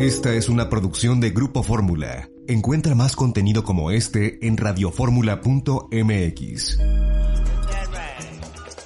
Esta 0.00 0.34
es 0.34 0.48
una 0.48 0.68
producción 0.68 1.20
de 1.20 1.30
Grupo 1.30 1.62
Fórmula. 1.62 2.28
Encuentra 2.48 2.94
más 2.94 3.16
contenido 3.16 3.64
como 3.64 3.90
este 3.90 4.46
en 4.46 4.56
radioformula.mx. 4.56 6.78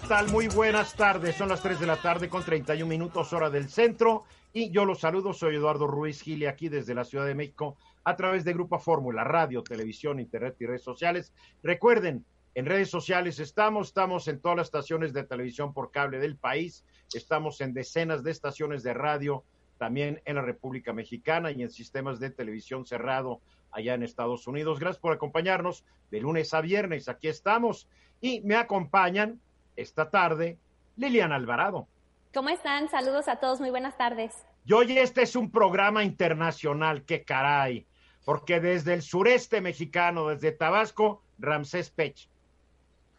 tal? 0.08 0.30
Muy 0.30 0.48
buenas 0.48 0.94
tardes. 0.94 1.36
Son 1.36 1.48
las 1.48 1.62
3 1.62 1.80
de 1.80 1.86
la 1.86 1.96
tarde 1.96 2.28
con 2.28 2.42
31 2.42 2.86
minutos 2.86 3.32
hora 3.32 3.48
del 3.48 3.68
centro. 3.68 4.24
Y 4.52 4.70
yo 4.70 4.84
los 4.84 5.00
saludo. 5.00 5.32
Soy 5.32 5.56
Eduardo 5.56 5.86
Ruiz 5.86 6.20
Gili 6.20 6.46
aquí 6.46 6.68
desde 6.68 6.94
la 6.94 7.04
Ciudad 7.04 7.26
de 7.26 7.34
México 7.34 7.76
a 8.04 8.16
través 8.16 8.44
de 8.44 8.52
Grupo 8.52 8.78
Fórmula, 8.78 9.24
radio, 9.24 9.62
televisión, 9.62 10.20
internet 10.20 10.56
y 10.60 10.66
redes 10.66 10.82
sociales. 10.82 11.32
Recuerden, 11.62 12.24
en 12.54 12.66
redes 12.66 12.90
sociales 12.90 13.40
estamos, 13.40 13.88
estamos 13.88 14.28
en 14.28 14.40
todas 14.40 14.58
las 14.58 14.66
estaciones 14.68 15.12
de 15.12 15.24
televisión 15.24 15.72
por 15.72 15.90
cable 15.90 16.18
del 16.18 16.36
país, 16.36 16.84
estamos 17.12 17.60
en 17.60 17.72
decenas 17.72 18.22
de 18.22 18.30
estaciones 18.30 18.82
de 18.82 18.94
radio 18.94 19.44
también 19.78 20.20
en 20.24 20.36
la 20.36 20.42
República 20.42 20.92
Mexicana 20.92 21.50
y 21.50 21.62
en 21.62 21.70
sistemas 21.70 22.20
de 22.20 22.30
televisión 22.30 22.86
cerrado 22.86 23.40
allá 23.70 23.94
en 23.94 24.02
Estados 24.02 24.46
Unidos. 24.46 24.78
Gracias 24.78 25.00
por 25.00 25.12
acompañarnos 25.12 25.84
de 26.10 26.20
lunes 26.20 26.54
a 26.54 26.60
viernes. 26.60 27.08
Aquí 27.08 27.28
estamos 27.28 27.88
y 28.20 28.40
me 28.42 28.56
acompañan 28.56 29.40
esta 29.76 30.10
tarde 30.10 30.58
Liliana 30.96 31.36
Alvarado. 31.36 31.88
¿Cómo 32.32 32.48
están? 32.48 32.88
Saludos 32.88 33.28
a 33.28 33.36
todos, 33.36 33.60
muy 33.60 33.70
buenas 33.70 33.96
tardes. 33.96 34.46
Y 34.64 34.72
hoy 34.72 34.96
este 34.96 35.22
es 35.22 35.36
un 35.36 35.50
programa 35.50 36.04
internacional, 36.04 37.04
qué 37.04 37.22
caray, 37.22 37.86
porque 38.24 38.60
desde 38.60 38.94
el 38.94 39.02
sureste 39.02 39.60
mexicano, 39.60 40.28
desde 40.28 40.52
Tabasco, 40.52 41.22
Ramsés 41.38 41.90
Pech. 41.90 42.28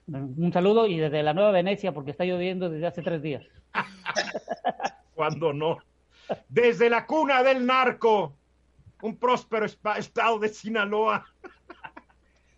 Un 0.08 0.52
saludo 0.54 0.88
y 0.88 0.98
desde 0.98 1.24
la 1.24 1.34
Nueva 1.34 1.52
Venecia, 1.52 1.92
porque 1.92 2.12
está 2.12 2.26
lloviendo 2.26 2.70
desde 2.70 2.88
hace 2.88 3.02
tres 3.02 3.22
días. 3.22 3.44
Cuando 5.16 5.54
no. 5.54 5.78
Desde 6.50 6.90
la 6.90 7.06
cuna 7.06 7.44
del 7.44 7.66
narco, 7.66 8.36
un 9.02 9.18
próspero 9.18 9.66
estado 9.66 10.40
de 10.40 10.50
Sinaloa. 10.50 11.26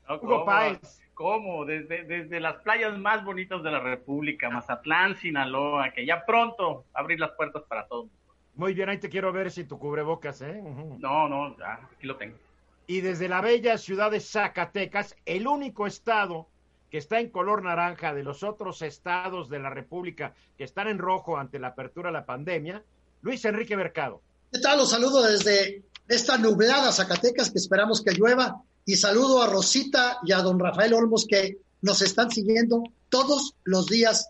Hugo 0.09 0.45
Páez. 0.45 1.01
¿Cómo? 1.13 1.65
Desde, 1.65 2.03
desde 2.03 2.39
las 2.39 2.57
playas 2.61 2.97
más 2.99 3.25
bonitas 3.25 3.63
de 3.63 3.71
la 3.71 3.79
República, 3.79 4.51
Mazatlán, 4.51 5.15
Sinaloa, 5.15 5.89
que 5.91 6.05
ya 6.05 6.23
pronto 6.25 6.85
abrir 6.93 7.19
las 7.19 7.31
puertas 7.31 7.63
para 7.63 7.87
todos. 7.87 8.07
Muy 8.53 8.73
bien, 8.75 8.89
ahí 8.89 8.99
te 8.99 9.09
quiero 9.09 9.31
ver 9.31 9.49
si 9.49 9.63
tu 9.63 9.79
cubrebocas, 9.79 10.41
¿eh? 10.41 10.61
No, 10.99 11.27
no, 11.27 11.57
ya, 11.57 11.79
aquí 11.91 12.05
lo 12.05 12.17
tengo. 12.17 12.37
Y 12.85 13.01
desde 13.01 13.27
la 13.27 13.41
bella 13.41 13.77
ciudad 13.77 14.11
de 14.11 14.19
Zacatecas, 14.19 15.15
el 15.25 15.47
único 15.47 15.87
estado 15.87 16.47
que 16.89 16.97
está 16.97 17.19
en 17.19 17.29
color 17.29 17.63
naranja 17.63 18.13
de 18.13 18.23
los 18.23 18.43
otros 18.43 18.81
estados 18.81 19.49
de 19.49 19.59
la 19.59 19.69
República 19.69 20.33
que 20.57 20.63
están 20.63 20.87
en 20.87 20.99
rojo 20.99 21.37
ante 21.37 21.59
la 21.59 21.69
apertura 21.69 22.09
de 22.09 22.13
la 22.13 22.25
pandemia, 22.25 22.83
Luis 23.21 23.43
Enrique 23.45 23.75
Mercado. 23.75 24.21
¿Qué 24.51 24.59
tal? 24.59 24.77
Los 24.77 24.91
saludo 24.91 25.23
desde 25.23 25.83
esta 26.07 26.37
nublada 26.37 26.91
Zacatecas 26.91 27.51
que 27.51 27.57
esperamos 27.57 28.01
que 28.01 28.13
llueva 28.13 28.61
y 28.85 28.95
saludo 28.95 29.41
a 29.41 29.47
Rosita 29.47 30.19
y 30.23 30.31
a 30.31 30.37
don 30.37 30.59
Rafael 30.59 30.93
Olmos 30.93 31.25
que 31.25 31.57
nos 31.81 32.01
están 32.01 32.31
siguiendo 32.31 32.83
todos 33.09 33.55
los 33.63 33.87
días 33.87 34.29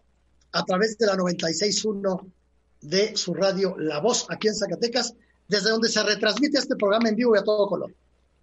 a 0.51 0.65
través 0.65 0.97
de 0.97 1.05
la 1.05 1.15
96.1 1.15 2.31
de 2.81 3.15
su 3.15 3.33
radio 3.33 3.75
La 3.77 3.99
Voz 3.99 4.25
aquí 4.29 4.47
en 4.47 4.55
Zacatecas, 4.55 5.13
desde 5.47 5.69
donde 5.69 5.89
se 5.89 6.01
retransmite 6.03 6.57
este 6.57 6.75
programa 6.75 7.09
en 7.09 7.15
vivo 7.15 7.35
y 7.35 7.39
a 7.39 7.43
todo 7.43 7.67
color. 7.67 7.93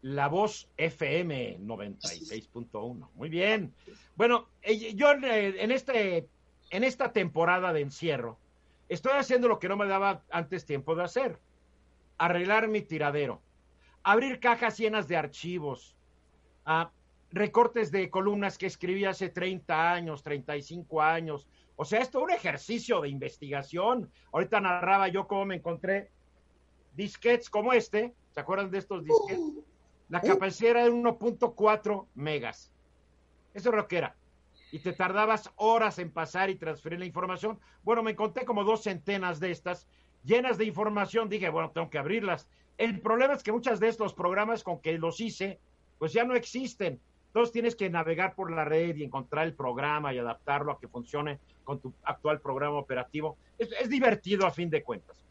La 0.03 0.29
Voz 0.29 0.69
FM 0.77 1.59
96.1. 1.61 3.09
Muy 3.15 3.29
bien. 3.29 3.73
Bueno, 4.17 4.47
eh, 4.63 4.95
yo 4.95 5.13
eh, 5.13 5.57
en, 5.63 5.71
este, 5.71 6.29
en 6.71 6.85
esta 6.85 7.13
temporada 7.13 7.73
de 7.73 7.81
encierro 7.81 8.39
estoy 8.89 9.13
haciendo 9.13 9.49
lo 9.49 9.59
que 9.59 9.69
no 9.69 9.77
me 9.77 9.87
daba 9.87 10.23
antes 10.31 10.65
tiempo 10.65 10.95
de 10.95 11.05
hacer. 11.05 11.39
Arreglar 12.19 12.69
mi 12.69 12.83
tiradero. 12.83 13.43
Abrir 14.03 14.41
cajas 14.41 14.79
llenas 14.79 15.09
de 15.09 15.17
archivos. 15.17 15.97
Ah, 16.65 16.91
recortes 17.31 17.91
de 17.91 18.11
columnas 18.11 18.59
que 18.59 18.67
escribí 18.67 19.05
hace 19.05 19.29
30 19.29 19.93
años, 19.93 20.23
35 20.23 21.03
años. 21.03 21.49
O 21.77 21.85
sea, 21.85 22.01
esto 22.01 22.19
es 22.19 22.25
un 22.25 22.31
ejercicio 22.31 23.01
de 23.01 23.09
investigación. 23.09 24.11
Ahorita 24.33 24.61
narraba 24.61 25.09
yo 25.09 25.27
cómo 25.27 25.45
me 25.47 25.57
encontré 25.57 26.11
disquets 26.95 27.51
como 27.51 27.73
este. 27.73 28.15
¿Se 28.31 28.41
acuerdan 28.41 28.71
de 28.71 28.79
estos 28.79 29.05
disquets? 29.05 29.41
Uh. 29.41 29.65
La 30.09 30.21
capacidad 30.21 30.73
era 30.73 30.85
de 30.85 30.93
1.4 30.93 32.07
megas. 32.15 32.73
Eso 33.55 33.71
es 33.71 33.75
lo 33.75 33.89
que 33.89 33.99
era. 33.99 34.17
Y 34.75 34.81
te 34.81 34.93
tardabas 34.93 35.53
horas 35.55 36.01
en 36.01 36.11
pasar 36.11 36.51
y 36.51 36.57
transferir 36.57 36.99
la 36.99 37.05
información. 37.05 37.61
Bueno, 37.85 38.03
me 38.03 38.11
encontré 38.11 38.45
como 38.45 38.65
dos 38.65 38.83
centenas 38.83 39.39
de 39.39 39.53
estas 39.53 39.87
llenas 40.25 40.59
de 40.59 40.65
información. 40.65 41.29
Dije, 41.29 41.49
bueno, 41.49 41.71
tengo 41.71 41.91
que 41.91 41.99
abrirlas. 41.99 42.49
El 42.77 43.01
problema 43.01 43.35
es 43.35 43.45
que 43.45 43.53
muchas 43.53 43.79
de 43.79 43.87
estos 43.87 44.15
programas 44.15 44.65
con 44.65 44.81
que 44.81 44.99
los 44.99 45.21
hice, 45.21 45.61
pues 46.01 46.13
ya 46.13 46.25
no 46.25 46.35
existen. 46.35 46.99
Entonces 47.29 47.53
tienes 47.53 47.77
que 47.77 47.89
navegar 47.89 48.35
por 48.35 48.51
la 48.51 48.65
red 48.65 48.97
y 48.97 49.05
encontrar 49.05 49.47
el 49.47 49.55
programa 49.55 50.13
y 50.13 50.19
adaptarlo 50.19 50.73
a 50.73 50.81
que 50.81 50.89
funcione 50.89 51.39
con 51.63 51.79
tu 51.79 51.95
actual 52.03 52.41
programa 52.41 52.77
operativo. 52.77 53.37
Es, 53.57 53.89
divertido 53.89 54.45
a 54.45 54.51
fin 54.51 54.71
de 54.71 54.83
cuentas. 54.83 55.25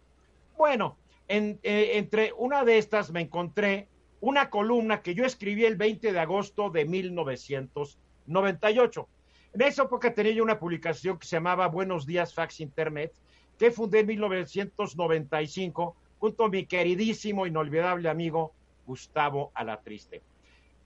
Bueno, 0.56 0.96
en, 1.28 1.60
eh, 1.64 1.92
entre 1.96 2.32
una 2.38 2.64
de 2.64 2.78
estas 2.78 3.12
me 3.12 3.20
encontré 3.20 3.90
una 4.22 4.50
columna 4.50 5.02
que 5.02 5.14
yo 5.14 5.26
escribí 5.26 5.66
el 5.66 5.76
20 5.76 6.14
de 6.14 6.20
agosto 6.22 6.70
de 6.70 6.86
1998. 6.86 9.10
En 9.54 9.62
esa 9.62 9.84
época 9.84 10.12
tenía 10.12 10.32
yo 10.32 10.44
una 10.44 10.58
publicación 10.58 11.20
que 11.20 11.28
se 11.28 11.36
llamaba 11.36 11.68
Buenos 11.68 12.08
Días 12.08 12.34
Fax 12.34 12.60
Internet, 12.60 13.14
que 13.60 13.70
fundé 13.70 14.00
en 14.00 14.08
1995 14.08 15.96
junto 16.18 16.46
a 16.46 16.50
mi 16.50 16.66
queridísimo, 16.66 17.46
inolvidable 17.46 18.10
amigo 18.10 18.52
Gustavo 18.88 19.52
Alatriste. 19.54 20.24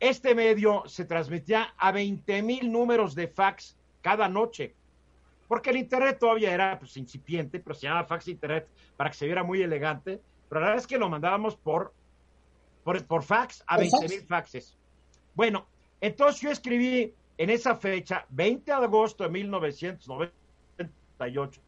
Este 0.01 0.35
medio 0.35 0.83
se 0.85 1.05
transmitía 1.05 1.73
a 1.77 1.93
20 1.93 2.41
mil 2.43 2.69
números 2.69 3.15
de 3.15 3.29
fax 3.29 3.77
cada 4.01 4.27
noche, 4.27 4.75
porque 5.47 5.69
el 5.69 5.77
Internet 5.77 6.17
todavía 6.19 6.53
era 6.53 6.77
pues, 6.77 6.97
incipiente, 6.97 7.61
pero 7.61 7.73
se 7.73 7.87
llamaba 7.87 8.05
fax 8.05 8.27
Internet 8.27 8.67
para 8.97 9.09
que 9.09 9.15
se 9.15 9.25
viera 9.27 9.43
muy 9.43 9.61
elegante, 9.61 10.19
pero 10.49 10.59
la 10.59 10.67
verdad 10.67 10.83
es 10.83 10.87
que 10.87 10.97
lo 10.97 11.09
mandábamos 11.09 11.55
por 11.55 11.93
por, 12.83 13.23
fax 13.23 13.63
a 13.67 13.77
20 13.77 14.07
mil 14.07 14.21
faxes. 14.21 14.77
Bueno, 15.35 15.67
entonces 15.99 16.41
yo 16.41 16.51
escribí 16.51 17.13
en 17.37 17.49
esa 17.49 17.75
fecha, 17.75 18.25
20 18.29 18.71
de 18.71 18.77
agosto 18.77 19.23
de 19.23 19.29
1998, 19.29 21.61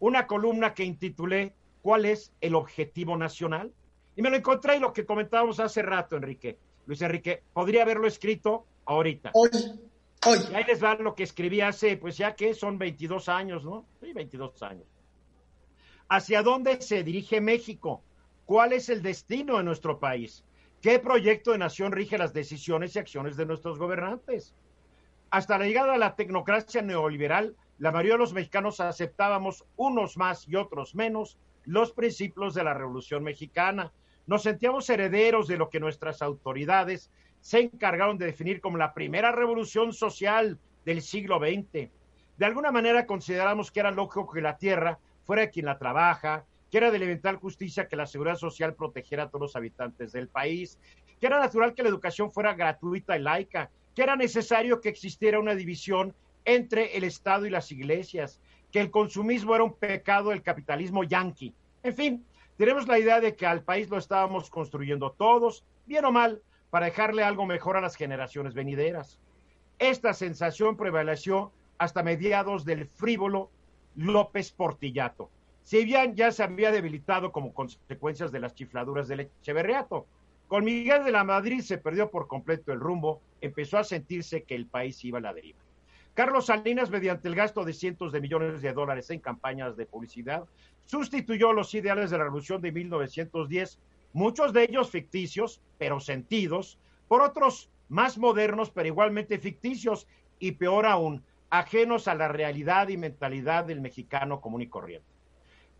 una 0.00 0.26
columna 0.26 0.74
que 0.74 0.84
intitulé 0.84 1.54
¿Cuál 1.84 2.06
es 2.06 2.32
el 2.40 2.54
objetivo 2.54 3.14
nacional? 3.14 3.70
Y 4.16 4.22
me 4.22 4.30
lo 4.30 4.36
encontré 4.36 4.76
y 4.76 4.80
lo 4.80 4.94
que 4.94 5.04
comentábamos 5.04 5.60
hace 5.60 5.82
rato, 5.82 6.16
Enrique. 6.16 6.56
Luis 6.86 7.02
Enrique, 7.02 7.42
podría 7.52 7.82
haberlo 7.82 8.06
escrito 8.06 8.64
ahorita. 8.86 9.32
Hoy, 9.34 9.50
hoy. 10.24 10.38
Y 10.50 10.54
ahí 10.54 10.64
les 10.64 10.82
va 10.82 10.94
lo 10.94 11.14
que 11.14 11.24
escribí 11.24 11.60
hace, 11.60 11.98
pues 11.98 12.16
ya 12.16 12.34
que 12.34 12.54
son 12.54 12.78
22 12.78 13.28
años, 13.28 13.66
¿no? 13.66 13.84
Sí, 14.00 14.14
22 14.14 14.62
años. 14.62 14.86
¿Hacia 16.08 16.42
dónde 16.42 16.80
se 16.80 17.04
dirige 17.04 17.42
México? 17.42 18.02
¿Cuál 18.46 18.72
es 18.72 18.88
el 18.88 19.02
destino 19.02 19.58
de 19.58 19.64
nuestro 19.64 20.00
país? 20.00 20.42
¿Qué 20.80 20.98
proyecto 20.98 21.52
de 21.52 21.58
nación 21.58 21.92
rige 21.92 22.16
las 22.16 22.32
decisiones 22.32 22.96
y 22.96 22.98
acciones 22.98 23.36
de 23.36 23.44
nuestros 23.44 23.78
gobernantes? 23.78 24.54
Hasta 25.34 25.58
la 25.58 25.66
llegada 25.66 25.94
de 25.94 25.98
la 25.98 26.14
tecnocracia 26.14 26.80
neoliberal, 26.80 27.56
la 27.78 27.90
mayoría 27.90 28.12
de 28.12 28.18
los 28.18 28.32
mexicanos 28.32 28.78
aceptábamos 28.78 29.64
unos 29.74 30.16
más 30.16 30.46
y 30.46 30.54
otros 30.54 30.94
menos 30.94 31.40
los 31.64 31.90
principios 31.90 32.54
de 32.54 32.62
la 32.62 32.72
Revolución 32.72 33.24
Mexicana. 33.24 33.92
Nos 34.28 34.44
sentíamos 34.44 34.88
herederos 34.88 35.48
de 35.48 35.56
lo 35.56 35.70
que 35.70 35.80
nuestras 35.80 36.22
autoridades 36.22 37.10
se 37.40 37.58
encargaron 37.62 38.16
de 38.16 38.26
definir 38.26 38.60
como 38.60 38.78
la 38.78 38.94
primera 38.94 39.32
revolución 39.32 39.92
social 39.92 40.56
del 40.84 41.02
siglo 41.02 41.40
XX. 41.40 41.90
De 42.36 42.46
alguna 42.46 42.70
manera 42.70 43.04
consideramos 43.04 43.72
que 43.72 43.80
era 43.80 43.90
lógico 43.90 44.30
que 44.30 44.40
la 44.40 44.56
tierra 44.56 45.00
fuera 45.24 45.50
quien 45.50 45.66
la 45.66 45.78
trabaja, 45.78 46.44
que 46.70 46.78
era 46.78 46.92
de 46.92 46.98
elemental 46.98 47.38
justicia 47.38 47.88
que 47.88 47.96
la 47.96 48.06
seguridad 48.06 48.36
social 48.36 48.74
protegiera 48.74 49.24
a 49.24 49.28
todos 49.30 49.40
los 49.40 49.56
habitantes 49.56 50.12
del 50.12 50.28
país, 50.28 50.78
que 51.18 51.26
era 51.26 51.40
natural 51.40 51.74
que 51.74 51.82
la 51.82 51.88
educación 51.88 52.30
fuera 52.30 52.54
gratuita 52.54 53.18
y 53.18 53.22
laica, 53.22 53.72
que 53.94 54.02
era 54.02 54.16
necesario 54.16 54.80
que 54.80 54.88
existiera 54.88 55.38
una 55.38 55.54
división 55.54 56.14
entre 56.44 56.96
el 56.96 57.04
Estado 57.04 57.46
y 57.46 57.50
las 57.50 57.72
iglesias, 57.72 58.40
que 58.70 58.80
el 58.80 58.90
consumismo 58.90 59.54
era 59.54 59.64
un 59.64 59.74
pecado 59.74 60.30
del 60.30 60.42
capitalismo 60.42 61.04
yanqui. 61.04 61.54
En 61.82 61.94
fin, 61.94 62.24
Tenemos 62.56 62.86
la 62.86 63.00
idea 63.00 63.20
de 63.20 63.34
que 63.34 63.46
al 63.46 63.62
país 63.62 63.90
lo 63.90 63.98
estábamos 63.98 64.48
construyendo 64.48 65.10
todos, 65.10 65.64
bien 65.86 66.04
o 66.04 66.12
mal, 66.12 66.40
para 66.70 66.86
dejarle 66.86 67.24
algo 67.24 67.46
mejor 67.46 67.76
a 67.76 67.80
las 67.80 67.96
generaciones 67.96 68.54
venideras. 68.54 69.18
Esta 69.80 70.14
sensación 70.14 70.76
prevaleció 70.76 71.50
hasta 71.78 72.04
mediados 72.04 72.64
del 72.64 72.86
frívolo 72.86 73.50
López 73.96 74.52
Portillato. 74.52 75.30
Si 75.64 75.84
bien 75.84 76.14
ya 76.14 76.30
se 76.30 76.44
había 76.44 76.70
debilitado 76.70 77.32
como 77.32 77.52
consecuencias 77.52 78.30
de 78.30 78.38
las 78.38 78.54
chifladuras 78.54 79.08
del 79.08 79.20
Echeverriato, 79.20 80.06
con 80.48 80.64
Miguel 80.64 81.04
de 81.04 81.12
la 81.12 81.24
Madrid 81.24 81.60
se 81.60 81.78
perdió 81.78 82.10
por 82.10 82.28
completo 82.28 82.72
el 82.72 82.80
rumbo, 82.80 83.20
empezó 83.40 83.78
a 83.78 83.84
sentirse 83.84 84.42
que 84.42 84.54
el 84.54 84.66
país 84.66 85.04
iba 85.04 85.18
a 85.18 85.22
la 85.22 85.34
deriva. 85.34 85.58
Carlos 86.14 86.46
Salinas, 86.46 86.90
mediante 86.90 87.26
el 87.26 87.34
gasto 87.34 87.64
de 87.64 87.72
cientos 87.72 88.12
de 88.12 88.20
millones 88.20 88.62
de 88.62 88.72
dólares 88.72 89.10
en 89.10 89.18
campañas 89.18 89.76
de 89.76 89.86
publicidad, 89.86 90.44
sustituyó 90.84 91.52
los 91.52 91.74
ideales 91.74 92.10
de 92.10 92.18
la 92.18 92.24
revolución 92.24 92.60
de 92.60 92.70
1910, 92.70 93.80
muchos 94.12 94.52
de 94.52 94.62
ellos 94.62 94.90
ficticios, 94.90 95.60
pero 95.76 95.98
sentidos, 95.98 96.78
por 97.08 97.20
otros 97.20 97.68
más 97.88 98.16
modernos, 98.16 98.70
pero 98.70 98.86
igualmente 98.86 99.38
ficticios, 99.38 100.06
y 100.38 100.52
peor 100.52 100.86
aún, 100.86 101.24
ajenos 101.50 102.06
a 102.06 102.14
la 102.14 102.28
realidad 102.28 102.88
y 102.88 102.96
mentalidad 102.96 103.64
del 103.64 103.80
mexicano 103.80 104.40
común 104.40 104.62
y 104.62 104.68
corriente. 104.68 105.13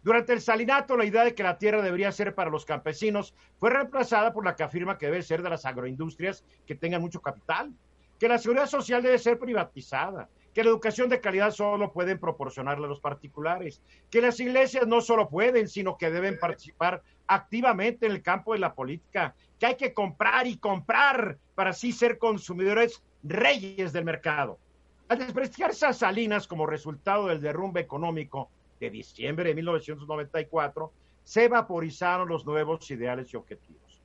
Durante 0.04 0.32
el 0.34 0.40
salinato, 0.40 0.96
la 0.96 1.06
idea 1.06 1.24
de 1.24 1.34
que 1.34 1.42
la 1.42 1.58
tierra 1.58 1.82
debería 1.82 2.12
ser 2.12 2.34
para 2.34 2.50
los 2.50 2.64
campesinos 2.64 3.34
fue 3.58 3.70
reemplazada 3.70 4.32
por 4.32 4.44
la 4.44 4.54
que 4.54 4.62
afirma 4.62 4.98
que 4.98 5.06
debe 5.06 5.22
ser 5.22 5.42
de 5.42 5.50
las 5.50 5.64
agroindustrias 5.64 6.44
que 6.66 6.76
tengan 6.76 7.00
mucho 7.00 7.20
capital 7.20 7.72
que 8.18 8.28
la 8.28 8.38
seguridad 8.38 8.66
social 8.66 9.02
debe 9.02 9.18
ser 9.18 9.38
privatizada, 9.38 10.28
que 10.52 10.62
la 10.62 10.70
educación 10.70 11.08
de 11.08 11.20
calidad 11.20 11.50
solo 11.50 11.92
pueden 11.92 12.18
proporcionarla 12.18 12.86
los 12.86 13.00
particulares, 13.00 13.82
que 14.10 14.20
las 14.20 14.38
iglesias 14.38 14.86
no 14.86 15.00
solo 15.00 15.28
pueden, 15.28 15.68
sino 15.68 15.98
que 15.98 16.10
deben 16.10 16.38
participar 16.38 17.02
activamente 17.26 18.06
en 18.06 18.12
el 18.12 18.22
campo 18.22 18.52
de 18.52 18.60
la 18.60 18.74
política, 18.74 19.34
que 19.58 19.66
hay 19.66 19.76
que 19.76 19.92
comprar 19.92 20.46
y 20.46 20.58
comprar 20.58 21.38
para 21.54 21.70
así 21.70 21.92
ser 21.92 22.18
consumidores 22.18 23.02
reyes 23.22 23.92
del 23.92 24.04
mercado. 24.04 24.58
Al 25.08 25.18
desprestigiarse 25.18 25.86
a 25.86 25.92
Salinas 25.92 26.46
como 26.46 26.66
resultado 26.66 27.26
del 27.26 27.40
derrumbe 27.40 27.80
económico 27.80 28.48
de 28.81 28.91
diciembre 28.91 29.49
de 29.49 29.55
1994, 29.55 30.93
se 31.23 31.49
vaporizaron 31.49 32.29
los 32.29 32.44
nuevos 32.44 32.91
ideales 32.91 33.32
y 33.32 33.37
objetivos. 33.37 34.03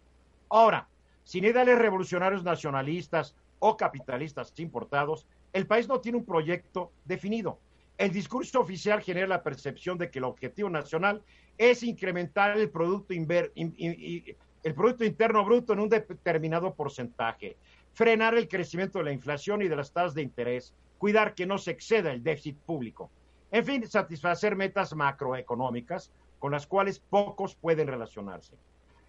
Ahora, 0.50 0.88
sin 1.24 1.44
ideales 1.44 1.77
revolucionarios 1.77 2.44
nacionalistas 2.44 3.36
o 3.60 3.77
capitalistas 3.77 4.54
importados, 4.57 5.27
el 5.54 5.68
país 5.68 5.88
no 5.88 6.00
tiene 6.00 6.18
un 6.18 6.25
proyecto 6.25 6.92
definido. 7.06 7.60
El 7.98 8.12
discurso 8.12 8.62
oficial 8.62 9.01
genera 9.01 9.27
la 9.27 9.44
percepción 9.44 9.98
de 9.98 10.10
que 10.10 10.19
el 10.19 10.25
objetivo 10.25 10.69
nacional 10.69 11.21
es 11.57 11.83
incrementar 11.83 12.57
el 12.57 12.69
producto, 12.69 13.13
el 13.13 14.74
producto 14.74 15.04
interno 15.04 15.44
bruto 15.44 15.74
en 15.74 15.80
un 15.80 15.89
determinado 15.89 16.74
porcentaje, 16.74 17.57
frenar 17.94 18.36
el 18.36 18.48
crecimiento 18.48 19.00
de 19.00 19.06
la 19.06 19.12
inflación 19.12 19.62
y 19.62 19.68
de 19.68 19.75
las 19.75 19.92
tasas 19.92 20.13
de 20.13 20.21
interés, 20.21 20.74
cuidar 20.98 21.36
que 21.36 21.45
no 21.45 21.57
se 21.57 21.71
exceda 21.71 22.12
el 22.12 22.24
déficit 22.24 22.57
público. 22.57 23.12
En 23.51 23.65
fin, 23.65 23.87
satisfacer 23.87 24.55
metas 24.55 24.95
macroeconómicas 24.95 26.11
con 26.37 26.51
las 26.51 26.67
cuales 26.67 26.99
pocos 26.99 27.55
pueden 27.55 27.87
relacionarse. 27.87 28.57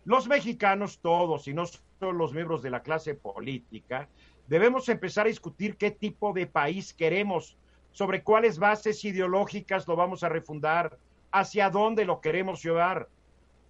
Los 0.04 0.28
mexicanos 0.28 0.98
todos, 1.00 1.46
y 1.46 1.54
no 1.54 1.66
solo 1.66 2.12
los 2.12 2.32
miembros 2.32 2.62
de 2.62 2.70
la 2.70 2.82
clase 2.82 3.14
política, 3.14 4.08
debemos 4.48 4.88
empezar 4.88 5.26
a 5.26 5.28
discutir 5.28 5.76
qué 5.76 5.90
tipo 5.90 6.32
de 6.32 6.46
país 6.46 6.94
queremos, 6.94 7.56
sobre 7.92 8.22
cuáles 8.22 8.58
bases 8.58 9.04
ideológicas 9.04 9.86
lo 9.86 9.96
vamos 9.96 10.22
a 10.22 10.28
refundar, 10.28 10.98
hacia 11.32 11.70
dónde 11.70 12.04
lo 12.04 12.20
queremos 12.20 12.62
llevar. 12.62 13.08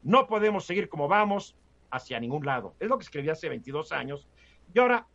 No 0.03 0.27
podemos 0.27 0.65
seguir 0.65 0.89
como 0.89 1.09
vamos 1.09 1.57
hacia 1.91 2.21
ningún 2.21 2.47
lado. 2.47 2.75
Es 2.81 2.89
lo 2.89 2.97
que 2.97 3.05
escribí 3.05 3.29
hace 3.29 3.49
22 3.49 3.93
años. 3.93 4.29
Y 4.73 4.79
ahora, 4.79 5.07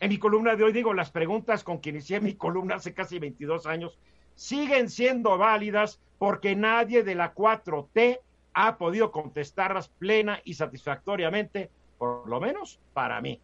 en 0.00 0.08
mi 0.08 0.18
columna 0.18 0.56
de 0.56 0.64
hoy 0.64 0.72
digo, 0.72 0.94
las 0.94 1.10
preguntas 1.10 1.64
con 1.64 1.80
que 1.80 1.90
inicié 1.90 2.20
mi 2.20 2.34
columna 2.34 2.76
hace 2.76 2.94
casi 2.94 3.18
22 3.18 3.66
años 3.66 3.98
siguen 4.34 4.90
siendo 4.90 5.38
válidas 5.38 5.98
porque 6.18 6.56
nadie 6.56 7.02
de 7.02 7.14
la 7.14 7.34
4T 7.34 8.20
ha 8.54 8.78
podido 8.78 9.10
contestarlas 9.10 9.88
plena 9.88 10.40
y 10.44 10.54
satisfactoriamente, 10.54 11.70
por 11.98 12.28
lo 12.28 12.40
menos 12.40 12.78
para 12.92 13.20
mí. 13.20 13.38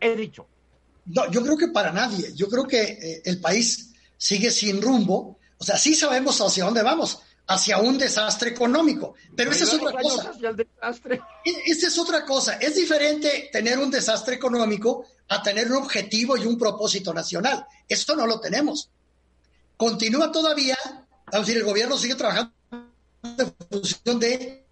He 0.00 0.16
dicho, 0.16 0.46
no, 1.06 1.30
yo 1.30 1.42
creo 1.42 1.56
que 1.56 1.68
para 1.68 1.92
nadie. 1.92 2.32
Yo 2.34 2.48
creo 2.48 2.66
que 2.66 2.82
eh, 2.82 3.22
el 3.24 3.40
país 3.40 3.92
sigue 4.16 4.50
sin 4.50 4.80
rumbo. 4.80 5.38
O 5.58 5.64
sea, 5.64 5.76
sí 5.76 5.94
sabemos 5.94 6.40
hacia 6.40 6.64
dónde 6.64 6.82
vamos, 6.82 7.20
hacia 7.46 7.78
un 7.78 7.98
desastre 7.98 8.50
económico. 8.50 9.14
Pero 9.36 9.50
esa 9.50 9.64
es 9.64 9.74
otra 9.74 9.92
cosa. 9.92 10.32
E, 11.44 11.50
esa 11.66 11.88
es 11.88 11.98
otra 11.98 12.24
cosa. 12.24 12.54
Es 12.54 12.76
diferente 12.76 13.50
tener 13.52 13.78
un 13.78 13.90
desastre 13.90 14.36
económico 14.36 15.06
a 15.28 15.42
tener 15.42 15.70
un 15.70 15.78
objetivo 15.78 16.36
y 16.36 16.46
un 16.46 16.58
propósito 16.58 17.12
nacional. 17.12 17.66
Esto 17.88 18.16
no 18.16 18.26
lo 18.26 18.40
tenemos. 18.40 18.90
Continúa 19.76 20.30
todavía, 20.30 20.76
es 21.32 21.40
decir, 21.40 21.56
el 21.56 21.64
gobierno 21.64 21.98
sigue 21.98 22.14
trabajando 22.14 22.52
en 23.22 23.54
función 23.70 24.20
de 24.20 24.64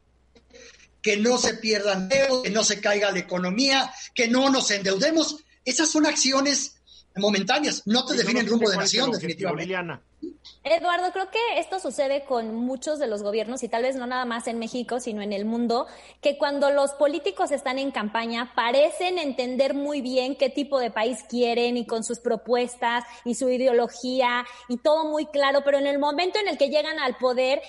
que 1.00 1.16
no 1.16 1.36
se 1.38 1.54
pierdan 1.54 2.08
que 2.08 2.50
no 2.50 2.62
se 2.62 2.80
caiga 2.80 3.10
la 3.10 3.18
economía, 3.18 3.92
que 4.14 4.28
no 4.28 4.48
nos 4.50 4.70
endeudemos 4.70 5.36
esas 5.64 5.90
son 5.90 6.06
acciones 6.06 6.76
momentáneas, 7.16 7.82
no 7.86 8.04
te 8.04 8.14
definen 8.14 8.46
rumbo 8.46 8.70
de 8.70 8.76
nación, 8.76 9.10
definitivamente. 9.10 9.74
Eduardo, 10.64 11.12
creo 11.12 11.30
que 11.30 11.58
esto 11.58 11.80
sucede 11.80 12.24
con 12.24 12.54
muchos 12.54 12.98
de 12.98 13.08
los 13.08 13.22
gobiernos 13.22 13.62
y 13.62 13.68
tal 13.68 13.82
vez 13.82 13.96
no 13.96 14.06
nada 14.06 14.24
más 14.24 14.46
en 14.46 14.58
México, 14.58 15.00
sino 15.00 15.20
en 15.20 15.32
el 15.32 15.44
mundo, 15.44 15.86
que 16.20 16.38
cuando 16.38 16.70
los 16.70 16.92
políticos 16.92 17.50
están 17.50 17.78
en 17.78 17.90
campaña 17.90 18.52
parecen 18.54 19.18
entender 19.18 19.74
muy 19.74 20.00
bien 20.00 20.36
qué 20.36 20.50
tipo 20.50 20.78
de 20.78 20.90
país 20.90 21.24
quieren 21.28 21.76
y 21.76 21.86
con 21.86 22.04
sus 22.04 22.20
propuestas 22.20 23.04
y 23.24 23.34
su 23.34 23.48
ideología 23.48 24.44
y 24.68 24.76
todo 24.78 25.04
muy 25.04 25.26
claro, 25.26 25.62
pero 25.64 25.78
en 25.78 25.86
el 25.86 25.98
momento 25.98 26.38
en 26.38 26.48
el 26.48 26.58
que 26.58 26.68
llegan 26.68 26.98
al 27.00 27.16
poder 27.16 27.60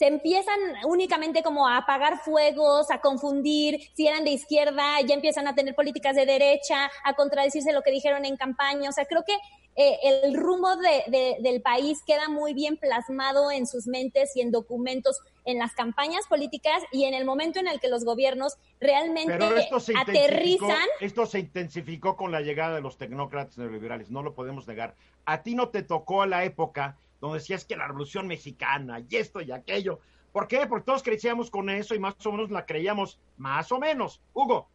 se 0.00 0.06
empiezan 0.06 0.58
únicamente 0.86 1.42
como 1.42 1.68
a 1.68 1.76
apagar 1.76 2.20
fuegos, 2.20 2.90
a 2.90 3.02
confundir, 3.02 3.80
si 3.94 4.06
eran 4.06 4.24
de 4.24 4.30
izquierda, 4.30 4.98
ya 5.06 5.14
empiezan 5.14 5.46
a 5.46 5.54
tener 5.54 5.74
políticas 5.74 6.16
de 6.16 6.24
derecha, 6.24 6.90
a 7.04 7.12
contradecirse 7.12 7.70
lo 7.74 7.82
que 7.82 7.90
dijeron 7.90 8.24
en 8.24 8.38
campaña. 8.38 8.88
O 8.88 8.92
sea, 8.92 9.04
creo 9.04 9.24
que 9.26 9.36
eh, 9.76 9.98
el 10.02 10.34
rumbo 10.34 10.68
del 10.76 11.62
país 11.62 12.02
queda 12.06 12.28
muy 12.28 12.54
bien 12.54 12.76
plasmado 12.76 13.50
en 13.50 13.66
sus 13.66 13.86
mentes 13.86 14.36
y 14.36 14.40
en 14.40 14.50
documentos, 14.50 15.20
en 15.44 15.58
las 15.58 15.72
campañas 15.74 16.26
políticas 16.28 16.82
y 16.92 17.04
en 17.04 17.14
el 17.14 17.24
momento 17.24 17.60
en 17.60 17.68
el 17.68 17.80
que 17.80 17.88
los 17.88 18.04
gobiernos 18.04 18.56
realmente 18.80 19.32
aterrizan. 19.32 20.86
Esto 21.00 21.26
se 21.26 21.38
intensificó 21.38 22.16
con 22.16 22.32
la 22.32 22.40
llegada 22.40 22.74
de 22.74 22.80
los 22.80 22.98
tecnócratas 22.98 23.58
neoliberales, 23.58 24.10
no 24.10 24.22
lo 24.22 24.34
podemos 24.34 24.66
negar. 24.66 24.94
A 25.24 25.42
ti 25.42 25.54
no 25.54 25.68
te 25.68 25.82
tocó 25.82 26.26
la 26.26 26.44
época 26.44 26.98
donde 27.20 27.38
decías 27.38 27.64
que 27.64 27.76
la 27.76 27.86
revolución 27.86 28.26
mexicana 28.26 29.00
y 29.08 29.16
esto 29.16 29.40
y 29.40 29.52
aquello. 29.52 30.00
¿Por 30.32 30.48
qué? 30.48 30.66
Porque 30.66 30.86
todos 30.86 31.02
crecíamos 31.02 31.50
con 31.50 31.70
eso 31.70 31.94
y 31.94 31.98
más 31.98 32.14
o 32.24 32.32
menos 32.32 32.50
la 32.50 32.66
creíamos 32.66 33.18
más 33.36 33.70
o 33.72 33.78
menos. 33.78 34.20
Hugo. 34.32 34.68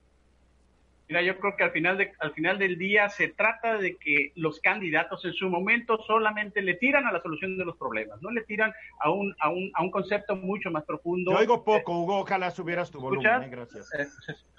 Mira, 1.07 1.21
yo 1.21 1.37
creo 1.37 1.55
que 1.55 1.63
al 1.63 1.71
final, 1.71 1.97
de, 1.97 2.11
al 2.19 2.33
final 2.33 2.57
del 2.57 2.77
día 2.77 3.09
se 3.09 3.27
trata 3.27 3.77
de 3.77 3.95
que 3.97 4.31
los 4.35 4.59
candidatos 4.59 5.23
en 5.23 5.33
su 5.33 5.49
momento 5.49 5.99
solamente 6.07 6.63
le 6.63 6.73
tiran 6.73 7.05
a 7.05 7.11
la 7.11 7.21
solución 7.21 7.57
de 7.57 7.65
los 7.65 7.77
problemas, 7.77 8.19
no 8.23 8.31
le 8.31 8.41
tiran 8.41 8.73
a 8.99 9.11
un, 9.11 9.35
a 9.39 9.49
un, 9.49 9.71
a 9.75 9.83
un 9.83 9.91
concepto 9.91 10.35
mucho 10.35 10.71
más 10.71 10.83
profundo. 10.83 11.31
Yo 11.31 11.37
oigo 11.37 11.63
poco, 11.63 11.99
Hugo, 11.99 12.19
ojalá 12.21 12.49
subieras 12.49 12.89
tu 12.89 12.99
volumen, 12.99 13.43
eh, 13.43 13.49
gracias. 13.49 13.93
Eh, 13.93 14.07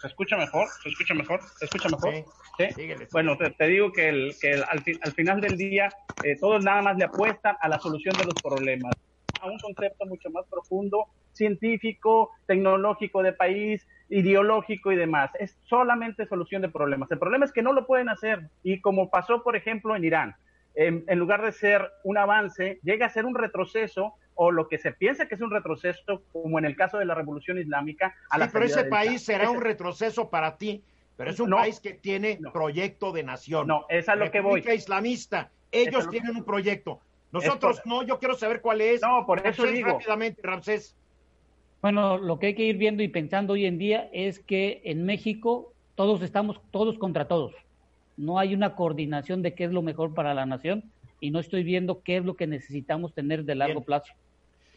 se, 0.01 0.07
escucha 0.07 0.37
mejor? 0.37 0.69
¿Se 0.83 0.89
escucha 0.89 1.15
mejor? 1.15 1.41
¿Se 1.59 1.65
escucha 1.65 1.89
mejor? 1.89 2.15
Sí. 2.59 2.67
Bueno, 3.11 3.37
te, 3.37 3.67
digo 3.67 3.91
que, 3.91 4.09
el, 4.09 4.35
que 4.41 4.55
al, 4.55 4.83
al, 5.03 5.13
final 5.13 5.41
del 5.41 5.57
día 5.57 5.89
eh, 6.23 6.37
todos 6.39 6.63
nada 6.63 6.81
más 6.81 6.97
le 6.97 7.05
apuestan 7.05 7.57
a 7.61 7.69
la 7.69 7.81
solución 7.81 8.17
de 8.17 8.25
los 8.25 8.35
problemas, 8.41 8.95
a 9.41 9.47
un 9.47 9.59
concepto 9.59 10.07
mucho 10.07 10.31
más 10.31 10.47
profundo, 10.47 11.07
científico, 11.33 12.31
tecnológico 12.47 13.23
de 13.23 13.33
país, 13.33 13.87
ideológico 14.09 14.93
y 14.93 14.97
demás. 14.97 15.31
Es 15.39 15.57
solamente 15.65 16.27
solución 16.27 16.63
de 16.63 16.69
problemas. 16.69 17.11
El 17.11 17.19
problema 17.19 17.45
es 17.45 17.53
que 17.53 17.63
no 17.63 17.73
lo 17.73 17.87
pueden 17.87 18.09
hacer. 18.09 18.49
Y 18.63 18.81
como 18.81 19.11
pasó, 19.11 19.43
por 19.43 19.57
ejemplo, 19.57 19.97
en 19.97 20.05
Irán, 20.05 20.37
en, 20.75 21.19
lugar 21.19 21.43
de 21.43 21.53
ser 21.53 21.91
un 22.05 22.19
avance, 22.19 22.79
llega 22.83 23.07
a 23.07 23.11
ser 23.11 23.25
un 23.25 23.35
retroceso 23.35 24.15
o 24.35 24.51
lo 24.51 24.69
que 24.69 24.79
se 24.79 24.93
piensa 24.93 25.27
que 25.27 25.35
es 25.35 25.41
un 25.41 25.51
retroceso, 25.51 26.23
como 26.33 26.59
en 26.59 26.67
el 26.67 26.77
caso 26.77 26.99
de 26.99 27.07
la 27.07 27.15
revolución 27.15 27.59
islámica. 27.59 28.15
A 28.31 28.39
la 28.39 28.49
pero 28.49 28.67
ese 28.67 28.85
país 28.85 29.25
será 29.25 29.51
un 29.51 29.63
retroceso 29.63 30.29
para 30.29 30.59
ti, 30.59 30.85
pero 31.17 31.31
es 31.31 31.41
un 31.41 31.51
país 31.51 31.81
que 31.81 31.95
tiene 31.95 32.39
proyecto 32.53 33.13
de 33.13 33.23
nación. 33.23 33.67
No, 33.67 33.87
es 33.89 34.09
a 34.09 34.17
lo 34.17 34.31
que 34.31 34.41
voy. 34.41 34.63
islamista, 34.75 35.51
ellos 35.73 36.09
tienen 36.11 36.37
un 36.37 36.45
proyecto. 36.45 37.01
Nosotros 37.33 37.83
no, 37.85 38.03
yo 38.03 38.19
quiero 38.19 38.35
saber 38.35 38.61
cuál 38.61 38.83
es. 38.83 39.03
No, 39.03 39.25
por 39.27 39.47
eso 39.47 39.65
digo. 39.65 39.89
Rápidamente, 39.89 40.41
Ramsés. 40.43 40.97
Bueno, 41.83 42.19
lo 42.19 42.39
que 42.39 42.49
hay 42.49 42.55
que 42.55 42.65
ir 42.65 42.77
viendo 42.77 43.03
y 43.03 43.09
pensando 43.09 43.53
hoy 43.53 43.67
en 43.67 43.79
día 43.79 44.09
es 44.13 44.41
que 44.41 44.81
en 44.85 45.05
México 45.05 45.73
todos 45.95 46.23
estamos 46.23 46.61
todos 46.71 46.99
contra 46.99 47.29
todos. 47.29 47.53
No 48.17 48.39
hay 48.39 48.55
una 48.55 48.75
coordinación 48.75 49.43
de 49.43 49.55
qué 49.55 49.65
es 49.65 49.73
lo 49.73 49.83
mejor 49.83 50.15
para 50.15 50.35
la 50.35 50.47
nación 50.47 50.85
y 51.21 51.31
no 51.31 51.39
estoy 51.39 51.63
viendo 51.63 52.03
qué 52.03 52.17
es 52.17 52.25
lo 52.25 52.35
que 52.37 52.47
necesitamos 52.47 53.13
tener 53.15 53.45
de 53.45 53.55
largo 53.55 53.83
plazo. 53.83 54.13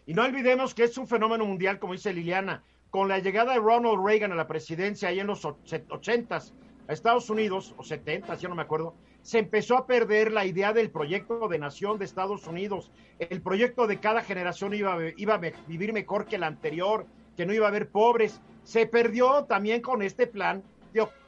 Y 0.05 0.13
no 0.13 0.23
olvidemos 0.23 0.73
que 0.73 0.83
es 0.83 0.97
un 0.97 1.07
fenómeno 1.07 1.45
mundial, 1.45 1.79
como 1.79 1.93
dice 1.93 2.13
Liliana. 2.13 2.63
con 2.89 3.07
la 3.07 3.19
llegada 3.19 3.53
de 3.53 3.59
Ronald 3.59 4.03
Reagan 4.03 4.31
a 4.31 4.35
la 4.35 4.47
presidencia 4.47 5.09
ahí 5.09 5.19
en 5.19 5.27
los 5.27 5.45
ochentas 5.45 6.53
a 6.87 6.93
Estados 6.93 7.29
Unidos, 7.29 7.75
o 7.77 7.83
setentas, 7.83 8.41
ya 8.41 8.49
no 8.49 8.55
me 8.55 8.63
acuerdo, 8.63 8.95
se 9.29 9.37
empezó 9.37 9.77
a 9.77 9.85
perder 9.85 10.31
la 10.31 10.43
idea 10.43 10.73
del 10.73 10.89
proyecto 10.89 11.47
de 11.47 11.59
nación 11.59 11.99
de 11.99 12.05
Estados 12.05 12.47
Unidos. 12.47 12.91
El 13.19 13.43
proyecto 13.43 13.85
de 13.85 13.99
cada 13.99 14.23
generación 14.23 14.73
iba, 14.73 14.97
iba 15.17 15.35
a 15.35 15.41
vivir 15.67 15.93
mejor 15.93 16.25
que 16.25 16.37
el 16.37 16.43
anterior, 16.43 17.05
que 17.37 17.45
no 17.45 17.53
iba 17.53 17.67
a 17.67 17.69
haber 17.69 17.89
pobres. 17.89 18.41
Se 18.63 18.87
perdió 18.87 19.43
también 19.43 19.83
con 19.83 20.01
este 20.01 20.25
plan 20.25 20.63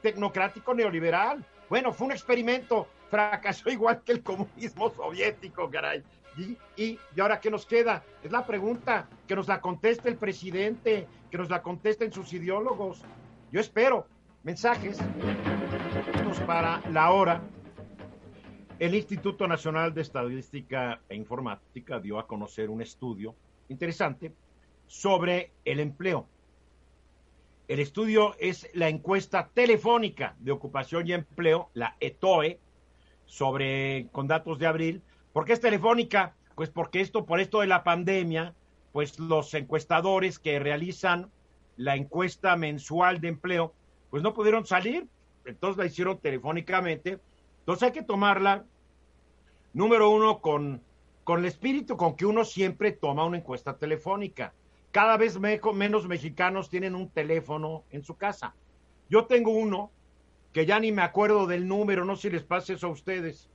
tecnocrático 0.00 0.74
neoliberal. 0.74 1.46
Bueno, 1.68 1.92
fue 1.92 2.06
un 2.06 2.12
experimento, 2.12 2.88
fracasó 3.08 3.70
igual 3.70 4.02
que 4.04 4.10
el 4.10 4.24
comunismo 4.24 4.90
soviético, 4.90 5.70
caray. 5.70 6.02
¿Y, 6.36 6.58
y, 6.74 6.98
y 7.14 7.20
ahora 7.20 7.38
qué 7.38 7.52
nos 7.52 7.66
queda? 7.66 8.02
Es 8.24 8.32
la 8.32 8.44
pregunta, 8.44 9.08
que 9.28 9.36
nos 9.36 9.46
la 9.46 9.60
conteste 9.60 10.08
el 10.08 10.16
presidente, 10.16 11.06
que 11.30 11.38
nos 11.38 11.48
la 11.50 11.62
contesten 11.62 12.10
sus 12.10 12.32
ideólogos. 12.32 13.00
Yo 13.52 13.60
espero 13.60 14.08
mensajes 14.42 14.98
para 16.48 16.82
la 16.90 17.12
hora. 17.12 17.40
El 18.82 18.96
Instituto 18.96 19.46
Nacional 19.46 19.94
de 19.94 20.00
Estadística 20.00 21.00
e 21.08 21.14
Informática 21.14 22.00
dio 22.00 22.18
a 22.18 22.26
conocer 22.26 22.68
un 22.68 22.82
estudio 22.82 23.36
interesante 23.68 24.32
sobre 24.88 25.52
el 25.64 25.78
empleo. 25.78 26.26
El 27.68 27.78
estudio 27.78 28.34
es 28.40 28.68
la 28.74 28.88
encuesta 28.88 29.50
telefónica 29.54 30.34
de 30.40 30.50
ocupación 30.50 31.06
y 31.06 31.12
empleo, 31.12 31.70
la 31.74 31.96
ETOE, 32.00 32.58
sobre 33.24 34.08
con 34.10 34.26
datos 34.26 34.58
de 34.58 34.66
abril. 34.66 35.00
¿Por 35.32 35.44
qué 35.44 35.52
es 35.52 35.60
telefónica? 35.60 36.34
Pues 36.56 36.68
porque 36.68 37.02
esto, 37.02 37.24
por 37.24 37.38
esto 37.38 37.60
de 37.60 37.68
la 37.68 37.84
pandemia, 37.84 38.52
pues 38.90 39.16
los 39.20 39.54
encuestadores 39.54 40.40
que 40.40 40.58
realizan 40.58 41.30
la 41.76 41.94
encuesta 41.94 42.56
mensual 42.56 43.20
de 43.20 43.28
empleo, 43.28 43.74
pues 44.10 44.24
no 44.24 44.34
pudieron 44.34 44.66
salir, 44.66 45.06
entonces 45.44 45.78
la 45.78 45.86
hicieron 45.86 46.18
telefónicamente. 46.18 47.20
Entonces 47.60 47.84
hay 47.84 47.92
que 47.92 48.02
tomarla, 48.02 48.64
número 49.72 50.10
uno, 50.10 50.40
con, 50.40 50.82
con 51.24 51.40
el 51.40 51.46
espíritu 51.46 51.96
con 51.96 52.16
que 52.16 52.26
uno 52.26 52.44
siempre 52.44 52.92
toma 52.92 53.24
una 53.24 53.38
encuesta 53.38 53.76
telefónica. 53.76 54.52
Cada 54.90 55.16
vez 55.16 55.38
menos 55.38 56.06
mexicanos 56.06 56.68
tienen 56.68 56.94
un 56.94 57.08
teléfono 57.08 57.84
en 57.90 58.02
su 58.04 58.16
casa. 58.16 58.54
Yo 59.08 59.26
tengo 59.26 59.52
uno 59.52 59.90
que 60.52 60.66
ya 60.66 60.78
ni 60.78 60.92
me 60.92 61.02
acuerdo 61.02 61.46
del 61.46 61.66
número, 61.66 62.04
no 62.04 62.16
sé 62.16 62.22
si 62.22 62.30
les 62.30 62.42
pase 62.42 62.74
eso 62.74 62.88
a 62.88 62.90
ustedes. 62.90 63.48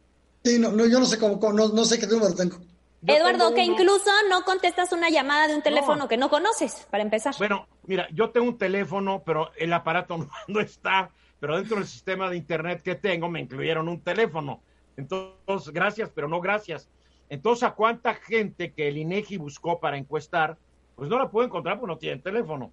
Sí, 0.44 0.60
no, 0.60 0.70
yo 0.88 1.00
no 1.00 1.06
sé 1.06 1.20
cómo, 1.20 1.40
no, 1.54 1.70
no 1.70 1.86
sé 1.86 2.00
qué 2.00 2.08
número 2.08 2.34
tengo. 2.34 2.58
Eduardo, 3.06 3.54
que 3.54 3.64
incluso 3.64 4.10
no 4.30 4.44
contestas 4.44 4.92
una 4.92 5.10
llamada 5.10 5.48
de 5.48 5.56
un 5.56 5.62
teléfono 5.62 6.08
que 6.08 6.18
no 6.18 6.30
conoces, 6.30 6.88
para 6.90 7.04
empezar. 7.04 7.36
Bueno, 7.38 7.68
mira, 7.86 8.08
yo 8.12 8.32
tengo 8.32 8.48
un 8.48 8.58
teléfono, 8.58 9.22
pero 9.26 9.52
el 9.56 9.72
aparato 9.74 10.28
no, 10.48 10.60
está, 10.60 11.12
pero 11.40 11.58
dentro 11.58 11.78
del 11.78 11.88
sistema 11.88 12.30
de 12.30 12.38
internet 12.38 12.82
que 12.82 12.96
tengo 12.96 13.30
me 13.30 13.40
incluyeron 13.40 13.88
un 13.88 14.02
teléfono. 14.02 14.62
Entonces, 14.98 15.72
gracias, 15.72 16.12
pero 16.14 16.28
no 16.28 16.42
gracias. 16.42 16.90
Entonces, 17.30 17.64
¿a 17.64 17.76
cuánta 17.76 18.16
gente 18.16 18.74
que 18.74 18.88
el 18.88 18.98
INEGI 18.98 19.38
buscó 19.38 19.80
para 19.80 19.98
encuestar, 19.98 20.58
pues 20.96 21.10
no 21.10 21.18
la 21.18 21.30
puedo 21.30 21.46
encontrar 21.46 21.80
porque 21.80 21.94
no 21.94 21.98
tienen 21.98 22.22
teléfono? 22.22 22.72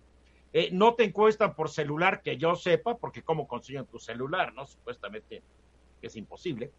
Eh, 0.52 0.71
no 0.73 0.95
te 0.95 1.04
encuestan 1.04 1.54
por 1.54 1.69
celular 1.69 2.23
que 2.23 2.37
yo 2.37 2.54
sepa, 2.54 2.97
porque 2.97 3.23
cómo 3.23 3.47
consiguen 3.47 3.87
tu 3.87 3.99
celular, 3.99 4.54
¿no? 4.54 4.66
Supuestamente 4.66 5.43
es 6.00 6.16
imposible. 6.16 6.71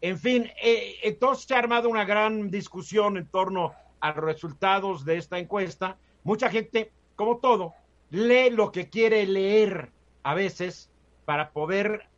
En 0.00 0.18
fin, 0.18 0.50
eh, 0.62 0.96
entonces 1.02 1.46
se 1.46 1.54
ha 1.54 1.58
armado 1.58 1.88
una 1.88 2.04
gran 2.04 2.50
discusión 2.50 3.16
en 3.16 3.26
torno 3.26 3.72
a 4.00 4.12
los 4.12 4.24
resultados 4.24 5.04
de 5.04 5.16
esta 5.16 5.38
encuesta. 5.38 5.98
Mucha 6.22 6.50
gente, 6.50 6.92
como 7.16 7.38
todo, 7.38 7.74
lee 8.10 8.50
lo 8.50 8.70
que 8.70 8.88
quiere 8.88 9.26
leer 9.26 9.90
a 10.22 10.34
veces 10.34 10.90
para 11.24 11.50
poder, 11.50 12.08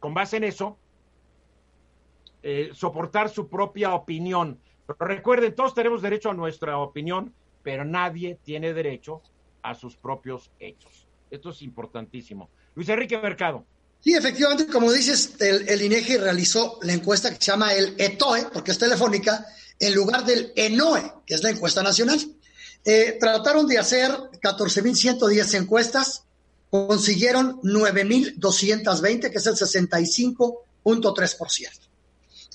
con 0.00 0.14
base 0.14 0.36
en 0.36 0.44
eso, 0.44 0.76
eh, 2.42 2.70
soportar 2.72 3.28
su 3.28 3.48
propia 3.48 3.94
opinión. 3.94 4.58
Pero 4.86 4.96
recuerden, 5.00 5.54
todos 5.54 5.74
tenemos 5.74 6.02
derecho 6.02 6.30
a 6.30 6.34
nuestra 6.34 6.78
opinión, 6.78 7.32
pero 7.62 7.84
nadie 7.84 8.38
tiene 8.42 8.72
derecho 8.72 9.22
a 9.62 9.74
sus 9.74 9.96
propios 9.96 10.50
hechos. 10.58 11.06
Esto 11.30 11.50
es 11.50 11.62
importantísimo. 11.62 12.48
Luis 12.74 12.88
Enrique 12.88 13.18
Mercado. 13.18 13.64
Sí, 14.00 14.14
efectivamente, 14.14 14.68
como 14.68 14.92
dices, 14.92 15.34
el, 15.40 15.82
INEGI 15.82 16.18
realizó 16.18 16.78
la 16.82 16.92
encuesta 16.92 17.30
que 17.30 17.36
se 17.36 17.50
llama 17.50 17.74
el 17.74 17.96
ETOE, 17.98 18.46
porque 18.52 18.70
es 18.70 18.78
telefónica, 18.78 19.44
en 19.78 19.94
lugar 19.94 20.24
del 20.24 20.52
ENOE, 20.54 21.14
que 21.26 21.34
es 21.34 21.42
la 21.42 21.50
encuesta 21.50 21.82
nacional. 21.82 22.18
Eh, 22.84 23.16
trataron 23.18 23.66
de 23.66 23.78
hacer 23.78 24.12
14.110 24.40 25.54
encuestas, 25.54 26.22
consiguieron 26.70 27.60
9.220, 27.62 29.32
que 29.32 29.38
es 29.38 29.46
el 29.46 29.54
65.3%. 29.54 31.87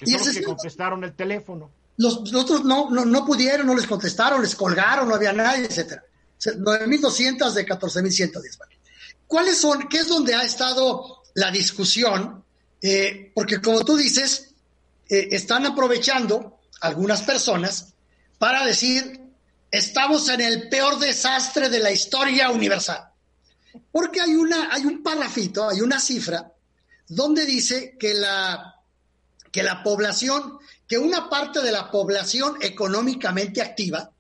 Y 0.01 0.15
es 0.15 0.29
que 0.29 0.43
contestaron 0.43 1.03
el 1.03 1.13
teléfono. 1.13 1.69
Los, 1.97 2.33
otros 2.33 2.63
no, 2.63 2.89
no, 2.89 3.05
no, 3.05 3.25
pudieron, 3.25 3.67
no 3.67 3.75
les 3.75 3.85
contestaron, 3.85 4.41
les 4.41 4.55
colgaron, 4.55 5.07
no 5.07 5.15
había 5.15 5.33
nadie, 5.33 5.65
etcétera. 5.65 6.03
9.200 6.39 7.51
de 7.53 7.65
14.110. 7.65 8.57
¿Cuáles 9.27 9.57
son, 9.57 9.88
qué 9.88 10.00
es 10.00 10.07
donde 10.07 10.35
ha 10.35 10.43
estado 10.43 11.23
la 11.35 11.51
discusión, 11.51 12.43
eh, 12.81 13.31
porque 13.33 13.62
como 13.62 13.83
tú 13.83 13.95
dices, 13.95 14.53
eh, 15.09 15.29
están 15.31 15.65
aprovechando 15.65 16.59
algunas 16.81 17.21
personas 17.23 17.93
para 18.38 18.65
decir, 18.65 19.21
estamos 19.71 20.27
en 20.29 20.41
el 20.41 20.69
peor 20.69 21.00
desastre 21.00 21.69
de 21.69 21.79
la 21.79 21.91
historia 21.91 22.51
universal. 22.51 23.09
Porque 23.91 24.21
hay, 24.21 24.35
una, 24.35 24.69
hay 24.71 24.85
un 24.85 25.01
parrafito, 25.01 25.69
hay 25.69 25.81
una 25.81 26.00
cifra, 26.00 26.51
donde 27.07 27.45
dice 27.45 27.95
que 27.97 28.13
la, 28.13 28.72
que 29.53 29.62
la 29.62 29.83
población, 29.83 30.57
que 30.88 30.98
una 30.98 31.29
parte 31.29 31.62
de 31.62 31.72
la 31.72 31.91
población 31.91 32.57
económicamente 32.60 33.62
activa, 33.62 34.12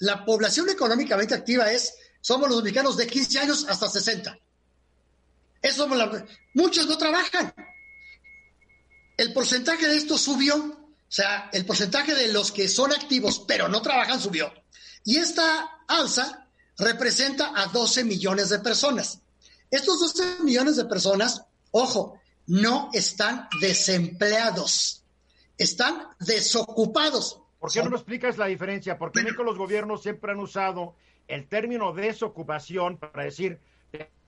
la 0.00 0.24
población 0.24 0.68
económicamente 0.68 1.32
activa 1.32 1.70
es, 1.70 1.94
somos 2.20 2.50
los 2.50 2.60
mexicanos 2.60 2.96
de 2.96 3.06
15 3.06 3.38
años 3.38 3.66
hasta 3.68 3.88
60. 3.88 4.36
Eso 5.62 5.88
muchos 6.54 6.88
no 6.88 6.98
trabajan. 6.98 7.54
El 9.16 9.32
porcentaje 9.32 9.86
de 9.86 9.96
esto 9.96 10.18
subió, 10.18 10.56
o 10.56 10.88
sea, 11.08 11.50
el 11.52 11.64
porcentaje 11.64 12.12
de 12.16 12.32
los 12.32 12.50
que 12.50 12.68
son 12.68 12.92
activos 12.92 13.44
pero 13.46 13.68
no 13.68 13.80
trabajan 13.82 14.20
subió. 14.20 14.52
Y 15.04 15.18
esta 15.18 15.70
alza 15.86 16.48
representa 16.78 17.52
a 17.54 17.66
12 17.66 18.02
millones 18.02 18.48
de 18.48 18.58
personas. 18.58 19.20
Estos 19.70 20.00
12 20.00 20.42
millones 20.42 20.74
de 20.74 20.86
personas, 20.86 21.42
ojo, 21.70 22.19
no 22.50 22.90
están 22.92 23.48
desempleados, 23.60 25.04
están 25.56 26.08
desocupados. 26.18 27.40
¿Por 27.60 27.70
qué 27.70 27.80
no 27.80 27.90
me 27.90 27.96
explicas 27.96 28.38
la 28.38 28.46
diferencia? 28.46 28.98
Porque 28.98 29.24
que 29.24 29.44
los 29.44 29.56
gobiernos 29.56 30.02
siempre 30.02 30.32
han 30.32 30.40
usado 30.40 30.96
el 31.28 31.46
término 31.46 31.92
desocupación 31.92 32.98
para 32.98 33.24
decir 33.24 33.60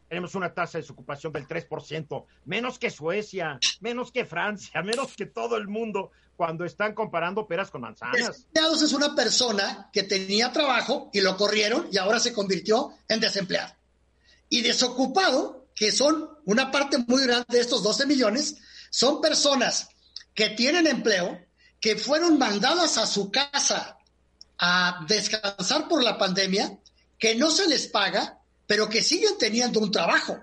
tenemos 0.08 0.34
una 0.34 0.52
tasa 0.52 0.76
de 0.76 0.82
desocupación 0.82 1.32
del 1.32 1.48
3%, 1.48 2.26
menos 2.44 2.78
que 2.78 2.90
Suecia, 2.90 3.58
menos 3.80 4.12
que 4.12 4.26
Francia, 4.26 4.82
menos 4.84 5.16
que 5.16 5.24
todo 5.24 5.56
el 5.56 5.66
mundo 5.66 6.10
cuando 6.36 6.64
están 6.66 6.94
comparando 6.94 7.46
peras 7.46 7.70
con 7.70 7.80
manzanas. 7.80 8.18
Desempleados 8.18 8.82
es 8.82 8.92
una 8.92 9.14
persona 9.14 9.88
que 9.92 10.02
tenía 10.02 10.52
trabajo 10.52 11.08
y 11.12 11.22
lo 11.22 11.36
corrieron 11.36 11.88
y 11.90 11.96
ahora 11.96 12.20
se 12.20 12.32
convirtió 12.32 12.92
en 13.08 13.20
desempleado. 13.20 13.74
Y 14.50 14.60
desocupado, 14.60 15.61
que 15.74 15.92
son 15.92 16.28
una 16.44 16.70
parte 16.70 16.98
muy 16.98 17.24
grande 17.24 17.46
de 17.48 17.60
estos 17.60 17.82
12 17.82 18.06
millones, 18.06 18.56
son 18.90 19.20
personas 19.20 19.88
que 20.34 20.50
tienen 20.50 20.86
empleo, 20.86 21.38
que 21.80 21.96
fueron 21.96 22.38
mandadas 22.38 22.98
a 22.98 23.06
su 23.06 23.30
casa 23.30 23.98
a 24.58 25.04
descansar 25.08 25.88
por 25.88 26.02
la 26.02 26.18
pandemia, 26.18 26.78
que 27.18 27.34
no 27.34 27.50
se 27.50 27.68
les 27.68 27.86
paga 27.86 28.42
pero 28.72 28.88
que 28.88 29.02
siguen 29.02 29.36
teniendo 29.38 29.80
un 29.80 29.90
trabajo, 29.90 30.42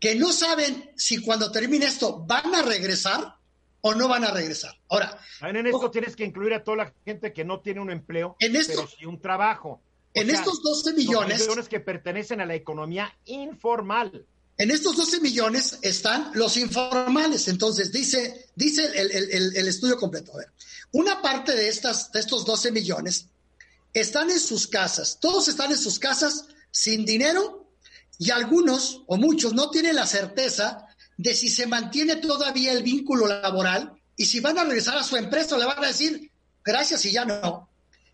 que 0.00 0.16
no 0.16 0.32
saben 0.32 0.90
si 0.96 1.22
cuando 1.22 1.52
termine 1.52 1.86
esto 1.86 2.18
van 2.26 2.52
a 2.52 2.62
regresar 2.62 3.36
o 3.80 3.94
no 3.94 4.08
van 4.08 4.24
a 4.24 4.32
regresar. 4.32 4.74
Ahora, 4.88 5.18
en 5.40 5.64
esto 5.64 5.88
tienes 5.90 6.16
que 6.16 6.24
incluir 6.24 6.54
a 6.54 6.64
toda 6.64 6.78
la 6.78 6.94
gente 7.04 7.32
que 7.32 7.44
no 7.44 7.60
tiene 7.60 7.80
un 7.80 7.90
empleo, 7.92 8.34
en 8.40 8.54
pero 8.66 8.88
sí 8.88 9.06
un 9.06 9.20
trabajo. 9.20 9.82
en 10.14 10.30
estos 10.30 10.64
12 10.64 10.94
millones, 10.94 11.42
millones 11.42 11.68
que 11.68 11.78
pertenecen 11.78 12.40
a 12.40 12.46
la 12.46 12.56
economía 12.56 13.16
informal. 13.26 14.26
En 14.56 14.70
estos 14.70 14.96
12 14.96 15.20
millones 15.20 15.78
están 15.82 16.30
los 16.34 16.56
informales. 16.56 17.48
Entonces, 17.48 17.90
dice, 17.90 18.48
dice 18.54 18.84
el, 18.94 19.66
estudio 19.68 19.96
completo. 19.96 20.32
A 20.34 20.38
ver, 20.38 20.52
una 20.92 21.20
parte 21.20 21.54
de, 21.54 21.68
estas, 21.68 22.12
de 22.12 22.20
estos 22.20 22.44
12 22.44 22.70
millones 22.70 23.26
están 23.92 24.30
en 24.30 24.40
sus 24.40 24.66
casas. 24.66 25.18
Todos 25.20 25.48
están 25.48 25.72
en 25.72 25.78
sus 25.78 25.98
casas 25.98 26.46
sin 26.70 27.04
dinero 27.04 27.68
y 28.18 28.30
algunos 28.30 29.02
o 29.06 29.16
muchos 29.16 29.54
no 29.54 29.70
tienen 29.70 29.96
la 29.96 30.06
certeza 30.06 30.86
de 31.16 31.34
si 31.34 31.48
se 31.48 31.66
mantiene 31.66 32.16
todavía 32.16 32.72
el 32.72 32.82
vínculo 32.82 33.26
laboral 33.26 33.92
y 34.16 34.26
si 34.26 34.40
van 34.40 34.58
a 34.58 34.64
regresar 34.64 34.96
a 34.96 35.04
su 35.04 35.16
empresa 35.16 35.56
le 35.58 35.64
van 35.64 35.82
a 35.82 35.88
decir 35.88 36.30
gracias 36.64 37.04
y 37.04 37.12
ya 37.12 37.24
no. 37.24 37.68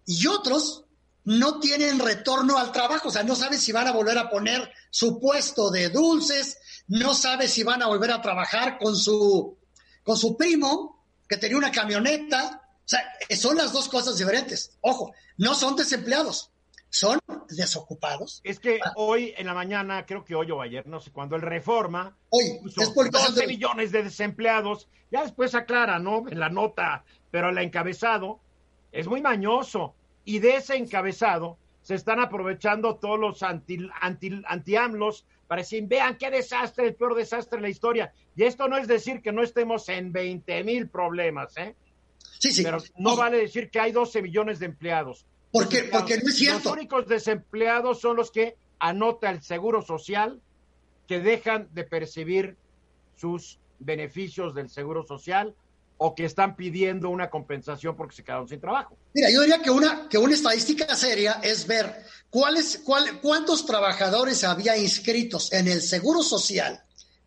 Y 0.06 0.26
otros 0.26 0.84
no 1.24 1.60
tienen 1.60 1.98
retorno 1.98 2.58
al 2.58 2.72
trabajo, 2.72 3.08
o 3.08 3.10
sea, 3.10 3.22
no 3.22 3.36
saben 3.36 3.58
si 3.58 3.72
van 3.72 3.88
a 3.88 3.92
volver 3.92 4.18
a 4.18 4.30
poner 4.30 4.72
su 4.90 5.20
puesto 5.20 5.70
de 5.70 5.90
dulces, 5.90 6.58
no 6.88 7.14
sabe 7.14 7.48
si 7.48 7.62
van 7.62 7.82
a 7.82 7.86
volver 7.86 8.10
a 8.10 8.22
trabajar 8.22 8.78
con 8.78 8.96
su, 8.96 9.56
con 10.02 10.16
su 10.16 10.36
primo, 10.36 11.04
que 11.28 11.36
tenía 11.36 11.56
una 11.56 11.70
camioneta. 11.70 12.62
O 12.78 12.88
sea, 12.90 13.04
son 13.36 13.56
las 13.56 13.72
dos 13.72 13.88
cosas 13.88 14.18
diferentes. 14.18 14.76
Ojo, 14.80 15.12
no 15.36 15.54
son 15.54 15.76
desempleados, 15.76 16.50
son 16.88 17.20
desocupados. 17.48 18.40
Es 18.42 18.58
que 18.58 18.80
hoy 18.96 19.32
en 19.36 19.46
la 19.46 19.54
mañana, 19.54 20.04
creo 20.04 20.24
que 20.24 20.34
hoy 20.34 20.50
o 20.50 20.60
ayer, 20.60 20.86
no 20.88 20.98
sé 20.98 21.12
cuándo, 21.12 21.36
el 21.36 21.42
Reforma 21.42 22.16
hoy, 22.30 22.58
puso 22.60 22.92
12 22.92 23.46
millones 23.46 23.92
de 23.92 24.02
desempleados. 24.02 24.88
Ya 25.12 25.22
después 25.22 25.54
aclara, 25.54 25.98
¿no? 26.00 26.28
En 26.28 26.40
la 26.40 26.48
nota, 26.48 27.04
pero 27.30 27.50
el 27.50 27.58
encabezado 27.58 28.40
es 28.90 29.06
muy 29.06 29.20
mañoso. 29.20 29.94
Y 30.30 30.38
de 30.38 30.58
ese 30.58 30.76
encabezado 30.76 31.58
se 31.82 31.96
están 31.96 32.20
aprovechando 32.20 32.94
todos 32.94 33.18
los 33.18 33.42
anti, 33.42 33.90
anti, 34.00 34.40
anti-AMLOS 34.46 35.26
para 35.48 35.62
decir, 35.62 35.88
vean 35.88 36.16
qué 36.18 36.30
desastre, 36.30 36.86
el 36.86 36.94
peor 36.94 37.16
desastre 37.16 37.56
de 37.56 37.62
la 37.62 37.68
historia. 37.68 38.12
Y 38.36 38.44
esto 38.44 38.68
no 38.68 38.76
es 38.76 38.86
decir 38.86 39.22
que 39.22 39.32
no 39.32 39.42
estemos 39.42 39.88
en 39.88 40.12
20 40.12 40.62
mil 40.62 40.88
problemas, 40.88 41.56
¿eh? 41.56 41.74
Sí, 42.38 42.52
sí. 42.52 42.62
Pero 42.62 42.78
no 42.96 43.16
vale 43.16 43.38
decir 43.38 43.70
que 43.70 43.80
hay 43.80 43.90
12 43.90 44.22
millones 44.22 44.60
de 44.60 44.66
empleados. 44.66 45.26
Porque, 45.50 45.88
porque 45.90 46.18
no 46.18 46.28
es 46.28 46.36
cierto. 46.36 46.68
Los 46.68 46.72
únicos 46.74 47.08
desempleados 47.08 48.00
son 48.00 48.14
los 48.14 48.30
que 48.30 48.56
anota 48.78 49.30
el 49.30 49.42
Seguro 49.42 49.82
Social, 49.82 50.40
que 51.08 51.18
dejan 51.18 51.68
de 51.72 51.82
percibir 51.82 52.56
sus 53.16 53.58
beneficios 53.80 54.54
del 54.54 54.68
Seguro 54.68 55.02
Social 55.02 55.56
o 56.02 56.14
que 56.14 56.24
están 56.24 56.56
pidiendo 56.56 57.10
una 57.10 57.28
compensación 57.28 57.94
porque 57.94 58.16
se 58.16 58.24
quedaron 58.24 58.48
sin 58.48 58.58
trabajo. 58.58 58.96
Mira, 59.12 59.30
yo 59.30 59.42
diría 59.42 59.60
que 59.60 59.70
una, 59.70 60.08
que 60.08 60.16
una 60.16 60.32
estadística 60.32 60.96
seria 60.96 61.40
es 61.42 61.66
ver 61.66 62.04
cuáles, 62.30 62.80
cuál, 62.82 63.20
cuántos 63.20 63.66
trabajadores 63.66 64.42
había 64.42 64.78
inscritos 64.78 65.52
en 65.52 65.68
el 65.68 65.82
Seguro 65.82 66.22
Social 66.22 66.82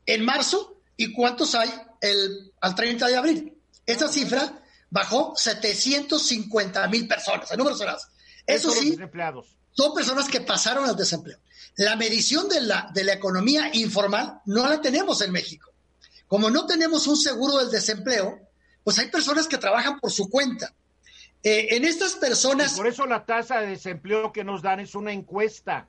en 0.07 0.25
marzo 0.25 0.81
y 0.97 1.13
cuántos 1.13 1.53
hay 1.53 1.69
el, 2.01 2.51
al 2.61 2.73
30 2.73 3.07
de 3.09 3.15
abril. 3.15 3.57
Esa 3.85 4.07
cifra 4.07 4.63
bajó 4.89 5.33
750 5.35 6.87
mil 6.87 7.07
personas, 7.07 7.51
en 7.51 7.59
números 7.59 7.77
cerrados. 7.77 8.07
Eso 8.47 8.71
sí, 8.71 8.97
son 9.71 9.93
personas 9.93 10.27
que 10.27 10.41
pasaron 10.41 10.89
al 10.89 10.95
desempleo. 10.95 11.37
La 11.75 11.95
medición 11.95 12.49
de 12.49 12.61
la, 12.61 12.89
de 12.91 13.03
la 13.03 13.13
economía 13.13 13.69
informal 13.73 14.41
no 14.45 14.67
la 14.67 14.81
tenemos 14.81 15.21
en 15.21 15.31
México. 15.31 15.71
Como 16.27 16.49
no 16.49 16.65
tenemos 16.65 17.05
un 17.05 17.17
seguro 17.17 17.59
del 17.59 17.69
desempleo, 17.69 18.42
pues 18.83 18.99
hay 18.99 19.09
personas 19.09 19.47
que 19.47 19.57
trabajan 19.57 19.99
por 19.99 20.11
su 20.11 20.29
cuenta. 20.29 20.73
Eh, 21.43 21.75
en 21.75 21.83
estas 21.83 22.15
personas... 22.15 22.75
por 22.75 22.87
eso 22.87 23.05
la 23.05 23.25
tasa 23.25 23.59
de 23.59 23.67
desempleo 23.67 24.31
que 24.31 24.43
nos 24.43 24.61
dan 24.61 24.79
es 24.79 24.95
una 24.95 25.11
encuesta. 25.11 25.87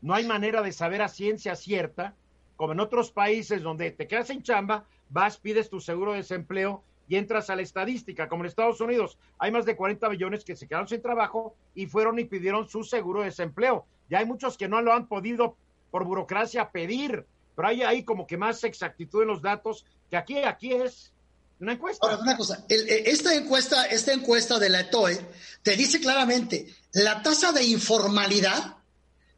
No 0.00 0.14
hay 0.14 0.26
manera 0.26 0.62
de 0.62 0.72
saber 0.72 1.02
a 1.02 1.08
ciencia 1.08 1.56
cierta, 1.56 2.14
como 2.56 2.72
en 2.72 2.80
otros 2.80 3.10
países 3.10 3.62
donde 3.62 3.90
te 3.90 4.06
quedas 4.06 4.30
en 4.30 4.42
chamba, 4.42 4.84
vas, 5.08 5.38
pides 5.38 5.70
tu 5.70 5.80
seguro 5.80 6.12
de 6.12 6.18
desempleo 6.18 6.82
y 7.08 7.16
entras 7.16 7.50
a 7.50 7.56
la 7.56 7.62
estadística, 7.62 8.28
como 8.28 8.44
en 8.44 8.48
Estados 8.48 8.80
Unidos. 8.80 9.18
Hay 9.38 9.50
más 9.50 9.66
de 9.66 9.76
40 9.76 10.08
millones 10.08 10.44
que 10.44 10.56
se 10.56 10.66
quedaron 10.66 10.88
sin 10.88 11.02
trabajo 11.02 11.54
y 11.74 11.86
fueron 11.86 12.18
y 12.18 12.24
pidieron 12.24 12.68
su 12.68 12.82
seguro 12.82 13.20
de 13.20 13.26
desempleo. 13.26 13.86
Ya 14.08 14.18
hay 14.18 14.26
muchos 14.26 14.56
que 14.56 14.68
no 14.68 14.80
lo 14.80 14.92
han 14.92 15.06
podido 15.06 15.56
por 15.90 16.04
burocracia 16.04 16.70
pedir, 16.70 17.26
pero 17.54 17.68
hay 17.68 17.82
ahí 17.82 18.04
como 18.04 18.26
que 18.26 18.36
más 18.36 18.64
exactitud 18.64 19.22
en 19.22 19.28
los 19.28 19.42
datos 19.42 19.86
que 20.10 20.16
aquí, 20.16 20.38
aquí 20.38 20.72
es 20.72 21.13
una 21.60 21.72
encuesta. 21.72 22.06
Ahora, 22.06 22.22
una 22.22 22.36
cosa, 22.36 22.64
eh, 22.68 23.04
esta 23.06 23.34
encuesta, 23.34 23.86
esta 23.86 24.12
encuesta 24.12 24.58
de 24.58 24.68
la 24.68 24.80
ETOE 24.80 25.18
te 25.62 25.76
dice 25.76 26.00
claramente, 26.00 26.74
la 26.92 27.22
tasa 27.22 27.52
de 27.52 27.64
informalidad 27.64 28.76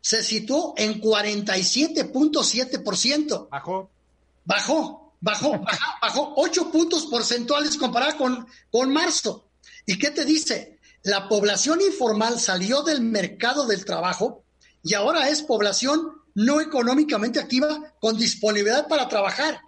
se 0.01 0.23
situó 0.23 0.75
en 0.77 1.01
47.7%. 1.01 3.49
Bajó. 3.51 3.91
Bajó, 4.45 5.15
bajó, 5.21 5.59
bajó, 5.59 5.85
bajó 6.01 6.35
8 6.37 6.71
puntos 6.71 7.07
porcentuales 7.07 7.77
comparada 7.77 8.17
con, 8.17 8.47
con 8.71 8.93
marzo. 8.93 9.49
¿Y 9.85 9.99
qué 9.99 10.11
te 10.11 10.25
dice? 10.25 10.79
La 11.03 11.29
población 11.29 11.81
informal 11.81 12.39
salió 12.41 12.83
del 12.83 13.01
mercado 13.01 13.67
del 13.67 13.85
trabajo 13.85 14.45
y 14.83 14.95
ahora 14.95 15.29
es 15.29 15.43
población 15.43 16.13
no 16.35 16.61
económicamente 16.61 17.41
activa 17.41 17.95
con 18.01 18.17
disponibilidad 18.17 18.89
para 18.89 19.09
trabajar. 19.09 19.61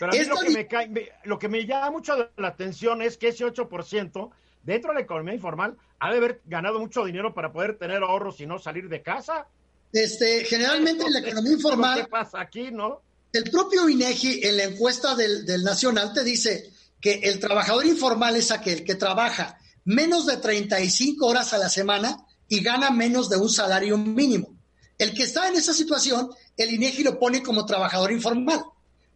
Pero 0.00 0.12
a 0.12 0.16
mí 0.16 0.24
lo 0.24 0.36
que, 0.36 0.50
me 0.50 0.66
cae, 0.66 1.12
lo 1.24 1.38
que 1.38 1.48
me 1.50 1.66
llama 1.66 1.90
mucho 1.90 2.30
la 2.38 2.48
atención 2.48 3.02
es 3.02 3.18
que 3.18 3.28
ese 3.28 3.44
8% 3.44 4.30
dentro 4.62 4.90
de 4.90 4.94
la 4.94 5.00
economía 5.02 5.34
informal 5.34 5.76
ha 5.98 6.10
de 6.10 6.16
haber 6.16 6.40
ganado 6.46 6.80
mucho 6.80 7.04
dinero 7.04 7.34
para 7.34 7.52
poder 7.52 7.76
tener 7.76 8.02
ahorros 8.02 8.40
y 8.40 8.46
no 8.46 8.58
salir 8.58 8.88
de 8.88 9.02
casa. 9.02 9.46
Este, 9.92 10.44
generalmente 10.44 11.04
en 11.04 11.12
la 11.12 11.18
economía 11.18 11.52
informal. 11.52 12.00
¿Qué 12.00 12.08
pasa 12.08 12.40
aquí, 12.40 12.70
no? 12.72 13.02
El 13.30 13.44
propio 13.50 13.90
INEGI 13.90 14.40
en 14.42 14.56
la 14.56 14.64
encuesta 14.64 15.14
del, 15.14 15.44
del 15.44 15.62
Nacional 15.62 16.14
te 16.14 16.24
dice 16.24 16.72
que 16.98 17.20
el 17.22 17.38
trabajador 17.38 17.84
informal 17.84 18.36
es 18.36 18.50
aquel 18.50 18.84
que 18.84 18.94
trabaja 18.94 19.58
menos 19.84 20.24
de 20.24 20.38
35 20.38 21.26
horas 21.26 21.52
a 21.52 21.58
la 21.58 21.68
semana 21.68 22.26
y 22.48 22.62
gana 22.62 22.90
menos 22.90 23.28
de 23.28 23.36
un 23.36 23.50
salario 23.50 23.98
mínimo. 23.98 24.56
El 24.96 25.12
que 25.12 25.24
está 25.24 25.46
en 25.46 25.56
esa 25.56 25.74
situación, 25.74 26.30
el 26.56 26.72
INEGI 26.72 27.02
lo 27.02 27.18
pone 27.18 27.42
como 27.42 27.66
trabajador 27.66 28.12
informal. 28.12 28.64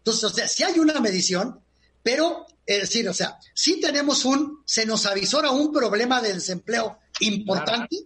Entonces, 0.04 0.24
o 0.24 0.28
sea, 0.28 0.46
sí 0.46 0.62
hay 0.62 0.78
una 0.78 1.00
medición, 1.00 1.60
pero 2.02 2.44
es 2.66 2.80
decir, 2.80 3.08
o 3.08 3.14
sea, 3.14 3.38
sí 3.54 3.80
tenemos 3.80 4.26
un, 4.26 4.60
se 4.66 4.84
nos 4.84 5.06
avisora 5.06 5.50
un 5.50 5.72
problema 5.72 6.20
de 6.20 6.34
desempleo 6.34 6.98
importante, 7.20 7.96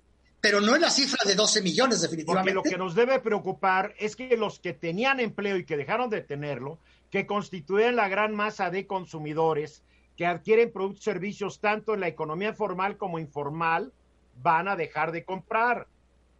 pero 0.40 0.60
no 0.60 0.76
es 0.76 0.80
la 0.80 0.90
cifra 0.90 1.18
de 1.26 1.34
12 1.34 1.60
millones 1.60 2.00
definitivamente. 2.00 2.54
Porque 2.54 2.70
lo 2.70 2.76
que 2.76 2.78
nos 2.78 2.94
debe 2.94 3.18
preocupar 3.18 3.96
es 3.98 4.14
que 4.14 4.36
los 4.36 4.60
que 4.60 4.74
tenían 4.74 5.18
empleo 5.18 5.56
y 5.56 5.64
que 5.64 5.76
dejaron 5.76 6.08
de 6.08 6.20
tenerlo, 6.20 6.78
que 7.10 7.26
constituyen 7.26 7.96
la 7.96 8.06
gran 8.06 8.32
masa 8.32 8.70
de 8.70 8.86
consumidores 8.86 9.82
que 10.16 10.24
adquieren 10.24 10.70
productos 10.70 11.02
y 11.02 11.04
servicios 11.04 11.58
tanto 11.58 11.94
en 11.94 12.00
la 12.00 12.06
economía 12.06 12.54
formal 12.54 12.96
como 12.96 13.18
informal, 13.18 13.92
van 14.40 14.68
a 14.68 14.76
dejar 14.76 15.10
de 15.10 15.24
comprar. 15.24 15.88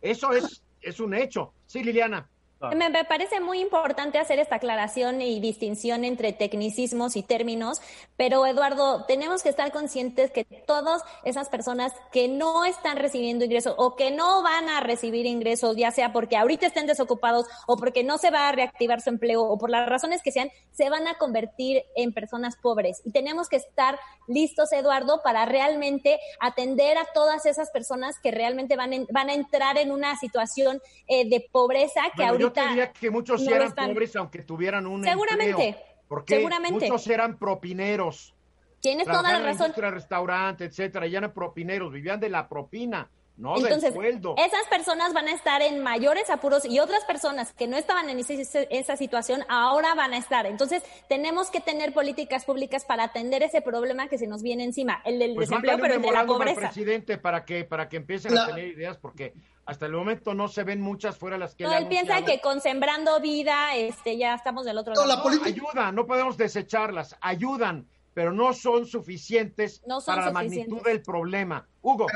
Eso 0.02 0.32
es, 0.32 0.62
es 0.82 1.00
un 1.00 1.14
hecho. 1.14 1.52
Sí, 1.66 1.82
Liliana. 1.82 2.28
Me, 2.60 3.04
parece 3.04 3.38
muy 3.38 3.60
importante 3.60 4.18
hacer 4.18 4.40
esta 4.40 4.56
aclaración 4.56 5.22
y 5.22 5.38
distinción 5.38 6.04
entre 6.04 6.32
tecnicismos 6.32 7.14
y 7.14 7.22
términos, 7.22 7.80
pero 8.16 8.44
Eduardo, 8.46 9.04
tenemos 9.04 9.44
que 9.44 9.48
estar 9.48 9.70
conscientes 9.70 10.32
que 10.32 10.44
todas 10.44 11.02
esas 11.24 11.48
personas 11.48 11.92
que 12.10 12.26
no 12.26 12.64
están 12.64 12.96
recibiendo 12.96 13.44
ingresos 13.44 13.74
o 13.78 13.94
que 13.94 14.10
no 14.10 14.42
van 14.42 14.68
a 14.68 14.80
recibir 14.80 15.24
ingresos, 15.24 15.76
ya 15.76 15.92
sea 15.92 16.12
porque 16.12 16.36
ahorita 16.36 16.66
estén 16.66 16.86
desocupados 16.86 17.46
o 17.68 17.76
porque 17.76 18.02
no 18.02 18.18
se 18.18 18.30
va 18.30 18.48
a 18.48 18.52
reactivar 18.52 19.00
su 19.00 19.10
empleo 19.10 19.42
o 19.44 19.56
por 19.56 19.70
las 19.70 19.88
razones 19.88 20.20
que 20.22 20.32
sean, 20.32 20.50
se 20.72 20.90
van 20.90 21.06
a 21.06 21.14
convertir 21.14 21.84
en 21.94 22.12
personas 22.12 22.56
pobres. 22.56 23.02
Y 23.04 23.12
tenemos 23.12 23.48
que 23.48 23.56
estar 23.56 24.00
listos, 24.26 24.72
Eduardo, 24.72 25.22
para 25.22 25.44
realmente 25.46 26.18
atender 26.40 26.98
a 26.98 27.06
todas 27.14 27.46
esas 27.46 27.70
personas 27.70 28.16
que 28.20 28.32
realmente 28.32 28.74
van, 28.74 29.06
van 29.12 29.30
a 29.30 29.34
entrar 29.34 29.78
en 29.78 29.92
una 29.92 30.16
situación 30.16 30.82
eh, 31.06 31.28
de 31.28 31.48
pobreza 31.52 32.02
que 32.16 32.24
ahorita 32.24 32.47
yo 32.54 32.68
diría 32.68 32.92
que 32.92 33.10
muchos 33.10 33.46
eran 33.46 33.72
pobres 33.74 34.16
aunque 34.16 34.42
tuvieran 34.42 34.86
un 34.86 35.04
seguramente, 35.04 35.76
porque 36.08 36.36
seguramente. 36.36 36.86
muchos 36.86 37.06
eran 37.08 37.38
propineros. 37.38 38.34
Tienes 38.80 39.06
toda 39.06 39.32
la 39.32 39.40
razón. 39.40 39.72
Restaurante, 39.76 40.64
etcétera, 40.64 41.06
ya 41.06 41.18
eran 41.18 41.32
propineros, 41.32 41.92
vivían 41.92 42.20
de 42.20 42.28
la 42.28 42.48
propina. 42.48 43.10
No 43.38 43.56
Entonces, 43.56 43.94
sueldo. 43.94 44.34
esas 44.36 44.66
personas 44.68 45.12
van 45.14 45.28
a 45.28 45.32
estar 45.32 45.62
en 45.62 45.80
mayores 45.80 46.28
apuros 46.28 46.64
y 46.64 46.80
otras 46.80 47.04
personas 47.04 47.52
que 47.52 47.68
no 47.68 47.76
estaban 47.76 48.10
en 48.10 48.18
esa 48.18 48.96
situación 48.96 49.44
ahora 49.48 49.94
van 49.94 50.12
a 50.12 50.18
estar. 50.18 50.44
Entonces, 50.44 50.82
tenemos 51.08 51.48
que 51.48 51.60
tener 51.60 51.94
políticas 51.94 52.44
públicas 52.44 52.84
para 52.84 53.04
atender 53.04 53.44
ese 53.44 53.62
problema 53.62 54.08
que 54.08 54.18
se 54.18 54.26
nos 54.26 54.42
viene 54.42 54.64
encima, 54.64 55.00
el 55.04 55.20
del 55.20 55.36
pues 55.36 55.48
desempleo, 55.48 55.78
pero 55.80 55.94
el 55.94 56.02
de 56.02 56.10
la 56.10 56.26
pobreza. 56.26 56.60
presidente 56.62 57.16
para 57.16 57.44
que 57.44 57.64
para 57.64 57.88
que 57.88 57.96
empiecen 57.96 58.36
a 58.36 58.46
tener 58.46 58.66
ideas 58.66 58.96
porque 58.96 59.34
hasta 59.64 59.86
el 59.86 59.92
momento 59.92 60.34
no 60.34 60.48
se 60.48 60.64
ven 60.64 60.80
muchas 60.80 61.16
fuera 61.16 61.38
las 61.38 61.54
que 61.54 61.62
no, 61.62 61.72
él 61.72 61.86
piensa 61.86 62.22
que 62.22 62.40
con 62.40 62.60
sembrando 62.60 63.20
vida 63.20 63.76
este 63.76 64.16
ya 64.16 64.34
estamos 64.34 64.64
del 64.64 64.78
otro 64.78 64.94
lado. 64.94 65.06
La 65.06 65.22
política... 65.22 65.48
ayuda, 65.48 65.92
no 65.92 66.06
podemos 66.06 66.36
desecharlas, 66.36 67.16
ayudan, 67.20 67.86
pero 68.14 68.32
no 68.32 68.52
son 68.52 68.84
suficientes 68.84 69.80
para 70.04 70.26
la 70.26 70.32
magnitud 70.32 70.82
del 70.82 71.02
problema. 71.02 71.68
Hugo. 71.82 72.06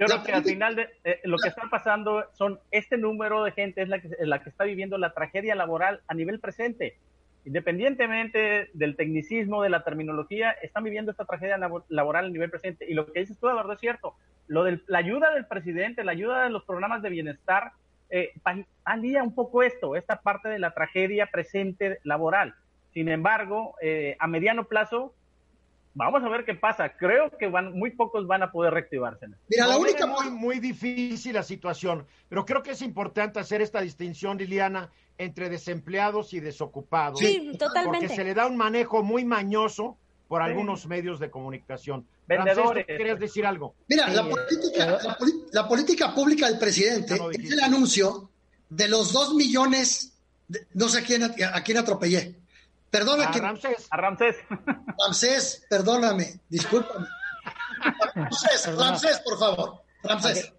Yo 0.00 0.06
creo 0.06 0.22
que 0.22 0.32
al 0.32 0.44
final 0.44 0.76
de, 0.76 0.88
eh, 1.04 1.20
lo 1.24 1.36
que 1.36 1.48
está 1.48 1.68
pasando 1.70 2.24
son 2.32 2.58
este 2.70 2.96
número 2.96 3.44
de 3.44 3.52
gente 3.52 3.82
es 3.82 3.88
la 3.90 4.00
que, 4.00 4.08
la 4.20 4.42
que 4.42 4.48
está 4.48 4.64
viviendo 4.64 4.96
la 4.96 5.12
tragedia 5.12 5.54
laboral 5.54 6.00
a 6.08 6.14
nivel 6.14 6.40
presente. 6.40 6.96
Independientemente 7.44 8.70
del 8.72 8.96
tecnicismo, 8.96 9.62
de 9.62 9.68
la 9.68 9.84
terminología, 9.84 10.52
están 10.62 10.84
viviendo 10.84 11.10
esta 11.10 11.26
tragedia 11.26 11.58
laboral 11.88 12.24
a 12.24 12.28
nivel 12.30 12.50
presente. 12.50 12.86
Y 12.88 12.94
lo 12.94 13.12
que 13.12 13.20
dices 13.20 13.38
tú, 13.38 13.48
Eduardo, 13.48 13.74
es 13.74 13.80
cierto. 13.80 14.14
Lo 14.46 14.64
de 14.64 14.80
la 14.86 14.98
ayuda 14.98 15.34
del 15.34 15.46
presidente, 15.46 16.02
la 16.02 16.12
ayuda 16.12 16.44
de 16.44 16.50
los 16.50 16.64
programas 16.64 17.02
de 17.02 17.10
bienestar, 17.10 17.72
eh, 18.08 18.32
alía 18.84 19.22
un 19.22 19.34
poco 19.34 19.62
esto, 19.62 19.96
esta 19.96 20.22
parte 20.22 20.48
de 20.48 20.58
la 20.58 20.72
tragedia 20.72 21.26
presente 21.26 21.98
laboral. 22.04 22.54
Sin 22.94 23.08
embargo, 23.08 23.74
eh, 23.82 24.16
a 24.18 24.26
mediano 24.26 24.64
plazo, 24.64 25.14
Vamos 25.94 26.22
a 26.22 26.28
ver 26.28 26.44
qué 26.44 26.54
pasa. 26.54 26.90
Creo 26.96 27.30
que 27.36 27.48
van, 27.48 27.72
muy 27.72 27.90
pocos 27.90 28.26
van 28.26 28.42
a 28.42 28.52
poder 28.52 28.72
reactivarse. 28.72 29.26
Mira, 29.48 29.66
la 29.66 29.76
única 29.76 30.06
muy, 30.06 30.30
muy 30.30 30.60
difícil 30.60 31.34
la 31.34 31.42
situación, 31.42 32.06
pero 32.28 32.44
creo 32.44 32.62
que 32.62 32.72
es 32.72 32.82
importante 32.82 33.40
hacer 33.40 33.60
esta 33.60 33.80
distinción, 33.80 34.38
Liliana, 34.38 34.90
entre 35.18 35.48
desempleados 35.50 36.32
y 36.32 36.40
desocupados. 36.40 37.18
Sí, 37.18 37.52
totalmente. 37.58 38.06
Porque 38.06 38.14
se 38.14 38.24
le 38.24 38.34
da 38.34 38.46
un 38.46 38.56
manejo 38.56 39.02
muy 39.02 39.24
mañoso 39.24 39.98
por 40.28 40.42
algunos 40.42 40.86
medios 40.86 41.18
de 41.18 41.28
comunicación. 41.28 42.06
Vendedores. 42.28 42.86
¿querías 42.86 43.18
decir 43.18 43.44
algo? 43.44 43.74
Mira, 43.88 44.08
la, 44.08 44.22
política, 44.22 44.98
la, 45.50 45.68
política 45.68 46.14
pública 46.14 46.46
del 46.48 46.56
presidente 46.56 47.18
es 47.32 47.50
el 47.50 47.60
anuncio 47.60 48.30
de 48.68 48.86
los 48.86 49.12
dos 49.12 49.34
millones, 49.34 50.16
no 50.74 50.88
sé 50.88 51.00
a 51.00 51.02
quién, 51.02 51.24
a 51.24 51.64
quién 51.64 51.78
atropellé, 51.78 52.39
Perdóname. 52.90 53.36
A 53.36 53.40
Ramsés. 53.40 53.88
A 53.90 53.96
Ramsés. 53.96 54.36
Ramsés, 54.98 55.66
perdóname, 55.70 56.40
discúlpame. 56.48 57.06
Ramsés, 58.14 58.76
Ramsés, 58.76 59.20
por 59.20 59.38
favor. 59.38 59.82
Ramsés. 60.02 60.52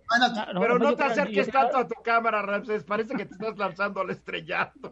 Pero 0.54 0.80
no 0.80 0.96
te 0.96 1.04
acerques 1.04 1.50
tanto 1.50 1.78
a 1.78 1.88
tu 1.88 2.02
cámara, 2.04 2.42
Ramsés. 2.42 2.84
Parece 2.84 3.16
que 3.16 3.26
te 3.26 3.34
estás 3.34 3.58
lanzando 3.58 4.02
al 4.02 4.10
estrellato. 4.10 4.92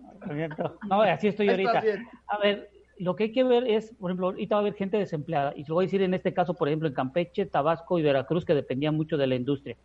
No, 0.87 1.01
así 1.01 1.27
estoy 1.27 1.49
ahorita. 1.49 1.83
A 2.27 2.37
ver, 2.39 2.69
lo 2.97 3.15
que 3.15 3.25
hay 3.25 3.31
que 3.31 3.43
ver 3.43 3.67
es, 3.67 3.93
por 3.99 4.11
ejemplo, 4.11 4.27
ahorita 4.27 4.55
va 4.55 4.59
a 4.59 4.61
haber 4.61 4.75
gente 4.75 4.97
desempleada. 4.97 5.53
Y 5.55 5.63
se 5.63 5.69
lo 5.69 5.75
voy 5.75 5.85
a 5.85 5.87
decir 5.87 6.01
en 6.01 6.13
este 6.13 6.33
caso, 6.33 6.53
por 6.53 6.67
ejemplo, 6.67 6.87
en 6.87 6.93
Campeche, 6.93 7.45
Tabasco 7.45 7.99
y 7.99 8.01
Veracruz, 8.01 8.45
que 8.45 8.53
dependían 8.53 8.95
mucho 8.95 9.17
de 9.17 9.27
la 9.27 9.35
industria. 9.35 9.77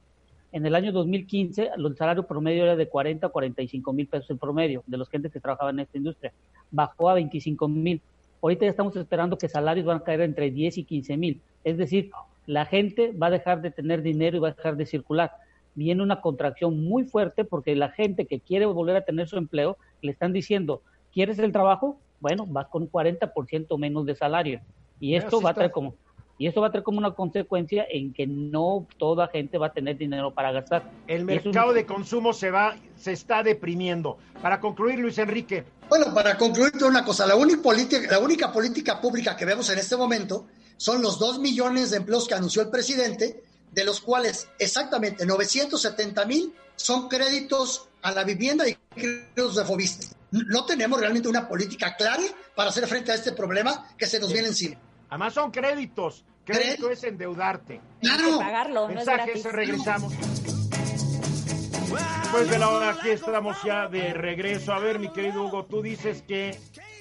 En 0.50 0.64
el 0.66 0.74
año 0.76 0.92
2015, 0.92 1.70
el 1.76 1.96
salario 1.96 2.28
promedio 2.28 2.62
era 2.62 2.76
de 2.76 2.88
40 2.88 3.26
a 3.26 3.30
45 3.30 3.92
mil 3.92 4.06
pesos 4.06 4.30
en 4.30 4.38
promedio 4.38 4.84
de 4.86 4.96
los 4.96 5.08
gentes 5.08 5.32
que 5.32 5.40
trabajaban 5.40 5.76
en 5.76 5.84
esta 5.84 5.98
industria. 5.98 6.32
Bajó 6.74 7.08
a 7.08 7.14
25 7.14 7.68
mil. 7.68 8.02
Ahorita 8.42 8.64
ya 8.64 8.70
estamos 8.70 8.96
esperando 8.96 9.38
que 9.38 9.48
salarios 9.48 9.86
van 9.86 9.98
a 9.98 10.04
caer 10.04 10.22
entre 10.22 10.50
10 10.50 10.78
y 10.78 10.84
15 10.84 11.16
mil. 11.16 11.40
Es 11.62 11.78
decir, 11.78 12.10
la 12.46 12.66
gente 12.66 13.12
va 13.12 13.28
a 13.28 13.30
dejar 13.30 13.62
de 13.62 13.70
tener 13.70 14.02
dinero 14.02 14.36
y 14.36 14.40
va 14.40 14.48
a 14.48 14.52
dejar 14.52 14.76
de 14.76 14.84
circular. 14.84 15.30
Viene 15.76 16.02
una 16.02 16.20
contracción 16.20 16.84
muy 16.84 17.04
fuerte 17.04 17.44
porque 17.44 17.76
la 17.76 17.90
gente 17.90 18.26
que 18.26 18.40
quiere 18.40 18.66
volver 18.66 18.96
a 18.96 19.04
tener 19.04 19.28
su 19.28 19.36
empleo 19.36 19.76
le 20.02 20.10
están 20.10 20.32
diciendo, 20.32 20.82
¿quieres 21.12 21.38
el 21.38 21.52
trabajo? 21.52 21.96
Bueno, 22.20 22.44
vas 22.44 22.66
con 22.66 22.90
40% 22.90 23.78
menos 23.78 24.04
de 24.04 24.16
salario. 24.16 24.60
Y 24.98 25.14
esto 25.14 25.40
va 25.40 25.50
a 25.50 25.54
traer 25.54 25.70
como 25.70 25.94
y 26.36 26.48
eso 26.48 26.60
va 26.60 26.68
a 26.68 26.72
tener 26.72 26.82
como 26.82 26.98
una 26.98 27.12
consecuencia 27.12 27.86
en 27.88 28.12
que 28.12 28.26
no 28.26 28.86
toda 28.98 29.28
gente 29.28 29.56
va 29.56 29.68
a 29.68 29.72
tener 29.72 29.96
dinero 29.96 30.32
para 30.32 30.50
gastar. 30.50 30.90
El 31.06 31.24
mercado 31.24 31.72
de 31.72 31.86
consumo 31.86 32.32
se 32.32 32.50
va, 32.50 32.76
se 32.96 33.12
está 33.12 33.42
deprimiendo. 33.42 34.18
Para 34.42 34.60
concluir, 34.60 34.98
Luis 34.98 35.18
Enrique. 35.18 35.64
Bueno, 35.88 36.12
para 36.12 36.36
concluir 36.36 36.72
una 36.84 37.04
cosa, 37.04 37.26
la 37.26 37.36
única 37.36 37.62
política, 37.62 38.10
la 38.10 38.18
única 38.18 38.52
política 38.52 39.00
pública 39.00 39.36
que 39.36 39.44
vemos 39.44 39.70
en 39.70 39.78
este 39.78 39.96
momento 39.96 40.46
son 40.76 41.02
los 41.02 41.18
dos 41.18 41.38
millones 41.38 41.90
de 41.90 41.98
empleos 41.98 42.26
que 42.26 42.34
anunció 42.34 42.62
el 42.62 42.70
presidente, 42.70 43.42
de 43.70 43.84
los 43.84 44.00
cuales 44.00 44.48
exactamente 44.58 45.26
970 45.26 46.24
mil 46.26 46.52
son 46.74 47.08
créditos 47.08 47.88
a 48.02 48.12
la 48.12 48.24
vivienda 48.24 48.68
y 48.68 48.76
créditos 48.94 49.56
de 49.56 49.64
Fobiste. 49.64 50.08
No 50.30 50.64
tenemos 50.64 50.98
realmente 50.98 51.28
una 51.28 51.48
política 51.48 51.94
clara 51.96 52.22
para 52.56 52.70
hacer 52.70 52.88
frente 52.88 53.12
a 53.12 53.14
este 53.14 53.32
problema 53.32 53.88
que 53.96 54.06
se 54.06 54.18
nos 54.18 54.32
viene 54.32 54.48
encima. 54.48 54.76
Además 55.08 55.34
son 55.34 55.50
créditos. 55.50 56.24
Crédito 56.44 56.90
es 56.90 57.02
endeudarte. 57.04 57.80
Claro. 58.00 58.38
pagarlo. 58.38 58.88
Mensajes, 58.88 59.44
regresamos. 59.50 60.12
Pues 62.30 62.50
de 62.50 62.58
la 62.58 62.68
hora 62.68 62.90
aquí 62.90 63.10
estamos 63.10 63.56
ya 63.62 63.88
de 63.88 64.12
regreso. 64.12 64.72
A 64.72 64.78
ver, 64.78 64.98
mi 64.98 65.10
querido 65.10 65.44
Hugo, 65.44 65.66
tú 65.66 65.82
dices 65.82 66.22
que 66.22 66.58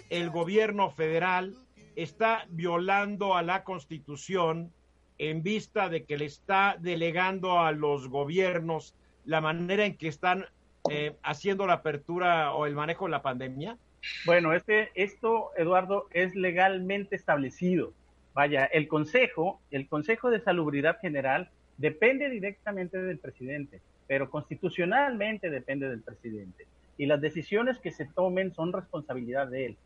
el 0.09 0.29
gobierno 0.29 0.91
federal 0.91 1.57
está 1.95 2.45
violando 2.49 3.35
a 3.35 3.41
la 3.41 3.63
Constitución 3.63 4.71
en 5.17 5.43
vista 5.43 5.89
de 5.89 6.05
que 6.05 6.17
le 6.17 6.25
está 6.25 6.77
delegando 6.79 7.59
a 7.59 7.71
los 7.71 8.07
gobiernos 8.09 8.95
la 9.25 9.41
manera 9.41 9.85
en 9.85 9.97
que 9.97 10.07
están 10.07 10.45
eh, 10.89 11.15
haciendo 11.23 11.65
la 11.65 11.73
apertura 11.73 12.53
o 12.53 12.65
el 12.65 12.75
manejo 12.75 13.05
de 13.05 13.11
la 13.11 13.21
pandemia? 13.21 13.77
Bueno, 14.25 14.53
este, 14.53 14.91
esto, 14.95 15.51
Eduardo, 15.57 16.07
es 16.11 16.35
legalmente 16.35 17.15
establecido. 17.15 17.93
Vaya, 18.33 18.65
el 18.65 18.87
Consejo, 18.87 19.61
el 19.71 19.87
Consejo 19.87 20.31
de 20.31 20.39
Salubridad 20.39 20.99
General 20.99 21.49
depende 21.77 22.29
directamente 22.29 23.01
del 23.01 23.19
presidente, 23.19 23.81
pero 24.07 24.29
constitucionalmente 24.29 25.49
depende 25.49 25.89
del 25.89 26.01
presidente. 26.01 26.67
Y 26.97 27.05
las 27.05 27.21
decisiones 27.21 27.79
que 27.79 27.91
se 27.91 28.05
tomen 28.05 28.53
son 28.53 28.73
responsabilidad 28.73 29.47
de 29.47 29.67
él. 29.67 29.77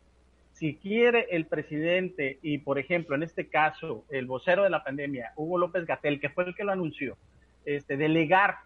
Si 0.52 0.74
quiere 0.74 1.26
el 1.30 1.46
presidente 1.46 2.38
y, 2.42 2.58
por 2.58 2.78
ejemplo, 2.78 3.14
en 3.14 3.22
este 3.22 3.46
caso, 3.46 4.04
el 4.10 4.26
vocero 4.26 4.64
de 4.64 4.70
la 4.70 4.82
pandemia, 4.82 5.32
Hugo 5.36 5.58
López 5.58 5.86
Gatel, 5.86 6.20
que 6.20 6.30
fue 6.30 6.44
el 6.44 6.54
que 6.54 6.64
lo 6.64 6.72
anunció, 6.72 7.16
este, 7.64 7.96
delegar 7.96 8.56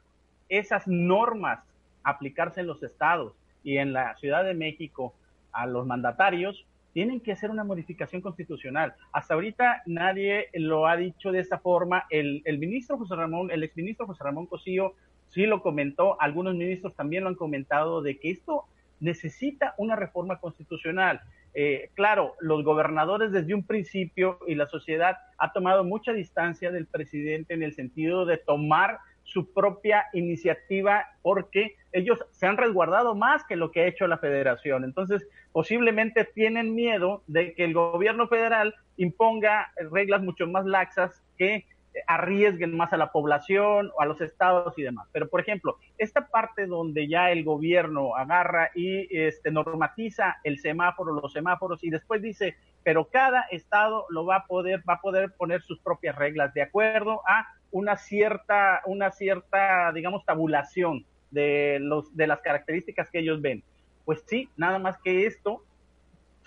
esas 0.49 0.87
normas, 0.87 1.61
aplicarse 2.03 2.61
en 2.61 2.67
los 2.67 2.83
estados 2.83 3.35
y 3.63 3.77
en 3.79 3.93
la 3.93 4.17
Ciudad 4.17 4.45
de 4.45 4.55
México 4.55 5.15
a 5.53 5.67
los 5.67 5.87
mandatarios, 5.87 6.67
tienen 6.93 7.21
que 7.21 7.33
hacer 7.33 7.51
una 7.51 7.65
modificación 7.65 8.21
constitucional. 8.21 8.95
Hasta 9.13 9.35
ahorita 9.35 9.83
nadie 9.87 10.49
lo 10.53 10.87
ha 10.87 10.97
dicho 10.97 11.33
de 11.33 11.41
esta 11.41 11.59
forma. 11.59 12.05
El, 12.11 12.43
ministro 12.59 12.99
José 12.99 13.17
Ramón, 13.17 13.51
el 13.51 13.63
exministro 13.63 14.07
José 14.07 14.25
Ramón 14.25 14.47
Cosío 14.47 14.95
sí 15.29 15.47
lo 15.47 15.63
comentó, 15.63 16.21
algunos 16.21 16.55
ministros 16.55 16.95
también 16.95 17.25
lo 17.25 17.31
han 17.31 17.35
comentado, 17.35 18.03
de 18.03 18.19
que 18.19 18.31
esto 18.31 18.65
necesita 19.01 19.75
una 19.79 19.97
reforma 19.97 20.39
constitucional. 20.39 21.21
Eh, 21.55 21.91
claro, 21.95 22.35
los 22.41 22.65
gobernadores 22.65 23.33
desde 23.33 23.55
un 23.55 23.65
principio 23.65 24.39
y 24.47 24.55
la 24.55 24.67
sociedad 24.67 25.17
ha 25.39 25.53
tomado 25.53 25.85
mucha 25.85 26.13
distancia 26.13 26.71
del 26.71 26.87
presidente 26.87 27.55
en 27.55 27.63
el 27.63 27.75
sentido 27.75 28.27
de 28.27 28.39
tomar 28.39 28.99
su 29.33 29.53
propia 29.53 30.07
iniciativa 30.13 31.07
porque 31.23 31.77
ellos 31.93 32.19
se 32.31 32.47
han 32.47 32.57
resguardado 32.57 33.15
más 33.15 33.45
que 33.45 33.57
lo 33.57 33.71
que 33.71 33.81
ha 33.81 33.87
hecho 33.87 34.07
la 34.07 34.19
federación. 34.19 34.85
Entonces, 34.85 35.27
posiblemente 35.53 36.25
tienen 36.25 36.75
miedo 36.75 37.23
de 37.27 37.55
que 37.55 37.65
el 37.65 37.75
gobierno 37.75 38.29
federal 38.29 38.75
imponga 38.97 39.73
reglas 39.91 40.23
mucho 40.23 40.47
más 40.47 40.67
laxas 40.67 41.23
que 41.39 41.67
arriesguen 42.07 42.77
más 42.77 42.93
a 42.93 42.97
la 42.97 43.13
población 43.13 43.91
o 43.95 44.01
a 44.01 44.07
los 44.07 44.21
estados 44.21 44.79
y 44.79 44.83
demás. 44.83 45.09
Pero, 45.13 45.29
por 45.29 45.41
ejemplo, 45.41 45.79
esta 45.99 46.29
parte 46.29 46.67
donde 46.67 47.09
ya 47.09 47.31
el 47.31 47.45
gobierno 47.45 48.17
agarra 48.17 48.71
y 48.75 49.09
este, 49.17 49.51
normatiza 49.51 50.39
el 50.45 50.59
semáforo, 50.59 51.13
los 51.13 51.33
semáforos, 51.33 51.83
y 51.85 51.91
después 51.91 52.23
dice, 52.23 52.57
pero 52.83 53.07
cada 53.07 53.43
estado 53.51 54.07
lo 54.11 54.25
va 54.25 54.37
a 54.37 54.47
poder, 54.47 54.83
va 54.89 54.95
a 54.95 55.01
poder 55.01 55.33
poner 55.33 55.63
sus 55.63 55.79
propias 55.81 56.17
reglas 56.17 56.53
de 56.55 56.63
acuerdo 56.63 57.23
a 57.29 57.47
una 57.71 57.97
cierta, 57.97 58.83
una 58.87 59.11
cierta, 59.11 59.93
digamos, 59.93 60.25
tabulación 60.25 61.05
de 61.31 61.79
los, 61.81 62.15
de 62.17 62.27
las 62.27 62.41
características 62.41 63.11
que 63.11 63.21
ellos 63.21 63.41
ven. 63.41 63.63
Pues 64.05 64.23
sí, 64.27 64.49
nada 64.57 64.79
más 64.79 64.99
que 64.99 65.27
esto 65.27 65.63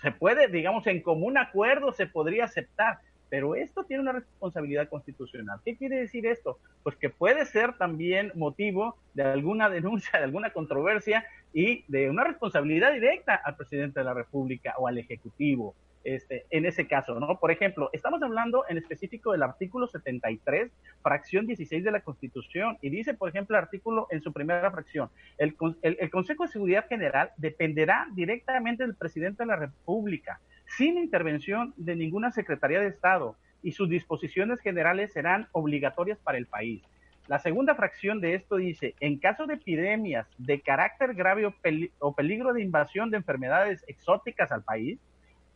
se 0.02 0.12
puede, 0.12 0.48
digamos, 0.48 0.86
en 0.86 1.00
común 1.02 1.38
acuerdo 1.38 1.92
se 1.92 2.06
podría 2.06 2.44
aceptar, 2.44 2.98
pero 3.28 3.54
esto 3.54 3.84
tiene 3.84 4.02
una 4.02 4.12
responsabilidad 4.12 4.88
constitucional. 4.88 5.60
¿Qué 5.64 5.76
quiere 5.76 5.96
decir 5.96 6.26
esto? 6.26 6.58
Pues 6.82 6.96
que 6.96 7.10
puede 7.10 7.44
ser 7.46 7.76
también 7.76 8.32
motivo 8.34 8.96
de 9.14 9.24
alguna 9.24 9.68
denuncia, 9.70 10.18
de 10.18 10.24
alguna 10.24 10.50
controversia 10.50 11.24
y 11.52 11.84
de 11.88 12.10
una 12.10 12.24
responsabilidad 12.24 12.92
directa 12.92 13.34
al 13.34 13.56
presidente 13.56 14.00
de 14.00 14.04
la 14.04 14.14
República 14.14 14.74
o 14.78 14.88
al 14.88 14.98
Ejecutivo. 14.98 15.74
Este, 16.04 16.46
en 16.50 16.66
ese 16.66 16.86
caso, 16.86 17.18
¿no? 17.18 17.40
Por 17.40 17.50
ejemplo, 17.50 17.90
estamos 17.92 18.22
hablando 18.22 18.62
en 18.68 18.78
específico 18.78 19.32
del 19.32 19.42
artículo 19.42 19.88
73, 19.88 20.70
fracción 21.02 21.48
16 21.48 21.82
de 21.82 21.90
la 21.90 22.00
Constitución, 22.00 22.78
y 22.80 22.90
dice, 22.90 23.14
por 23.14 23.28
ejemplo, 23.28 23.56
el 23.56 23.64
artículo 23.64 24.06
en 24.12 24.22
su 24.22 24.32
primera 24.32 24.70
fracción, 24.70 25.10
el, 25.36 25.56
el 25.82 26.10
Consejo 26.10 26.44
de 26.44 26.52
Seguridad 26.52 26.86
General 26.86 27.32
dependerá 27.38 28.06
directamente 28.14 28.84
del 28.84 28.94
presidente 28.94 29.42
de 29.42 29.48
la 29.48 29.56
República, 29.56 30.38
sin 30.76 30.98
intervención 30.98 31.72
de 31.76 31.96
ninguna 31.96 32.30
Secretaría 32.32 32.80
de 32.80 32.88
Estado, 32.88 33.36
y 33.62 33.72
sus 33.72 33.88
disposiciones 33.88 34.60
generales 34.60 35.12
serán 35.12 35.48
obligatorias 35.52 36.18
para 36.18 36.38
el 36.38 36.46
país. 36.46 36.82
La 37.26 37.40
segunda 37.40 37.74
fracción 37.74 38.20
de 38.20 38.34
esto 38.34 38.56
dice, 38.56 38.94
en 39.00 39.18
caso 39.18 39.46
de 39.46 39.54
epidemias 39.54 40.28
de 40.38 40.60
carácter 40.60 41.14
grave 41.14 41.52
o 41.98 42.14
peligro 42.14 42.52
de 42.52 42.62
invasión 42.62 43.10
de 43.10 43.16
enfermedades 43.16 43.84
exóticas 43.88 44.52
al 44.52 44.62
país, 44.62 45.00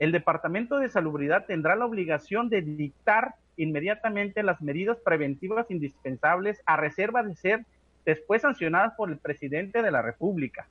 el 0.01 0.11
Departamento 0.11 0.79
de 0.79 0.89
Salubridad 0.89 1.47
tendrá 1.47 1.77
la 1.77 1.87
obligación 1.87 2.49
de 2.49 2.63
dictar 2.63 3.35
inmediatamente 3.57 4.43
las 4.43 4.61
medidas 4.61 4.99
preventivas 4.99 5.71
indispensables 5.71 6.61
a 6.67 6.77
reserva 6.77 7.23
de 7.23 7.37
ser 7.37 7.67
después 8.05 8.43
sancionadas 8.43 8.95
por 8.95 9.11
el 9.11 9.19
presidente 9.19 9.83
de 9.83 9.91
la 9.93 10.03
República. 10.03 10.67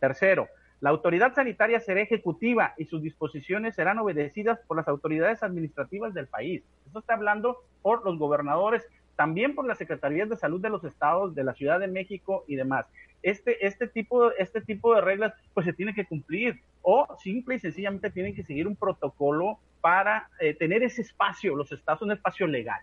Tercero, 0.00 0.48
la 0.80 0.90
autoridad 0.90 1.34
sanitaria 1.34 1.80
será 1.80 2.00
ejecutiva 2.00 2.74
y 2.76 2.84
sus 2.84 3.02
disposiciones 3.02 3.74
serán 3.74 3.98
obedecidas 3.98 4.60
por 4.66 4.76
las 4.76 4.88
autoridades 4.88 5.42
administrativas 5.42 6.14
del 6.14 6.26
país. 6.26 6.62
Esto 6.86 6.98
está 6.98 7.14
hablando 7.14 7.58
por 7.82 8.04
los 8.04 8.18
gobernadores, 8.18 8.86
también 9.16 9.54
por 9.54 9.66
las 9.66 9.78
secretarías 9.78 10.28
de 10.28 10.36
salud 10.36 10.60
de 10.60 10.70
los 10.70 10.84
estados, 10.84 11.34
de 11.34 11.44
la 11.44 11.54
Ciudad 11.54 11.80
de 11.80 11.88
México 11.88 12.44
y 12.48 12.56
demás 12.56 12.86
este, 13.24 13.66
este, 13.66 13.88
tipo, 13.88 14.30
este 14.32 14.60
tipo 14.60 14.94
de 14.94 15.00
reglas 15.00 15.32
pues 15.54 15.64
se 15.64 15.72
tiene 15.72 15.94
que 15.94 16.04
cumplir 16.04 16.60
o 16.82 17.08
simple 17.22 17.56
y 17.56 17.58
sencillamente 17.58 18.10
tienen 18.10 18.34
que 18.34 18.44
seguir 18.44 18.68
un 18.68 18.76
protocolo 18.76 19.58
para 19.80 20.28
eh, 20.40 20.54
tener 20.54 20.82
ese 20.82 21.02
espacio, 21.02 21.56
los 21.56 21.72
estados, 21.72 22.02
un 22.02 22.12
espacio 22.12 22.46
legal. 22.46 22.80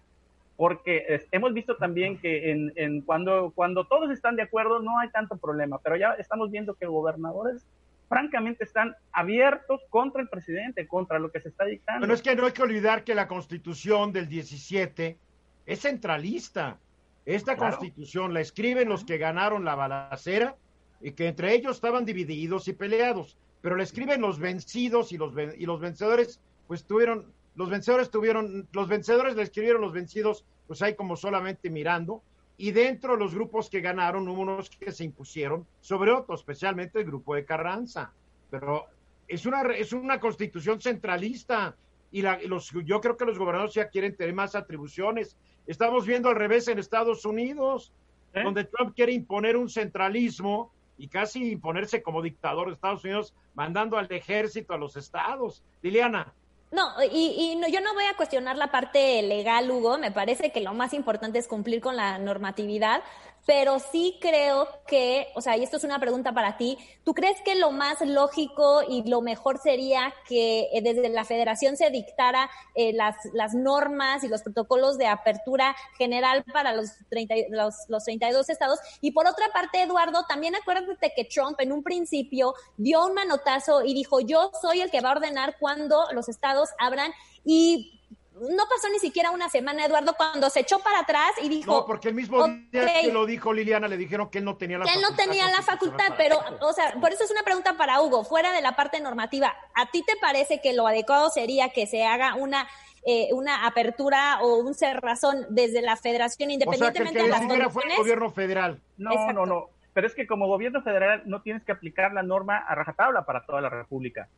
Porque 0.58 1.26
hemos 1.32 1.54
visto 1.54 1.76
también 1.78 2.20
que 2.20 2.52
en, 2.52 3.02
cuando, 3.02 3.52
cuando 3.56 3.86
todos 3.86 4.12
están 4.12 4.36
de 4.36 4.44
acuerdo 4.44 4.80
no 4.80 5.00
hay 5.00 5.10
tanto 5.10 5.38
problema, 5.38 5.80
pero 5.80 5.96
ya 5.96 6.14
estamos 6.14 6.52
viendo 6.52 6.76
que 6.76 6.86
gobernadores 6.86 7.66
francamente 8.12 8.66
están 8.66 8.94
abiertos 9.14 9.80
contra 9.90 10.22
el 10.22 10.28
presidente, 10.28 10.86
contra 10.86 11.18
lo 11.18 11.32
que 11.32 11.40
se 11.40 11.48
está 11.48 11.64
dictando. 11.64 12.02
Pero 12.02 12.14
es 12.14 12.22
que 12.22 12.36
no 12.36 12.46
hay 12.46 12.52
que 12.52 12.62
olvidar 12.62 13.06
que 13.06 13.16
la 13.16 13.26
constitución 13.26 14.12
del 14.12 14.28
17 14.28 15.18
es 15.66 15.80
centralista. 15.80 16.78
Esta 17.26 17.56
constitución 17.56 18.34
la 18.34 18.42
escriben 18.42 18.90
los 18.90 19.06
que 19.06 19.18
ganaron 19.18 19.64
la 19.64 19.76
balacera 19.76 20.58
y 21.00 21.12
que 21.12 21.30
entre 21.30 21.54
ellos 21.54 21.78
estaban 21.78 22.04
divididos 22.04 22.68
y 22.68 22.74
peleados, 22.74 23.38
pero 23.62 23.78
la 23.78 23.84
escriben 23.84 24.20
los 24.20 24.40
vencidos 24.40 25.14
y 25.14 25.18
los, 25.18 25.34
y 25.58 25.66
los 25.66 25.80
vencedores 25.80 26.42
pues 26.68 26.84
tuvieron, 26.84 27.32
los 27.56 27.70
vencedores 27.70 28.12
tuvieron, 28.12 28.68
los 28.74 28.90
vencedores 28.90 29.38
le 29.38 29.44
escribieron 29.44 29.82
los 29.82 29.94
vencidos, 29.94 30.44
pues 30.68 30.82
hay 30.82 30.96
como 30.96 31.16
solamente 31.16 31.70
mirando, 31.70 32.22
y 32.62 32.72
dentro 32.72 33.14
de 33.14 33.20
los 33.20 33.34
grupos 33.34 33.72
que 33.72 33.82
ganaron 33.82 34.28
hubo 34.30 34.44
unos 34.44 34.70
que 34.70 34.92
se 34.92 35.04
impusieron 35.04 35.66
sobre 35.80 36.12
otros, 36.12 36.42
especialmente 36.42 37.00
el 37.00 37.06
grupo 37.06 37.34
de 37.34 37.44
Carranza. 37.44 38.14
Pero 38.52 38.86
es 39.28 39.48
una, 39.48 39.64
es 39.74 39.94
una 39.94 40.20
constitución 40.20 40.80
centralista 40.80 41.76
y 42.12 42.22
la, 42.22 42.40
los, 42.46 42.70
yo 42.86 43.02
creo 43.02 43.18
que 43.18 43.26
los 43.26 43.40
gobernadores 43.40 43.74
ya 43.74 43.90
quieren 43.90 44.16
tener 44.16 44.36
más 44.36 44.54
atribuciones. 44.54 45.36
Estamos 45.66 46.06
viendo 46.06 46.30
al 46.30 46.36
revés 46.36 46.68
en 46.68 46.78
Estados 46.78 47.26
Unidos, 47.26 47.94
¿Eh? 48.32 48.44
donde 48.44 48.66
Trump 48.66 48.94
quiere 48.96 49.14
imponer 49.14 49.58
un 49.58 49.68
centralismo 49.68 50.72
y 51.00 51.08
casi 51.08 51.54
imponerse 51.54 52.04
como 52.04 52.22
dictador 52.22 52.68
de 52.68 52.76
Estados 52.76 53.04
Unidos, 53.04 53.34
mandando 53.56 53.98
al 53.98 54.06
ejército 54.12 54.76
a 54.76 54.78
los 54.78 54.96
estados. 54.98 55.64
Liliana. 55.82 56.32
No, 56.72 56.90
y, 57.04 57.36
y 57.38 57.56
no, 57.58 57.68
yo 57.68 57.82
no 57.82 57.94
voy 57.94 58.06
a 58.06 58.16
cuestionar 58.16 58.56
la 58.56 58.72
parte 58.72 59.22
legal, 59.24 59.70
Hugo. 59.70 59.98
Me 59.98 60.12
parece 60.12 60.52
que 60.54 60.62
lo 60.62 60.74
más 60.74 60.94
importante 60.94 61.38
es 61.38 61.50
cumplir 61.50 61.82
con 61.82 61.98
la 61.98 62.18
normatividad, 62.18 63.04
pero 63.46 63.80
sí 63.80 64.18
creo 64.22 64.68
que, 64.88 65.28
o 65.36 65.42
sea, 65.42 65.58
y 65.58 65.64
esto 65.64 65.78
es 65.78 65.84
una 65.84 66.00
pregunta 66.00 66.32
para 66.34 66.58
ti, 66.58 66.78
¿tú 67.04 67.14
crees 67.14 67.42
que 67.42 67.56
lo 67.56 67.72
más 67.72 68.02
lógico 68.02 68.82
y 68.88 69.08
lo 69.10 69.22
mejor 69.22 69.60
sería 69.60 70.14
que 70.28 70.70
eh, 70.74 70.82
desde 70.82 71.10
la 71.10 71.26
federación 71.26 71.76
se 71.76 71.90
dictara 71.90 72.50
eh, 72.76 72.94
las, 72.94 73.16
las 73.34 73.54
normas 73.54 74.24
y 74.24 74.28
los 74.28 74.44
protocolos 74.44 74.98
de 74.98 75.08
apertura 75.08 75.76
general 75.98 76.44
para 76.54 76.74
los, 76.74 76.92
30, 77.10 77.36
los, 77.50 77.76
los 77.88 78.04
32 78.04 78.50
estados? 78.50 78.80
Y 79.02 79.12
por 79.12 79.28
otra 79.28 79.48
parte, 79.54 79.82
Eduardo, 79.82 80.24
también 80.28 80.56
acuérdate 80.56 81.14
que 81.16 81.26
Trump 81.26 81.60
en 81.60 81.72
un 81.72 81.84
principio 81.84 82.54
dio 82.78 83.06
un 83.06 83.14
manotazo 83.14 83.84
y 83.84 83.94
dijo, 83.94 84.20
yo 84.20 84.52
soy 84.62 84.82
el 84.82 84.92
que 84.92 85.02
va 85.02 85.10
a 85.10 85.14
ordenar 85.14 85.58
cuando 85.60 86.06
los 86.14 86.30
estados 86.30 86.70
abran 86.78 87.12
y 87.44 88.01
no 88.42 88.64
pasó 88.68 88.90
ni 88.92 88.98
siquiera 88.98 89.30
una 89.30 89.50
semana, 89.50 89.86
Eduardo, 89.86 90.16
cuando 90.18 90.50
se 90.50 90.62
echó 90.62 90.80
para 90.80 91.00
atrás 91.00 91.32
y 91.44 91.48
dijo... 91.48 91.72
No, 91.72 91.86
porque 91.86 92.10
el 92.10 92.16
mismo 92.16 92.48
día 92.72 93.02
que 93.02 93.12
lo 93.12 93.26
dijo 93.28 93.54
Liliana 93.54 93.88
le 93.88 93.98
dijeron 93.98 94.30
que 94.30 94.40
él 94.40 94.46
no 94.46 94.58
tenía 94.58 94.80
la 94.80 94.86
que 94.86 94.94
él 94.94 95.02
no 95.02 95.16
tenía 95.16 95.48
la 95.52 95.62
facultad, 95.62 96.14
pero, 96.18 96.40
o 96.62 96.74
sea, 96.74 96.96
por 97.00 97.12
eso 97.14 97.24
es 97.24 97.32
una 97.32 97.44
pregunta 97.44 97.78
para 97.78 98.02
Hugo, 98.02 98.24
fuera 98.24 98.52
de 98.52 98.62
la 98.62 98.76
parte 98.76 99.00
normativa, 99.00 99.56
¿a 99.76 99.92
ti 99.92 100.04
te 100.04 100.16
parece 100.20 100.60
que 100.60 100.74
lo 100.74 100.88
adecuado 100.88 101.30
sería 101.30 101.70
que 101.70 101.86
se 101.88 102.04
haga 102.04 102.36
una... 102.36 102.68
Eh, 103.04 103.30
una 103.34 103.66
apertura 103.66 104.38
o 104.44 104.58
un 104.58 104.76
cerrazón 104.76 105.48
desde 105.50 105.82
la 105.82 105.96
federación 105.96 106.52
independientemente 106.52 107.20
o 107.20 107.26
sea, 107.26 107.40
que 107.40 107.48
de 107.48 107.58
las 107.58 107.74
fue 107.74 107.84
el 107.90 107.98
gobierno 107.98 108.30
federal. 108.30 108.80
No, 108.96 109.34
no, 109.34 109.48
no. 109.48 109.70
Pero 109.92 110.06
es 110.06 110.14
que 110.14 110.28
como 110.28 110.46
gobierno 110.46 110.84
federal 110.84 111.24
no 111.26 111.42
tienes 111.42 111.64
que 111.64 111.72
aplicar 111.72 112.14
la 112.14 112.22
norma 112.22 112.60
a 112.60 112.76
rajatabla 112.76 113.26
para 113.26 113.44
toda 113.44 113.60
la 113.60 113.70
República. 113.70 114.30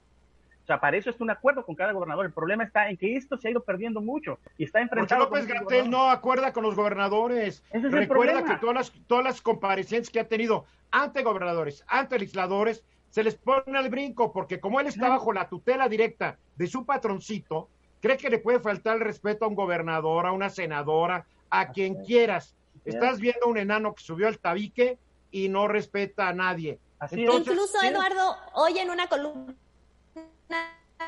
O 0.64 0.66
sea, 0.66 0.80
para 0.80 0.96
eso 0.96 1.10
es 1.10 1.20
un 1.20 1.30
acuerdo 1.30 1.66
con 1.66 1.76
cada 1.76 1.92
gobernador. 1.92 2.26
El 2.26 2.32
problema 2.32 2.64
está 2.64 2.90
en 2.90 2.96
que 2.96 3.18
esto 3.18 3.38
se 3.38 3.50
ha 3.50 3.52
ido 3.52 3.64
perdiendo 3.64 4.00
mucho 4.00 4.40
y 4.58 4.64
está 4.64 4.80
enfrentado. 4.80 5.28
Porque 5.28 5.44
López 5.54 5.62
Gatel 5.62 5.90
no 5.90 6.10
acuerda 6.10 6.54
con 6.54 6.64
los 6.64 6.74
gobernadores. 6.74 7.64
Recuerda 7.74 8.46
que 8.46 8.56
todas 8.56 8.76
las, 8.76 8.92
todas 9.08 9.26
las 9.26 9.42
comparecencias 9.42 10.10
que 10.10 10.22
ha 10.22 10.28
tenido 10.28 10.66
ante 10.90 11.22
gobernadores, 11.22 11.84
ante 11.88 12.18
legisladores, 12.18 12.86
se 13.10 13.24
les 13.24 13.36
pone 13.36 13.78
al 13.78 13.90
brinco, 13.90 14.32
porque 14.32 14.62
como 14.62 14.80
él 14.80 14.88
está 14.88 15.10
bajo 15.10 15.34
la 15.34 15.50
tutela 15.50 15.90
directa 15.90 16.38
de 16.56 16.68
su 16.68 16.86
patroncito, 16.86 17.68
cree 18.00 18.16
que 18.16 18.30
le 18.30 18.40
puede 18.40 18.62
faltar 18.62 18.96
el 18.96 19.02
respeto 19.02 19.44
a 19.44 19.50
un 19.50 19.56
gobernador, 19.56 20.26
a 20.26 20.32
una 20.32 20.50
senadora, 20.50 21.26
a 21.50 21.72
quien 21.72 22.04
quieras. 22.06 22.56
Estás 22.86 23.20
viendo 23.20 23.48
un 23.48 23.58
enano 23.58 23.94
que 23.94 24.04
subió 24.04 24.28
al 24.28 24.40
tabique 24.40 24.98
y 25.30 25.50
no 25.50 25.68
respeta 25.68 26.30
a 26.30 26.34
nadie. 26.34 26.80
Incluso, 27.12 27.82
Eduardo, 27.84 28.38
hoy 28.54 28.80
en 28.80 28.90
una 28.90 29.08
columna 29.08 29.54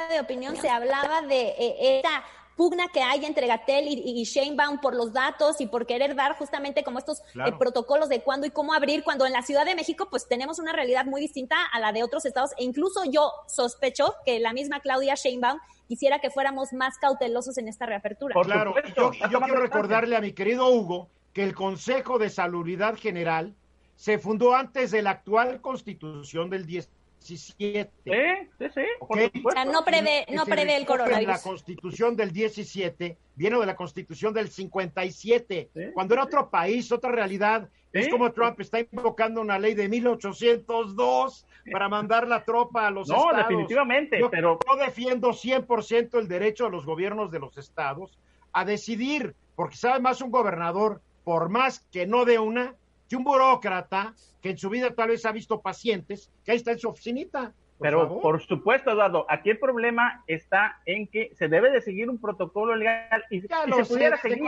de 0.10 0.20
opinión 0.20 0.56
se 0.58 0.70
hablaba 0.70 1.22
de 1.22 1.48
eh, 1.58 1.98
esta 1.98 2.24
pugna 2.56 2.88
que 2.88 3.02
hay 3.02 3.26
entre 3.26 3.48
Gatel 3.48 3.88
y, 3.88 4.22
y, 4.22 4.24
Sheinbaum 4.24 4.80
por 4.80 4.96
los 4.96 5.12
datos 5.12 5.60
y 5.60 5.68
por 5.68 5.86
querer 5.86 6.16
dar 6.16 6.38
justamente 6.38 6.84
como 6.84 7.00
estos 7.00 7.20
eh, 7.20 7.52
protocolos 7.58 8.08
de 8.08 8.22
cuándo 8.22 8.48
y 8.48 8.52
cómo 8.52 8.74
abrir, 8.74 9.04
cuando 9.04 9.26
en 9.26 9.34
la 9.34 9.42
Ciudad 9.42 9.66
de 9.66 9.76
México 9.76 10.08
pues 10.10 10.28
tenemos 10.28 10.60
una 10.60 10.72
realidad 10.72 11.06
muy 11.06 11.22
distinta 11.22 11.56
a 11.72 11.80
la 11.80 11.92
de 11.92 12.04
otros 12.04 12.26
estados. 12.26 12.52
E 12.58 12.64
incluso 12.64 13.04
yo 13.10 13.32
sospecho 13.48 14.16
que 14.26 14.40
la 14.40 14.54
misma 14.54 14.80
Claudia 14.80 15.16
Sheinbaum 15.16 15.60
quisiera 15.88 16.20
que 16.20 16.30
fuéramos 16.30 16.72
más 16.74 16.98
cautelosos 16.98 17.58
en 17.58 17.68
esta 17.68 17.86
reapertura. 17.86 18.36
claro, 18.42 18.74
yo, 18.96 19.12
yo 19.30 19.42
quiero 19.42 19.60
recordarle 19.60 20.16
a 20.16 20.22
mi 20.22 20.32
querido 20.32 20.70
Hugo 20.70 21.10
que 21.34 21.44
el 21.44 21.54
Consejo 21.54 22.18
de 22.18 22.30
Salubridad 22.30 22.96
General 22.96 23.54
se 23.96 24.18
fundó 24.18 24.56
antes 24.56 24.92
de 24.92 25.02
la 25.02 25.12
actual 25.12 25.62
constitución 25.62 26.50
del 26.50 26.66
10 26.66 26.90
17. 27.28 27.92
Sí, 28.04 28.50
sí, 28.60 28.66
sí. 28.74 28.86
O 29.00 29.52
sea, 29.52 29.66
no 29.66 29.84
prevé, 29.84 30.26
no 30.32 30.46
prevé 30.46 30.78
el 30.78 30.86
coronavirus. 30.86 31.28
La 31.28 31.42
constitución 31.42 32.16
del 32.16 32.32
17 32.32 33.18
viene 33.36 33.60
de 33.60 33.66
la 33.66 33.76
constitución 33.76 34.34
del 34.34 34.50
57, 34.50 35.70
cuando 35.94 36.14
era 36.14 36.24
otro 36.24 36.50
país, 36.50 36.92
otra 36.92 37.12
realidad. 37.12 37.70
Es 37.92 38.10
como 38.10 38.32
Trump 38.34 38.60
está 38.60 38.80
invocando 38.80 39.40
una 39.40 39.58
ley 39.58 39.74
de 39.74 39.88
1802 39.88 41.46
para 41.72 41.88
mandar 41.88 42.28
la 42.28 42.44
tropa 42.44 42.88
a 42.88 42.92
los 42.92 43.10
estados. 43.10 43.32
No, 43.32 43.38
definitivamente, 43.38 44.20
yo, 44.20 44.30
pero... 44.30 44.60
Yo 44.68 44.76
defiendo 44.76 45.30
100% 45.30 46.20
el 46.20 46.28
derecho 46.28 46.66
de 46.66 46.72
los 46.72 46.86
gobiernos 46.86 47.32
de 47.32 47.40
los 47.40 47.58
estados 47.58 48.20
a 48.52 48.66
decidir, 48.66 49.34
porque 49.56 49.78
sabe 49.78 50.02
más 50.02 50.22
un 50.22 50.30
gobernador, 50.30 51.02
por 51.24 51.50
más 51.50 51.80
que 51.92 52.06
no 52.06 52.26
de 52.26 52.38
una, 52.38 52.76
que 53.10 53.16
un 53.16 53.24
burócrata 53.24 54.14
que 54.42 54.52
en 54.52 54.58
su 54.58 54.70
vida 54.70 54.94
tal 54.94 55.10
vez 55.10 55.26
ha 55.26 55.32
visto 55.32 55.62
pacientes, 55.62 56.32
que 56.44 56.52
ahí 56.52 56.58
está 56.58 56.72
en 56.72 56.80
su 56.80 56.90
oficinita. 56.90 57.54
Pero 57.80 58.22
por 58.22 58.42
supuesto, 58.42 58.92
Eduardo, 58.92 59.26
aquí 59.28 59.50
el 59.50 59.60
problema 59.60 60.24
está 60.28 60.80
en 60.86 61.08
que 61.08 61.32
se 61.36 61.50
debe 61.50 61.72
de 61.72 61.82
seguir 61.82 62.10
un 62.10 62.20
protocolo 62.20 62.74
legal 62.76 63.26
y, 63.30 63.42
ya 63.48 63.66
se 63.66 63.86
pudiera 63.86 64.18
seguir. 64.18 64.42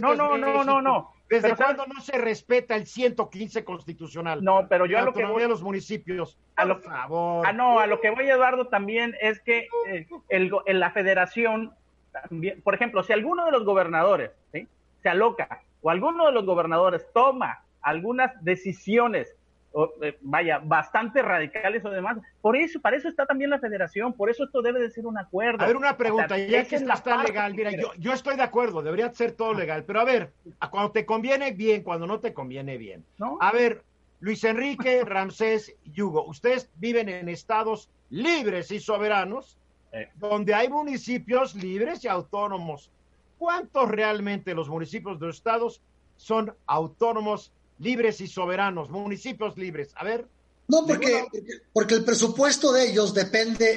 no, 0.00 0.14
no, 0.16 0.36
no, 0.36 0.64
no, 0.64 0.82
no, 0.82 1.12
¿Desde 1.28 1.54
cuándo 1.54 1.86
no 1.86 2.00
se 2.00 2.18
respeta 2.18 2.74
el 2.74 2.86
115 2.86 3.64
constitucional? 3.64 4.42
No, 4.42 4.66
pero 4.68 4.86
yo 4.86 4.98
a 4.98 5.02
lo 5.02 5.12
que 5.12 5.24
voy 5.24 5.44
a 5.44 5.48
los 5.48 5.62
municipios. 5.62 6.36
A 6.56 6.64
lo, 6.64 6.80
por 6.80 6.90
favor. 6.90 7.46
Ah, 7.46 7.52
no, 7.52 7.78
a 7.78 7.86
lo 7.86 8.00
que 8.00 8.10
voy, 8.10 8.28
Eduardo, 8.28 8.66
también 8.66 9.14
es 9.20 9.40
que 9.40 9.68
eh, 9.86 10.08
el, 10.28 10.50
en 10.66 10.80
la 10.80 10.90
federación, 10.90 11.72
también, 12.10 12.60
por 12.62 12.74
ejemplo, 12.74 13.04
si 13.04 13.12
alguno 13.12 13.44
de 13.44 13.52
los 13.52 13.64
gobernadores 13.64 14.32
se 14.50 15.08
aloca 15.08 15.62
o 15.82 15.90
alguno 15.90 16.26
de 16.26 16.32
los 16.32 16.44
gobernadores 16.44 17.06
toma 17.12 17.64
algunas 17.80 18.32
decisiones, 18.42 19.34
eh, 20.02 20.18
vaya, 20.20 20.58
bastante 20.58 21.22
radicales 21.22 21.84
o 21.84 21.90
demás. 21.90 22.18
Por 22.40 22.56
eso, 22.56 22.80
para 22.80 22.96
eso 22.96 23.08
está 23.08 23.26
también 23.26 23.50
la 23.50 23.58
federación, 23.58 24.12
por 24.12 24.30
eso 24.30 24.44
esto 24.44 24.62
debe 24.62 24.80
de 24.80 24.90
ser 24.90 25.06
un 25.06 25.18
acuerdo. 25.18 25.62
A 25.62 25.66
ver, 25.66 25.76
una 25.76 25.96
pregunta, 25.96 26.36
ya 26.38 26.64
que 26.64 26.76
está, 26.76 26.94
está 26.94 27.22
legal, 27.22 27.54
mira, 27.54 27.70
yo, 27.70 27.92
yo 27.98 28.12
estoy 28.12 28.36
de 28.36 28.42
acuerdo, 28.42 28.82
debería 28.82 29.12
ser 29.12 29.32
todo 29.32 29.54
legal, 29.54 29.84
pero 29.84 30.00
a 30.00 30.04
ver, 30.04 30.32
cuando 30.70 30.90
te 30.90 31.06
conviene 31.06 31.52
bien, 31.52 31.82
cuando 31.82 32.06
no 32.06 32.18
te 32.18 32.34
conviene 32.34 32.76
bien. 32.76 33.04
A 33.40 33.52
ver, 33.52 33.82
Luis 34.20 34.42
Enrique, 34.44 35.02
Ramsés 35.04 35.74
y 35.84 36.02
Hugo, 36.02 36.24
ustedes 36.26 36.70
viven 36.76 37.08
en 37.08 37.28
estados 37.28 37.90
libres 38.10 38.70
y 38.70 38.80
soberanos, 38.80 39.58
eh. 39.92 40.08
donde 40.16 40.54
hay 40.54 40.68
municipios 40.68 41.54
libres 41.54 42.04
y 42.04 42.08
autónomos. 42.08 42.90
¿Cuántos 43.38 43.88
realmente 43.88 44.54
los 44.54 44.68
municipios 44.68 45.20
de 45.20 45.26
los 45.26 45.36
estados 45.36 45.80
son 46.16 46.54
autónomos, 46.66 47.52
libres 47.78 48.20
y 48.20 48.26
soberanos, 48.26 48.90
municipios 48.90 49.56
libres? 49.56 49.92
A 49.96 50.04
ver. 50.04 50.26
No, 50.66 50.84
porque, 50.86 51.24
porque 51.72 51.94
el 51.94 52.04
presupuesto 52.04 52.72
de 52.72 52.90
ellos 52.90 53.14
depende 53.14 53.74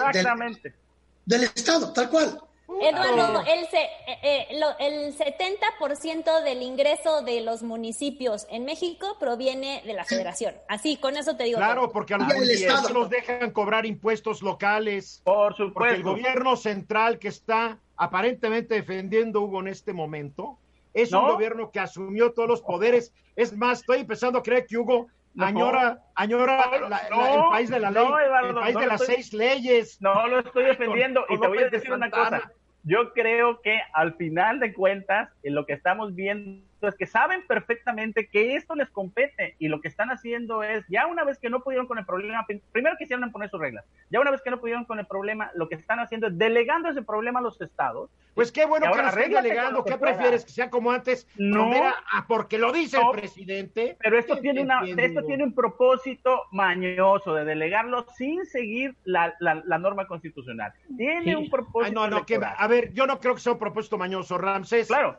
del, 1.25 1.43
Estado, 1.43 1.93
tal 1.93 2.09
cual. 2.09 2.41
Eduardo, 2.81 3.43
el, 3.47 3.63
eh, 3.63 3.87
eh, 4.23 4.47
el 4.79 5.15
70% 5.15 6.43
del 6.43 6.61
ingreso 6.61 7.21
de 7.21 7.41
los 7.41 7.63
municipios 7.63 8.47
en 8.49 8.65
México 8.65 9.17
proviene 9.19 9.81
de 9.85 9.93
la 9.93 10.05
federación. 10.05 10.55
Así, 10.67 10.97
con 10.97 11.15
eso 11.15 11.35
te 11.35 11.45
digo. 11.45 11.57
Claro, 11.57 11.91
porque 11.91 12.13
a 12.13 12.17
los 12.17 12.27
municipios 12.27 12.91
los 12.91 13.09
dejan 13.09 13.51
cobrar 13.51 13.85
impuestos 13.85 14.41
locales. 14.41 15.21
Por 15.23 15.55
supuesto. 15.55 15.73
Porque 15.73 15.95
el 15.95 16.03
gobierno 16.03 16.55
central 16.55 17.19
que 17.19 17.27
está 17.27 17.77
aparentemente 18.01 18.73
defendiendo 18.73 19.41
Hugo 19.41 19.59
en 19.59 19.67
este 19.67 19.93
momento, 19.93 20.57
es 20.91 21.13
un 21.13 21.21
gobierno 21.21 21.69
que 21.69 21.79
asumió 21.79 22.33
todos 22.33 22.49
los 22.49 22.61
poderes. 22.63 23.13
Es 23.35 23.55
más, 23.55 23.81
estoy 23.81 23.99
empezando 23.99 24.39
a 24.39 24.43
creer 24.43 24.65
que 24.65 24.75
Hugo 24.75 25.07
añora, 25.37 26.03
añora 26.15 26.63
el 26.73 27.49
país 27.51 27.69
de 27.69 27.79
la 27.79 27.91
ley, 27.91 28.03
el 28.49 28.55
país 28.55 28.75
de 28.75 28.87
las 28.87 29.05
seis 29.05 29.31
leyes. 29.33 30.01
No 30.01 30.27
lo 30.27 30.39
estoy 30.39 30.65
defendiendo 30.65 31.25
y 31.29 31.39
te 31.39 31.47
voy 31.47 31.59
a 31.59 31.69
decir 31.69 31.93
una 31.93 32.09
cosa. 32.09 32.51
Yo 32.83 33.13
creo 33.13 33.61
que 33.61 33.79
al 33.93 34.15
final 34.15 34.59
de 34.59 34.73
cuentas, 34.73 35.29
en 35.43 35.53
lo 35.53 35.67
que 35.67 35.73
estamos 35.73 36.15
viendo 36.15 36.65
es 36.87 36.95
que 36.95 37.05
saben 37.05 37.45
perfectamente 37.47 38.27
que 38.27 38.55
esto 38.55 38.75
les 38.75 38.89
compete 38.89 39.55
y 39.59 39.67
lo 39.67 39.81
que 39.81 39.87
están 39.87 40.09
haciendo 40.09 40.63
es, 40.63 40.85
ya 40.89 41.07
una 41.07 41.23
vez 41.23 41.39
que 41.39 41.49
no 41.49 41.61
pudieron 41.61 41.87
con 41.87 41.97
el 41.97 42.05
problema, 42.05 42.45
primero 42.71 42.95
quisieron 42.97 43.31
poner 43.31 43.49
sus 43.49 43.59
reglas, 43.59 43.85
ya 44.09 44.19
una 44.19 44.31
vez 44.31 44.41
que 44.41 44.51
no 44.51 44.59
pudieron 44.59 44.85
con 44.85 44.99
el 44.99 45.05
problema, 45.05 45.51
lo 45.55 45.69
que 45.69 45.75
están 45.75 45.99
haciendo 45.99 46.27
es 46.27 46.37
delegando 46.37 46.89
ese 46.89 47.01
problema 47.01 47.39
a 47.39 47.43
los 47.43 47.59
estados. 47.61 48.09
Pues 48.33 48.51
qué 48.51 48.65
bueno 48.65 48.91
que 48.91 49.01
lo 49.01 49.09
estén 49.09 49.31
delegando, 49.31 49.83
¿qué 49.83 49.97
prefieres? 49.97 50.45
¿Que 50.45 50.51
sea 50.51 50.69
como 50.69 50.91
antes? 50.91 51.27
No, 51.35 51.71
ah, 51.73 52.25
porque 52.27 52.57
lo 52.57 52.71
dice 52.71 52.97
el 52.97 53.11
presidente. 53.11 53.97
Pero 53.99 54.17
esto 54.17 54.37
tiene, 54.37 54.61
una, 54.61 54.81
esto 54.85 55.23
tiene 55.23 55.43
un 55.43 55.53
propósito 55.53 56.43
mañoso 56.51 57.33
de 57.33 57.45
delegarlo 57.45 58.05
sin 58.17 58.45
seguir 58.45 58.95
la, 59.03 59.35
la, 59.39 59.77
norma 59.77 60.07
constitucional. 60.07 60.71
Tiene 60.95 61.35
un 61.35 61.49
propósito. 61.49 61.93
no, 61.93 62.07
no, 62.07 62.25
que, 62.25 62.39
a 62.41 62.67
ver, 62.67 62.93
yo 62.93 63.05
no 63.05 63.19
creo 63.19 63.35
que 63.35 63.41
sea 63.41 63.53
un 63.53 63.59
propósito 63.59 63.97
mañoso, 63.97 64.37
Ramsés. 64.37 64.87
Claro 64.87 65.17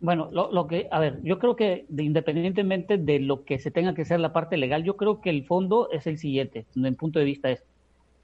bueno, 0.00 0.28
lo, 0.30 0.52
lo, 0.52 0.66
que, 0.68 0.88
a 0.90 1.00
ver, 1.00 1.20
yo 1.22 1.38
creo 1.38 1.56
que 1.56 1.86
independientemente 1.96 2.98
de 2.98 3.18
lo 3.18 3.44
que 3.44 3.58
se 3.58 3.70
tenga 3.70 3.94
que 3.94 4.02
hacer 4.02 4.20
la 4.20 4.32
parte 4.32 4.56
legal, 4.56 4.84
yo 4.84 4.96
creo 4.96 5.20
que 5.20 5.30
el 5.30 5.44
fondo 5.44 5.90
es 5.90 6.06
el 6.06 6.18
siguiente, 6.18 6.66
desde 6.74 6.90
mi 6.90 6.96
punto 6.96 7.18
de 7.18 7.24
vista 7.24 7.50
es, 7.50 7.64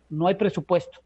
no 0.08 0.28
hay 0.28 0.36
presupuesto. 0.36 1.00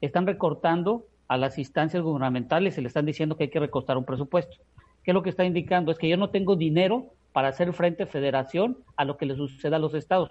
Están 0.00 0.26
recortando 0.26 1.06
a 1.28 1.36
las 1.36 1.58
instancias 1.58 2.02
gubernamentales, 2.02 2.74
se 2.74 2.82
le 2.82 2.88
están 2.88 3.06
diciendo 3.06 3.36
que 3.36 3.44
hay 3.44 3.50
que 3.50 3.58
recortar 3.58 3.96
un 3.96 4.04
presupuesto. 4.04 4.56
¿Qué 5.02 5.10
es 5.10 5.14
lo 5.14 5.22
que 5.22 5.30
está 5.30 5.44
indicando? 5.44 5.90
Es 5.90 5.98
que 5.98 6.08
yo 6.08 6.16
no 6.16 6.30
tengo 6.30 6.54
dinero 6.54 7.06
para 7.32 7.48
hacer 7.48 7.72
frente 7.72 8.04
a 8.04 8.06
federación 8.06 8.78
a 8.96 9.04
lo 9.04 9.16
que 9.16 9.26
le 9.26 9.34
suceda 9.34 9.76
a 9.76 9.80
los 9.80 9.94
estados. 9.94 10.30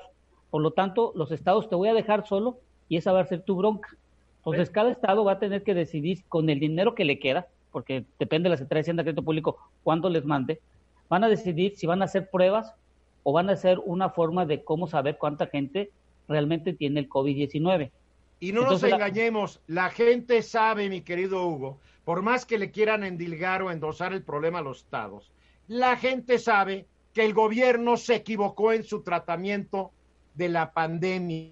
Por 0.49 0.61
lo 0.61 0.71
tanto, 0.71 1.11
los 1.15 1.31
estados 1.31 1.69
te 1.69 1.75
voy 1.75 1.89
a 1.89 1.93
dejar 1.93 2.25
solo 2.25 2.59
y 2.87 2.97
esa 2.97 3.11
va 3.11 3.21
a 3.21 3.25
ser 3.25 3.41
tu 3.41 3.55
bronca. 3.55 3.89
Entonces, 4.37 4.69
cada 4.69 4.91
estado 4.91 5.23
va 5.23 5.33
a 5.33 5.39
tener 5.39 5.63
que 5.63 5.73
decidir 5.73 6.23
con 6.27 6.49
el 6.49 6.59
dinero 6.59 6.95
que 6.95 7.05
le 7.05 7.19
queda, 7.19 7.47
porque 7.71 8.05
depende 8.19 8.47
de 8.47 8.51
la 8.51 8.57
Secretaría 8.57 8.79
de 8.79 8.85
Hacienda 8.85 9.03
Crédito 9.03 9.23
Público 9.23 9.57
cuándo 9.83 10.09
les 10.09 10.25
mande, 10.25 10.59
van 11.09 11.23
a 11.23 11.29
decidir 11.29 11.75
si 11.75 11.87
van 11.87 12.01
a 12.01 12.05
hacer 12.05 12.29
pruebas 12.29 12.73
o 13.23 13.33
van 13.33 13.49
a 13.49 13.53
hacer 13.53 13.79
una 13.85 14.09
forma 14.09 14.45
de 14.45 14.63
cómo 14.63 14.87
saber 14.87 15.17
cuánta 15.17 15.47
gente 15.47 15.91
realmente 16.27 16.73
tiene 16.73 16.99
el 16.99 17.09
COVID-19. 17.09 17.91
Y 18.39 18.53
no 18.53 18.63
nos 18.63 18.81
engañemos, 18.83 19.61
la... 19.67 19.89
gente 19.89 20.41
sabe, 20.41 20.89
mi 20.89 21.01
querido 21.01 21.45
Hugo, 21.45 21.77
por 22.03 22.23
más 22.23 22.45
que 22.45 22.57
le 22.57 22.71
quieran 22.71 23.03
endilgar 23.03 23.61
o 23.61 23.71
endosar 23.71 24.13
el 24.13 24.23
problema 24.23 24.59
a 24.59 24.63
los 24.63 24.79
estados, 24.79 25.31
la 25.67 25.95
gente 25.95 26.39
sabe 26.39 26.87
que 27.13 27.23
el 27.23 27.33
gobierno 27.33 27.97
se 27.97 28.15
equivocó 28.15 28.73
en 28.73 28.83
su 28.83 29.03
tratamiento 29.03 29.91
de 30.33 30.49
la 30.49 30.71
pandemia. 30.73 31.51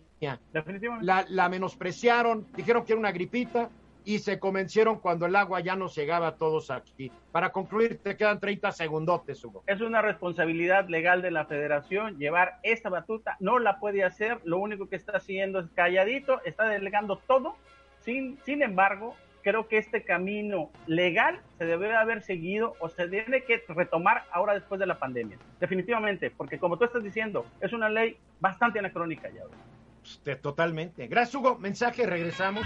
La, 1.02 1.26
la 1.30 1.48
menospreciaron, 1.48 2.48
dijeron 2.56 2.86
que 2.86 2.94
era 2.94 3.00
una 3.00 3.12
gripita, 3.12 3.70
y 4.06 4.20
se 4.20 4.40
convencieron 4.40 5.00
cuando 5.00 5.26
el 5.26 5.36
agua 5.36 5.60
ya 5.60 5.76
nos 5.76 5.96
llegaba 5.96 6.28
a 6.28 6.36
todos 6.36 6.72
aquí. 6.72 7.12
Para 7.32 7.52
concluir, 7.52 8.00
te 8.02 8.18
quedan 8.18 8.40
30 8.40 8.72
segundotes, 8.72 9.44
Hugo. 9.44 9.64
Es 9.68 9.82
una 9.82 10.02
responsabilidad 10.02 10.88
legal 10.88 11.22
de 11.22 11.32
la 11.32 11.46
federación 11.46 12.18
llevar 12.18 12.60
esta 12.64 12.90
batuta, 12.90 13.38
no 13.40 13.60
la 13.60 13.80
puede 13.80 14.04
hacer, 14.04 14.40
lo 14.44 14.58
único 14.58 14.90
que 14.90 14.96
está 14.96 15.18
haciendo 15.18 15.60
es 15.60 15.68
calladito, 15.76 16.42
está 16.44 16.66
delegando 16.66 17.18
todo, 17.28 17.56
sin, 18.00 18.40
sin 18.44 18.62
embargo, 18.64 19.16
creo 19.42 19.68
que 19.68 19.78
este 19.78 20.04
camino 20.04 20.70
legal 20.86 21.40
se 21.58 21.66
debe 21.66 21.96
haber 21.96 22.22
seguido 22.22 22.76
o 22.80 22.90
se 22.90 23.08
tiene 23.08 23.44
que 23.44 23.64
retomar 23.68 24.24
ahora 24.32 24.54
después 24.54 24.80
de 24.80 24.86
la 24.86 25.00
pandemia. 25.00 25.38
Definitivamente, 25.60 26.32
porque 26.32 26.60
como 26.60 26.78
tú 26.78 26.86
estás 26.86 27.04
diciendo, 27.04 27.46
es 27.62 27.74
una 27.74 27.90
ley 27.90 28.18
bastante 28.40 28.80
anacrónica 28.80 29.30
ya. 29.30 29.44
Totalmente. 30.42 31.08
Gracias, 31.08 31.36
Hugo. 31.36 31.58
Mensaje, 31.58 32.06
regresamos. 32.06 32.66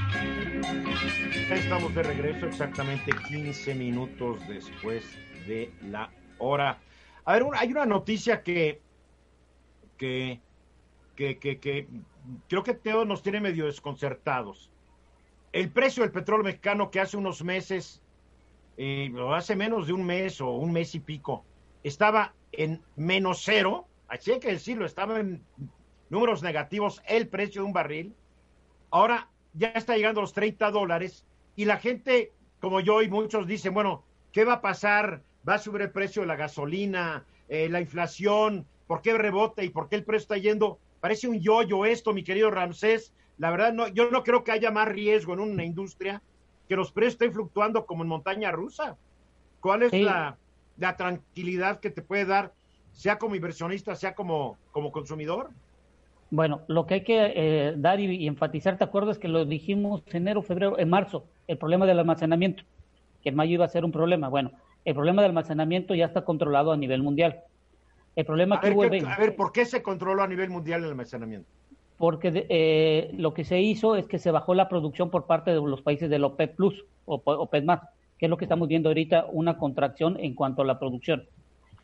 Estamos 1.51 1.93
de 1.93 2.03
regreso 2.03 2.45
exactamente 2.45 3.11
15 3.27 3.75
minutos 3.75 4.47
después 4.47 5.03
de 5.47 5.71
la 5.83 6.09
hora. 6.39 6.79
A 7.25 7.33
ver, 7.33 7.43
hay 7.55 7.71
una 7.71 7.85
noticia 7.85 8.43
que, 8.43 8.81
que, 9.97 10.39
que, 11.15 11.37
que, 11.37 11.87
creo 12.47 12.63
que 12.63 12.73
todos 12.73 13.07
nos 13.07 13.21
tiene 13.21 13.39
medio 13.39 13.65
desconcertados. 13.65 14.71
El 15.51 15.69
precio 15.69 16.03
del 16.03 16.11
petróleo 16.11 16.43
mexicano 16.43 16.89
que 16.89 16.99
hace 16.99 17.17
unos 17.17 17.43
meses, 17.43 18.01
eh, 18.77 19.13
hace 19.33 19.55
menos 19.55 19.87
de 19.87 19.93
un 19.93 20.05
mes 20.05 20.41
o 20.41 20.49
un 20.51 20.71
mes 20.71 20.95
y 20.95 20.99
pico, 20.99 21.45
estaba 21.83 22.33
en 22.51 22.81
menos 22.95 23.41
cero, 23.43 23.87
así 24.07 24.31
hay 24.31 24.39
que 24.39 24.51
decirlo, 24.51 24.85
estaba 24.85 25.19
en 25.19 25.43
números 26.13 26.43
negativos 26.43 27.01
el 27.07 27.27
precio 27.27 27.63
de 27.63 27.67
un 27.67 27.73
barril. 27.73 28.15
Ahora 28.91 29.29
ya 29.53 29.69
está 29.69 29.95
llegando 29.97 30.21
a 30.21 30.23
los 30.23 30.33
30 30.33 30.69
dólares 30.69 31.25
y 31.55 31.65
la 31.65 31.77
gente, 31.77 32.31
como 32.61 32.79
yo 32.79 33.01
y 33.01 33.09
muchos 33.09 33.47
dicen, 33.47 33.73
bueno, 33.73 34.03
¿qué 34.31 34.45
va 34.45 34.53
a 34.53 34.61
pasar? 34.61 35.23
¿Va 35.47 35.55
a 35.55 35.57
subir 35.57 35.81
el 35.81 35.91
precio 35.91 36.21
de 36.21 36.27
la 36.27 36.35
gasolina, 36.35 37.25
eh, 37.49 37.67
la 37.67 37.81
inflación? 37.81 38.65
¿Por 38.85 39.01
qué 39.01 39.17
rebota 39.17 39.63
y 39.63 39.69
por 39.69 39.89
qué 39.89 39.95
el 39.95 40.03
precio 40.03 40.21
está 40.21 40.37
yendo? 40.37 40.77
Parece 41.01 41.27
un 41.27 41.41
yoyo 41.41 41.83
esto, 41.83 42.13
mi 42.13 42.23
querido 42.23 42.51
Ramsés. 42.51 43.11
La 43.39 43.49
verdad, 43.49 43.73
no, 43.73 43.87
yo 43.87 44.11
no 44.11 44.23
creo 44.23 44.43
que 44.43 44.51
haya 44.51 44.69
más 44.69 44.87
riesgo 44.87 45.33
en 45.33 45.39
una 45.39 45.65
industria 45.65 46.21
que 46.69 46.75
los 46.75 46.91
precios 46.91 47.15
estén 47.15 47.33
fluctuando 47.33 47.87
como 47.87 48.03
en 48.03 48.09
montaña 48.09 48.51
rusa. 48.51 48.97
¿Cuál 49.59 49.81
es 49.83 49.93
la, 49.93 50.37
la, 50.77 50.95
tranquilidad 50.95 51.79
que 51.79 51.89
te 51.89 52.03
puede 52.03 52.25
dar, 52.25 52.53
sea 52.91 53.17
como 53.17 53.35
inversionista, 53.35 53.95
sea 53.95 54.13
como, 54.13 54.57
como 54.71 54.91
consumidor? 54.91 55.49
Bueno, 56.33 56.61
lo 56.65 56.87
que 56.87 56.95
hay 56.95 57.03
que 57.03 57.31
eh, 57.35 57.73
dar 57.77 57.99
y, 57.99 58.25
enfatizar, 58.25 58.75
¿te 58.79 58.83
acuerdas 58.83 59.19
que 59.19 59.27
lo 59.27 59.45
dijimos 59.45 60.01
enero, 60.11 60.41
febrero, 60.41 60.79
en 60.79 60.89
marzo? 60.89 61.25
El 61.47 61.59
problema 61.59 61.85
del 61.85 61.99
almacenamiento, 61.99 62.63
que 63.21 63.29
en 63.29 63.35
mayo 63.35 63.53
iba 63.53 63.65
a 63.65 63.67
ser 63.67 63.85
un 63.85 63.91
problema. 63.91 64.29
Bueno, 64.29 64.49
el 64.83 64.95
problema 64.95 65.21
del 65.21 65.29
almacenamiento 65.29 65.93
ya 65.93 66.07
está 66.07 66.25
controlado 66.25 66.71
a 66.71 66.77
nivel 66.77 67.03
mundial. 67.03 67.41
El 68.15 68.25
problema 68.25 68.59
que 68.59 68.71
hubo... 68.71 68.81
a 68.81 69.17
ver, 69.17 69.35
¿por 69.35 69.51
qué 69.51 69.63
se 69.63 69.83
controló 69.83 70.23
a 70.23 70.27
nivel 70.27 70.49
mundial 70.49 70.83
el 70.83 70.89
almacenamiento? 70.89 71.47
Porque 71.99 72.47
eh, 72.49 73.11
lo 73.15 73.35
que 73.35 73.43
se 73.43 73.61
hizo 73.61 73.95
es 73.95 74.07
que 74.07 74.17
se 74.17 74.31
bajó 74.31 74.55
la 74.55 74.69
producción 74.69 75.11
por 75.11 75.27
parte 75.27 75.51
de 75.51 75.57
los 75.61 75.83
países 75.83 76.09
del 76.09 76.23
OPEP 76.23 76.55
Plus 76.55 76.83
o 77.05 77.21
OPEP 77.23 77.63
más, 77.63 77.81
que 78.17 78.25
es 78.25 78.29
lo 78.31 78.37
que 78.37 78.45
estamos 78.45 78.67
viendo 78.67 78.89
ahorita, 78.89 79.27
una 79.31 79.59
contracción 79.59 80.17
en 80.19 80.33
cuanto 80.33 80.63
a 80.63 80.65
la 80.65 80.79
producción. 80.79 81.27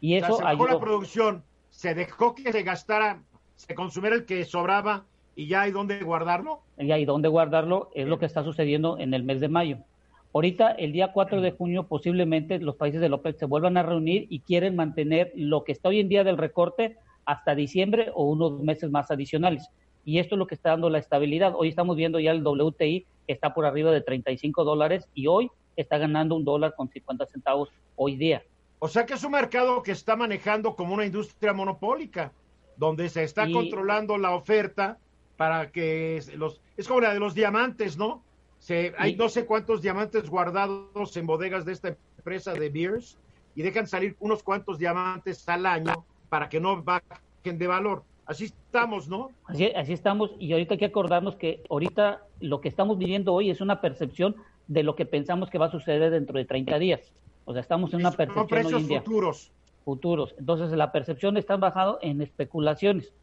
Y 0.01 0.15
eso 0.15 0.38
se 0.38 0.43
bajó 0.43 0.65
la 0.65 0.79
producción, 0.79 1.43
se 1.69 1.93
dejó 1.93 2.33
que 2.33 2.51
se 2.51 2.63
gastara 2.63 3.21
se 3.60 3.76
consumiera 3.76 4.15
el 4.15 4.26
que 4.26 4.45
sobraba 4.45 5.06
y 5.36 5.48
ya 5.48 5.63
hay 5.63 5.72
dónde 5.72 6.02
guardarlo. 6.02 6.62
Y 6.78 6.91
hay 6.91 7.04
dónde 7.04 7.28
guardarlo, 7.28 7.91
es 7.93 8.08
lo 8.08 8.17
que 8.17 8.26
está 8.26 8.43
sucediendo 8.43 8.98
en 8.98 9.13
el 9.13 9.24
mes 9.24 9.41
de 9.41 9.50
mayo. 9.50 9.80
Ahorita, 10.34 10.72
el 10.72 10.93
día 10.93 11.12
4 11.12 11.41
de 11.41 11.52
junio, 11.52 11.84
posiblemente 11.84 12.60
los 12.60 12.78
países 12.78 13.02
de 13.02 13.12
OPEC 13.12 13.38
se 13.38 13.45
vuelvan 13.45 13.76
a 13.76 13.84
reunir 13.84 14.28
y 14.30 14.39
quieren 14.39 14.78
mantener 14.78 15.34
lo 15.36 15.65
que 15.65 15.74
está 15.74 15.89
hoy 15.89 16.00
en 16.00 16.08
día 16.08 16.24
del 16.24 16.38
recorte 16.38 16.98
hasta 17.26 17.54
diciembre 17.54 18.12
o 18.13 18.30
unos 18.30 18.62
meses 18.62 18.89
más 18.91 19.12
adicionales. 19.12 19.69
Y 20.06 20.19
esto 20.19 20.36
es 20.36 20.39
lo 20.39 20.48
que 20.48 20.56
está 20.56 20.69
dando 20.69 20.89
la 20.89 21.00
estabilidad. 21.00 21.54
Hoy 21.56 21.67
estamos 21.67 21.98
viendo 21.98 22.19
ya 22.19 22.32
el 22.32 22.45
WTI 22.45 23.06
que 23.28 23.34
está 23.34 23.54
por 23.54 23.65
arriba 23.65 23.91
de 23.91 24.02
35 24.02 24.63
dólares 24.63 25.10
y 25.13 25.28
hoy 25.28 25.52
está 25.76 25.98
ganando 25.98 26.36
un 26.36 26.45
dólar 26.45 26.76
con 26.76 26.89
50 26.89 27.26
centavos 27.26 27.69
hoy 27.98 28.15
día. 28.15 28.41
O 28.80 28.88
sea 28.88 29.06
que 29.06 29.15
es 29.15 29.24
un 29.26 29.34
mercado 29.34 29.84
que 29.84 29.91
está 29.91 30.15
manejando 30.15 30.76
como 30.76 30.93
una 30.93 31.06
industria 31.06 31.52
monopólica 31.52 32.32
donde 32.79 33.09
se 33.09 33.23
está 33.23 33.51
controlando 33.51 34.17
la 34.17 34.33
oferta 34.33 34.97
para 35.35 35.69
que 35.69 36.23
los 36.37 36.61
es 36.77 36.87
como 36.87 37.01
la 37.01 37.13
de 37.13 37.19
los 37.19 37.35
diamantes, 37.35 37.97
¿no? 37.97 38.23
Se, 38.57 38.93
hay 38.97 39.15
no 39.15 39.29
sé 39.29 39.45
cuántos 39.45 39.81
diamantes 39.81 40.29
guardados 40.29 41.15
en 41.15 41.27
bodegas 41.27 41.65
de 41.65 41.73
esta 41.73 41.95
empresa 42.17 42.53
de 42.53 42.69
Beers 42.69 43.17
y 43.53 43.61
dejan 43.61 43.85
salir 43.85 44.15
unos 44.19 44.43
cuantos 44.43 44.79
diamantes 44.79 45.47
al 45.47 45.65
año 45.65 46.05
para 46.29 46.47
que 46.47 46.59
no 46.59 46.81
bajen 46.81 47.57
de 47.57 47.67
valor. 47.67 48.03
Así 48.25 48.45
estamos, 48.45 49.09
¿no? 49.09 49.31
Así, 49.45 49.65
así 49.75 49.93
estamos 49.93 50.31
y 50.39 50.53
ahorita 50.53 50.75
hay 50.75 50.79
que 50.79 50.85
acordarnos 50.85 51.35
que 51.35 51.63
ahorita 51.69 52.25
lo 52.39 52.61
que 52.61 52.69
estamos 52.69 52.97
viviendo 52.97 53.33
hoy 53.33 53.49
es 53.49 53.59
una 53.59 53.81
percepción 53.81 54.37
de 54.67 54.83
lo 54.83 54.95
que 54.95 55.05
pensamos 55.05 55.49
que 55.49 55.57
va 55.57 55.65
a 55.65 55.71
suceder 55.71 56.11
dentro 56.11 56.37
de 56.37 56.45
30 56.45 56.79
días. 56.79 57.13
O 57.43 57.51
sea, 57.51 57.61
estamos 57.61 57.93
en 57.93 58.01
una 58.01 58.11
percepción 58.11 58.47
precios 58.47 58.73
hoy 58.73 58.81
en 58.83 58.87
día. 58.87 59.01
futuros 59.01 59.51
futuros. 59.84 60.36
Entonces 60.38 60.71
la 60.71 60.91
percepción 60.91 61.38
está 61.38 61.57
basada 61.57 61.97
en 62.01 62.21
especulaciones. 62.21 63.13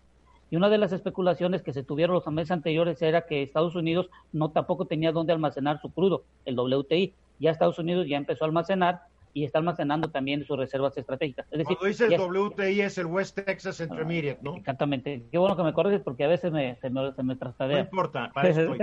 Y 0.50 0.57
una 0.57 0.68
de 0.68 0.78
las 0.78 0.92
especulaciones 0.92 1.62
que 1.62 1.72
se 1.72 1.82
tuvieron 1.82 2.14
los 2.14 2.26
meses 2.28 2.52
anteriores 2.52 3.02
era 3.02 3.26
que 3.26 3.42
Estados 3.42 3.74
Unidos 3.74 4.09
no 4.32 4.50
tampoco 4.50 4.84
tenía 4.86 5.11
dónde 5.12 5.32
almacenar 5.32 5.80
su 5.80 5.90
crudo, 5.90 6.22
el 6.44 6.59
WTI. 6.59 7.14
Ya 7.40 7.50
Estados 7.50 7.78
Unidos 7.78 8.07
ya 8.09 8.16
empezó 8.16 8.44
a 8.44 8.48
almacenar 8.48 9.02
y 9.36 9.44
está 9.44 9.59
almacenando 9.59 10.09
también 10.09 10.46
sus 10.46 10.57
reservas 10.57 10.96
estratégicas. 10.96 11.44
Es 11.50 11.59
decir, 11.59 11.76
Cuando 11.76 11.86
dices 11.86 12.11
el 12.11 12.20
WTI 12.20 12.80
es 12.80 12.96
el 12.96 13.04
West 13.07 13.38
Texas 13.38 13.80
Intermediate, 13.80 14.40
¿no? 14.42 14.57
Exactamente. 14.57 15.24
Qué 15.30 15.36
bueno 15.36 15.54
que 15.57 15.62
me 15.62 15.74
corriges 15.74 16.00
porque 16.00 16.24
a 16.24 16.28
veces 16.28 16.52
me, 16.52 16.76
se, 16.76 16.88
me, 16.88 17.12
se 17.12 17.22
me 17.22 17.34
No 17.34 17.78
importa, 17.78 18.30
para 18.32 18.48
eso 18.48 18.62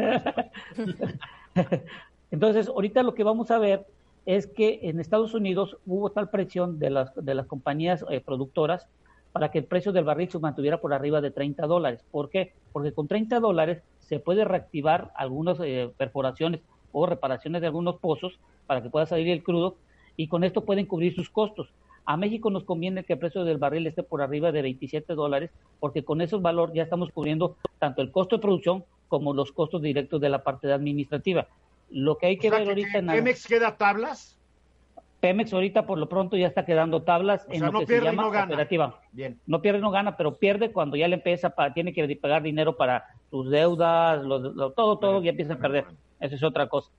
Entonces, 2.32 2.68
ahorita 2.68 3.02
lo 3.02 3.16
que 3.16 3.24
vamos 3.24 3.50
a 3.50 3.58
ver 3.58 3.88
es 4.26 4.48
que 4.48 4.80
en 4.84 5.00
Estados 5.00 5.34
Unidos 5.34 5.78
hubo 5.86 6.12
tal 6.12 6.30
presión 6.30 6.80
de 6.80 6.90
las, 6.90 7.14
de 7.16 7.36
las 7.36 7.46
compañías 7.46 8.06
eh, 8.10 8.22
productoras 8.22 8.88
para 9.32 9.50
que 9.52 9.60
el 9.60 9.66
precio 9.66 9.92
del 9.92 10.06
barril 10.06 10.30
se 10.30 10.40
mantuviera 10.40 10.80
por 10.80 10.94
arriba 10.94 11.20
de 11.20 11.32
30 11.32 11.66
dólares. 11.66 12.06
¿Por 12.12 12.30
qué? 12.30 12.54
Porque 12.72 12.94
con 12.94 13.08
30 13.08 13.40
dólares 13.40 13.82
se 14.00 14.20
puede 14.20 14.46
reactivar 14.46 15.12
algunas 15.16 15.60
eh, 15.60 15.92
perforaciones 15.98 16.62
o 16.92 17.06
reparaciones 17.06 17.62
de 17.62 17.68
algunos 17.68 17.96
pozos 17.96 18.40
para 18.68 18.82
que 18.82 18.90
pueda 18.90 19.06
salir 19.06 19.28
el 19.30 19.44
crudo 19.44 19.76
y 20.16 20.28
con 20.28 20.44
esto 20.44 20.64
pueden 20.64 20.86
cubrir 20.86 21.16
sus 21.16 21.30
costos. 21.30 21.70
A 22.06 22.18
México 22.18 22.50
nos 22.50 22.64
conviene 22.64 23.04
que 23.04 23.14
el 23.14 23.20
precio 23.20 23.44
del 23.44 23.58
barril 23.58 23.88
esté 23.88 24.04
por 24.04 24.22
arriba 24.22 24.52
de 24.52 24.62
27 24.62 25.16
dólares 25.16 25.52
porque 25.80 26.04
con 26.04 26.22
esos 26.22 26.42
valores 26.42 26.76
ya 26.76 26.84
estamos 26.84 27.10
cubriendo 27.12 27.56
tanto 27.80 28.02
el 28.02 28.12
costo 28.12 28.36
de 28.38 28.42
producción 28.42 28.84
como 29.08 29.34
los 29.34 29.52
costos 29.52 29.82
directos 29.82 30.22
de 30.22 30.30
la 30.30 30.44
parte 30.44 30.72
administrativa. 30.72 31.48
Lo 31.94 32.18
que 32.18 32.26
hay 32.26 32.38
que 32.38 32.50
ver 32.50 32.68
ahorita 32.68 32.98
en 32.98 33.08
¿Pemex 33.08 33.48
queda 33.48 33.78
tablas? 33.78 34.40
Pemex 35.20 35.54
ahorita 35.54 35.86
por 35.86 35.98
lo 36.00 36.10
pronto 36.10 36.36
ya 36.36 36.48
está 36.48 36.66
quedando 36.66 37.04
tablas 37.04 37.46
en 37.50 37.62
lo 37.72 37.80
que 37.80 37.86
se 37.86 38.02
llama 38.02 38.28
operativa. 38.28 39.00
Bien. 39.12 39.40
No 39.46 39.62
pierde, 39.62 39.80
no 39.80 39.92
gana, 39.92 40.18
pero 40.18 40.36
pierde 40.36 40.72
cuando 40.72 40.98
ya 40.98 41.08
le 41.08 41.16
empieza, 41.16 41.52
para, 41.52 41.74
tiene 41.74 41.94
que 41.94 42.16
pagar 42.18 42.42
dinero 42.44 42.76
para 42.76 43.06
sus 43.30 43.50
deudas, 43.50 44.22
todo, 44.76 44.98
todo, 44.98 45.22
ya 45.22 45.30
empieza 45.30 45.54
a 45.54 45.60
perder. 45.60 45.86
Esa 46.20 46.36
es 46.36 46.44
otra 46.44 46.68
cosa. 46.68 46.92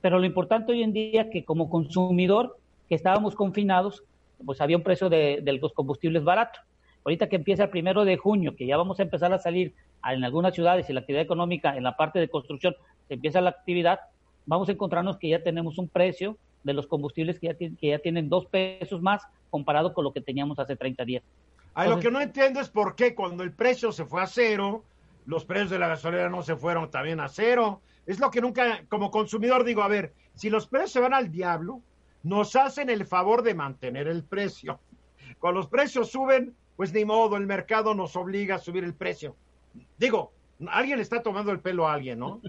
Pero 0.00 0.18
lo 0.18 0.26
importante 0.26 0.72
hoy 0.72 0.82
en 0.84 0.92
día 0.92 1.22
es 1.22 1.30
que 1.30 1.44
como 1.44 1.68
consumidor, 1.68 2.56
que 2.88 2.94
estábamos 2.94 3.34
confinados, 3.34 4.04
pues 4.44 4.60
había 4.60 4.76
un 4.76 4.82
precio 4.82 5.08
de, 5.08 5.42
los 5.60 5.72
combustibles 5.72 6.24
barato. 6.24 6.60
Ahorita 7.04 7.28
que 7.28 7.36
empieza 7.36 7.64
el 7.64 7.70
primero 7.70 8.04
de 8.04 8.16
junio, 8.16 8.54
que 8.56 8.66
ya 8.66 8.76
vamos 8.76 9.00
a 9.00 9.02
empezar 9.02 9.32
a 9.32 9.38
salir 9.38 9.74
en 10.08 10.24
algunas 10.24 10.54
ciudades 10.54 10.88
y 10.88 10.92
la 10.92 11.00
actividad 11.00 11.22
económica 11.22 11.76
en 11.76 11.82
la 11.82 11.96
parte 11.96 12.20
de 12.20 12.28
construcción, 12.28 12.74
se 13.08 13.14
empieza 13.14 13.40
la 13.40 13.50
actividad, 13.50 14.00
vamos 14.46 14.68
a 14.68 14.72
encontrarnos 14.72 15.18
que 15.18 15.28
ya 15.28 15.42
tenemos 15.42 15.78
un 15.78 15.88
precio 15.88 16.38
de 16.64 16.72
los 16.72 16.86
combustibles 16.86 17.38
que 17.38 17.48
ya, 17.48 17.54
que 17.54 17.88
ya 17.88 17.98
tienen 17.98 18.28
dos 18.28 18.46
pesos 18.46 19.02
más 19.02 19.22
comparado 19.50 19.92
con 19.92 20.04
lo 20.04 20.12
que 20.12 20.20
teníamos 20.20 20.58
hace 20.58 20.76
30 20.76 21.04
días. 21.04 21.22
lo 21.76 22.00
que 22.00 22.10
no 22.10 22.20
entiendo 22.20 22.60
es 22.60 22.68
por 22.68 22.96
qué 22.96 23.14
cuando 23.14 23.42
el 23.42 23.52
precio 23.52 23.92
se 23.92 24.04
fue 24.04 24.22
a 24.22 24.26
cero, 24.26 24.82
los 25.26 25.44
precios 25.44 25.70
de 25.70 25.78
la 25.78 25.88
gasolina 25.88 26.28
no 26.28 26.42
se 26.42 26.56
fueron 26.56 26.90
también 26.90 27.20
a 27.20 27.28
cero. 27.28 27.80
Es 28.06 28.20
lo 28.20 28.30
que 28.30 28.40
nunca, 28.40 28.84
como 28.88 29.10
consumidor, 29.10 29.64
digo, 29.64 29.82
a 29.82 29.88
ver, 29.88 30.12
si 30.34 30.48
los 30.50 30.66
precios 30.66 30.92
se 30.92 31.00
van 31.00 31.14
al 31.14 31.30
diablo, 31.30 31.82
nos 32.22 32.56
hacen 32.56 32.90
el 32.90 33.06
favor 33.06 33.42
de 33.42 33.54
mantener 33.54 34.08
el 34.08 34.24
precio. 34.24 34.80
Cuando 35.38 35.60
los 35.60 35.68
precios 35.68 36.10
suben, 36.10 36.54
pues 36.76 36.92
ni 36.92 37.04
modo, 37.04 37.36
el 37.36 37.46
mercado 37.46 37.94
nos 37.94 38.16
obliga 38.16 38.56
a 38.56 38.58
subir 38.58 38.84
el 38.84 38.94
precio. 38.94 39.36
Digo, 39.98 40.32
alguien 40.68 41.00
está 41.00 41.22
tomando 41.22 41.52
el 41.52 41.60
pelo 41.60 41.88
a 41.88 41.94
alguien, 41.94 42.18
¿no? 42.18 42.40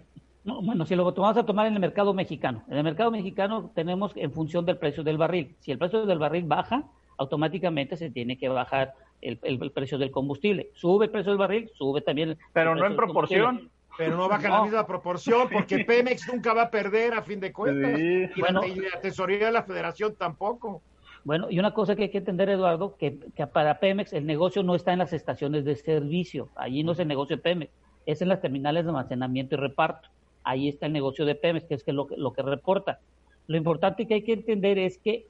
No, 0.47 0.61
bueno, 0.61 0.85
si 0.85 0.95
lo 0.95 1.03
vamos 1.11 1.35
a 1.35 1.45
tomar 1.45 1.67
en 1.67 1.73
el 1.73 1.81
mercado 1.81 2.13
mexicano. 2.13 2.63
En 2.69 2.77
el 2.77 2.83
mercado 2.85 3.11
mexicano 3.11 3.69
tenemos 3.75 4.13
en 4.15 4.31
función 4.31 4.65
del 4.65 4.77
precio 4.77 5.03
del 5.03 5.17
barril. 5.17 5.57
Si 5.59 5.73
el 5.73 5.77
precio 5.77 6.05
del 6.05 6.19
barril 6.19 6.45
baja, 6.45 6.85
automáticamente 7.17 7.97
se 7.97 8.11
tiene 8.11 8.37
que 8.37 8.47
bajar 8.47 8.93
el, 9.19 9.37
precio 9.71 9.97
del 9.97 10.09
combustible. 10.09 10.69
Sube 10.73 11.07
el 11.07 11.11
precio 11.11 11.33
del 11.33 11.37
barril, 11.37 11.69
sube 11.73 11.99
también 11.99 12.29
el 12.29 12.37
Pero 12.53 12.75
no 12.75 12.85
en 12.85 12.95
proporción. 12.95 13.69
Pero 13.97 14.15
no 14.15 14.29
baja 14.29 14.47
en 14.47 14.53
la 14.53 14.61
misma 14.61 14.87
proporción, 14.87 15.49
porque 15.51 15.79
Pemex 15.85 16.31
nunca 16.31 16.53
va 16.53 16.61
a 16.61 16.71
perder 16.71 17.13
a 17.13 17.23
fin 17.23 17.41
de 17.41 17.51
cuentas. 17.51 17.99
Y, 17.99 18.39
bueno, 18.39 18.61
la, 18.61 19.01
tesorería 19.01 19.47
de 19.47 19.51
la 19.51 19.63
federación 19.63 20.15
tampoco. 20.15 20.81
Bueno, 21.25 21.47
y 21.49 21.59
una 21.59 21.73
cosa 21.73 21.97
que 21.97 22.03
hay 22.03 22.09
que 22.09 22.19
entender, 22.19 22.47
Eduardo, 22.47 22.95
que, 22.95 23.19
que, 23.35 23.47
para 23.47 23.79
Pemex 23.79 24.13
el 24.13 24.25
negocio 24.25 24.63
no 24.63 24.75
está 24.75 24.93
en 24.93 24.99
las 24.99 25.11
estaciones 25.11 25.65
de 25.65 25.75
servicio. 25.75 26.47
Allí 26.55 26.83
no 26.83 26.93
es 26.93 26.99
el 26.99 27.09
negocio 27.09 27.35
de 27.35 27.41
Pemex, 27.41 27.73
es 28.05 28.21
en 28.21 28.29
las 28.29 28.39
terminales 28.39 28.85
de 28.85 28.91
almacenamiento 28.91 29.55
y 29.55 29.57
reparto 29.57 30.07
ahí 30.47 30.69
está 30.69 30.85
el 30.85 30.93
negocio 30.93 31.25
de 31.25 31.35
Pemex, 31.35 31.67
que 31.67 31.75
es 31.75 31.83
que 31.83 31.93
lo, 31.93 32.07
lo 32.15 32.31
que 32.33 32.41
reporta. 32.41 32.99
Lo 33.47 33.57
importante 33.57 34.07
que 34.07 34.15
hay 34.15 34.23
que 34.23 34.33
entender 34.33 34.79
es 34.79 34.97
que 34.97 35.27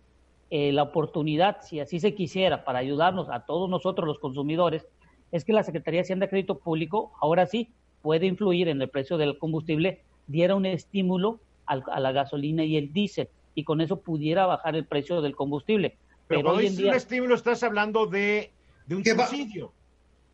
eh, 0.50 0.72
la 0.72 0.84
oportunidad, 0.84 1.62
si 1.62 1.80
así 1.80 2.00
se 2.00 2.14
quisiera, 2.14 2.64
para 2.64 2.80
ayudarnos 2.80 3.28
a 3.30 3.46
todos 3.46 3.70
nosotros 3.70 4.08
los 4.08 4.20
consumidores, 4.20 4.88
es 5.32 5.44
que 5.44 5.54
la 5.54 5.64
Secretaría 5.64 6.00
de 6.00 6.04
Hacienda 6.04 6.26
de 6.26 6.30
Crédito 6.30 6.60
Público 6.60 7.12
ahora 7.20 7.48
sí 7.48 7.70
puede 8.02 8.28
influir 8.28 8.70
en 8.70 8.82
el 8.82 8.90
precio 8.90 9.18
del 9.18 9.38
combustible, 9.38 10.04
diera 10.28 10.56
un 10.56 10.66
estímulo 10.66 11.40
a 11.66 12.00
la 12.00 12.12
gasolina 12.14 12.64
y 12.64 12.78
el 12.78 12.94
diésel, 12.94 13.28
y 13.56 13.66
con 13.66 13.82
eso 13.82 14.00
pudiera 14.00 14.46
bajar 14.46 14.76
el 14.76 14.86
precio 14.86 15.22
del 15.22 15.36
combustible. 15.36 15.98
Pero, 16.28 16.42
Pero 16.42 16.54
hoy 16.54 16.68
en 16.68 16.78
día, 16.78 16.92
un 16.92 16.96
estímulo 16.96 17.36
estás 17.36 17.62
hablando 17.64 18.06
de, 18.06 18.52
de 18.86 18.96
un 18.96 19.04
subsidio. 19.04 19.74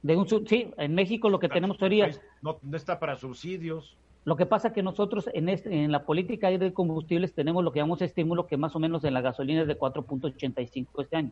De 0.04 0.16
un, 0.16 0.28
sí, 0.28 0.70
en 0.78 0.94
México 0.94 1.30
lo 1.30 1.40
que 1.40 1.50
tenemos 1.50 1.78
teoría... 1.78 2.12
No, 2.42 2.60
no 2.62 2.78
está 2.78 3.00
para 3.00 3.16
subsidios. 3.16 3.98
Lo 4.26 4.38
que 4.38 4.46
pasa 4.46 4.70
es 4.70 4.74
que 4.74 4.84
nosotros 4.84 5.30
en, 5.34 5.50
este, 5.50 5.84
en 5.84 5.92
la 5.92 6.06
política 6.06 6.50
de 6.50 6.74
combustibles 6.74 7.34
tenemos 7.34 7.64
lo 7.64 7.72
que 7.72 7.80
llamamos 7.80 8.02
estímulo, 8.02 8.48
que 8.48 8.56
más 8.56 8.76
o 8.76 8.80
menos 8.80 9.04
en 9.04 9.14
la 9.14 9.22
gasolina 9.22 9.62
es 9.62 9.68
de 9.68 9.78
4.85 9.78 10.88
este 11.02 11.16
año. 11.18 11.32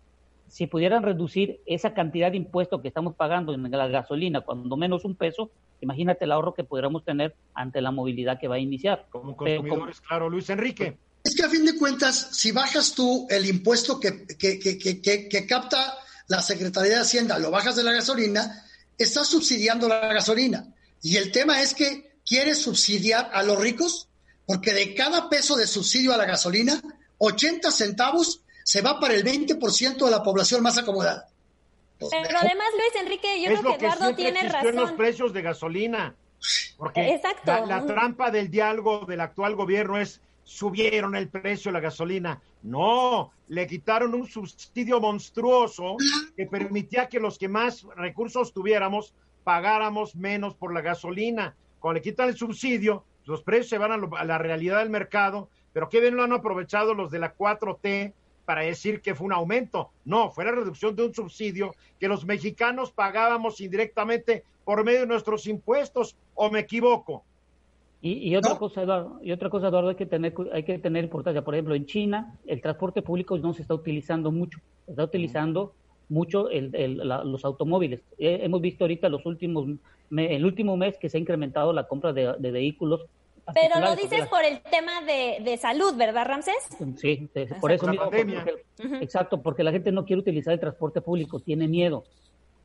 Si 0.49 0.67
pudieran 0.67 1.03
reducir 1.03 1.61
esa 1.65 1.93
cantidad 1.93 2.31
de 2.31 2.37
impuestos 2.37 2.81
que 2.81 2.89
estamos 2.89 3.15
pagando 3.15 3.53
en 3.53 3.71
la 3.71 3.87
gasolina, 3.87 4.41
cuando 4.41 4.75
menos 4.75 5.05
un 5.05 5.15
peso, 5.15 5.49
imagínate 5.79 6.25
el 6.25 6.33
ahorro 6.33 6.53
que 6.53 6.65
pudiéramos 6.65 7.05
tener 7.05 7.33
ante 7.53 7.81
la 7.81 7.91
movilidad 7.91 8.37
que 8.37 8.49
va 8.49 8.55
a 8.55 8.59
iniciar. 8.59 9.05
Como 9.09 9.37
consumidores, 9.37 10.01
claro, 10.01 10.29
Luis 10.29 10.49
Enrique. 10.49 10.97
Es 11.23 11.35
que 11.35 11.43
a 11.43 11.49
fin 11.49 11.63
de 11.63 11.77
cuentas, 11.77 12.31
si 12.33 12.51
bajas 12.51 12.93
tú 12.93 13.25
el 13.29 13.45
impuesto 13.45 13.97
que, 13.97 14.25
que, 14.27 14.59
que, 14.59 15.29
que 15.29 15.47
capta 15.47 15.93
la 16.27 16.41
Secretaría 16.41 16.95
de 16.95 17.01
Hacienda, 17.01 17.39
lo 17.39 17.51
bajas 17.51 17.77
de 17.77 17.83
la 17.83 17.93
gasolina, 17.93 18.65
estás 18.97 19.27
subsidiando 19.27 19.87
la 19.87 20.13
gasolina. 20.13 20.65
Y 21.01 21.15
el 21.15 21.31
tema 21.31 21.61
es 21.61 21.73
que 21.73 22.10
quiere 22.31 22.55
subsidiar 22.55 23.29
a 23.33 23.43
los 23.43 23.59
ricos 23.59 24.07
porque 24.45 24.71
de 24.71 24.95
cada 24.95 25.27
peso 25.27 25.57
de 25.57 25.67
subsidio 25.67 26.13
a 26.13 26.17
la 26.17 26.23
gasolina, 26.23 26.81
80 27.17 27.69
centavos 27.71 28.41
se 28.63 28.79
va 28.81 29.01
para 29.01 29.15
el 29.15 29.25
20% 29.25 30.05
de 30.05 30.09
la 30.11 30.23
población 30.23 30.63
más 30.63 30.77
acomodada. 30.77 31.27
Pero 31.99 32.37
además, 32.39 32.67
Luis 32.71 33.01
Enrique, 33.01 33.41
yo 33.41 33.49
creo 33.49 33.77
que 33.77 33.85
Eduardo 33.85 34.15
tiene 34.15 34.43
razón. 34.43 34.69
en 34.69 34.75
los 34.77 34.91
precios 34.93 35.33
de 35.33 35.41
gasolina. 35.41 36.15
Porque 36.77 37.15
Exacto. 37.15 37.65
La, 37.65 37.85
trampa 37.85 38.31
del 38.31 38.49
diálogo 38.49 39.05
del 39.05 39.19
actual 39.19 39.57
gobierno 39.57 39.97
es 39.97 40.21
subieron 40.45 41.17
el 41.17 41.27
precio 41.27 41.69
de 41.69 41.73
la 41.73 41.79
gasolina. 41.81 42.41
No, 42.63 43.33
le 43.49 43.67
quitaron 43.67 44.15
un 44.15 44.25
subsidio 44.25 45.01
monstruoso 45.01 45.97
que 46.37 46.45
permitía 46.45 47.09
que 47.09 47.19
los 47.19 47.37
que 47.37 47.49
más 47.49 47.83
recursos 47.97 48.53
tuviéramos 48.53 49.13
pagáramos 49.43 50.15
menos 50.15 50.55
por 50.55 50.73
la 50.73 50.79
gasolina. 50.79 51.55
Cuando 51.81 51.95
le 51.95 52.01
quitan 52.03 52.29
el 52.29 52.37
subsidio, 52.37 53.03
los 53.25 53.41
precios 53.41 53.69
se 53.69 53.77
van 53.77 53.91
a, 53.91 54.23
la 54.23 54.37
realidad 54.37 54.79
del 54.79 54.91
mercado, 54.91 55.49
pero 55.73 55.89
qué 55.89 55.99
bien 55.99 56.15
lo 56.15 56.23
han 56.23 56.31
aprovechado 56.31 56.93
los 56.93 57.11
de 57.11 57.19
la 57.19 57.35
4T 57.35 58.13
para 58.45 58.61
decir 58.61 59.01
que 59.01 59.15
fue 59.15 59.25
un 59.25 59.33
aumento. 59.33 59.89
No, 60.05 60.29
fue 60.29 60.45
la 60.45 60.51
reducción 60.51 60.95
de 60.95 61.05
un 61.05 61.13
subsidio 61.13 61.75
que 61.99 62.07
los 62.07 62.25
mexicanos 62.25 62.91
pagábamos 62.91 63.59
indirectamente 63.61 64.43
por 64.63 64.83
medio 64.83 65.01
de 65.01 65.07
nuestros 65.07 65.47
impuestos, 65.47 66.15
¿o 66.35 66.51
me 66.51 66.59
equivoco? 66.59 67.23
Y, 68.03 68.35
otra 68.35 68.57
cosa, 68.57 68.81
Eduardo, 68.81 69.19
y 69.21 69.31
otra 69.31 69.49
cosa, 69.49 69.67
Eduardo, 69.67 69.89
hay 69.89 69.95
que 69.95 70.07
tener 70.07 70.33
hay 70.53 70.63
que 70.63 70.79
tener 70.79 71.03
importancia. 71.03 71.43
Por 71.43 71.53
ejemplo, 71.53 71.75
en 71.75 71.85
China 71.85 72.35
el 72.47 72.59
transporte 72.59 73.03
público 73.03 73.37
no 73.37 73.53
se 73.53 73.61
está 73.61 73.75
utilizando 73.75 74.31
mucho, 74.31 74.59
se 74.85 74.91
está 74.91 75.03
utilizando 75.03 75.73
mucho 76.11 76.47
los 76.51 77.45
automóviles. 77.45 78.01
hemos 78.17 78.61
visto 78.61 78.83
ahorita 78.83 79.09
los 79.09 79.25
últimos, 79.25 79.67
el 80.11 80.45
último 80.45 80.77
mes 80.77 80.97
que 80.97 81.09
se 81.09 81.17
ha 81.17 81.19
incrementado 81.19 81.73
la 81.73 81.87
compra 81.87 82.13
de, 82.13 82.51
vehículos. 82.51 83.05
Pero 83.53 83.79
lo 83.79 83.95
dices 83.95 84.27
por 84.27 84.43
el 84.43 84.61
tema 84.61 85.01
de, 85.01 85.57
salud, 85.57 85.95
¿verdad, 85.95 86.25
Ramses? 86.27 86.77
Sí, 86.97 87.29
por 87.59 87.71
eso 87.71 87.87
mismo. 87.87 88.11
Exacto, 88.99 89.41
porque 89.41 89.63
la 89.63 89.71
gente 89.71 89.91
no 89.91 90.05
quiere 90.05 90.19
utilizar 90.19 90.53
el 90.53 90.59
transporte 90.59 91.01
público, 91.01 91.39
tiene 91.39 91.67
miedo. 91.67 92.03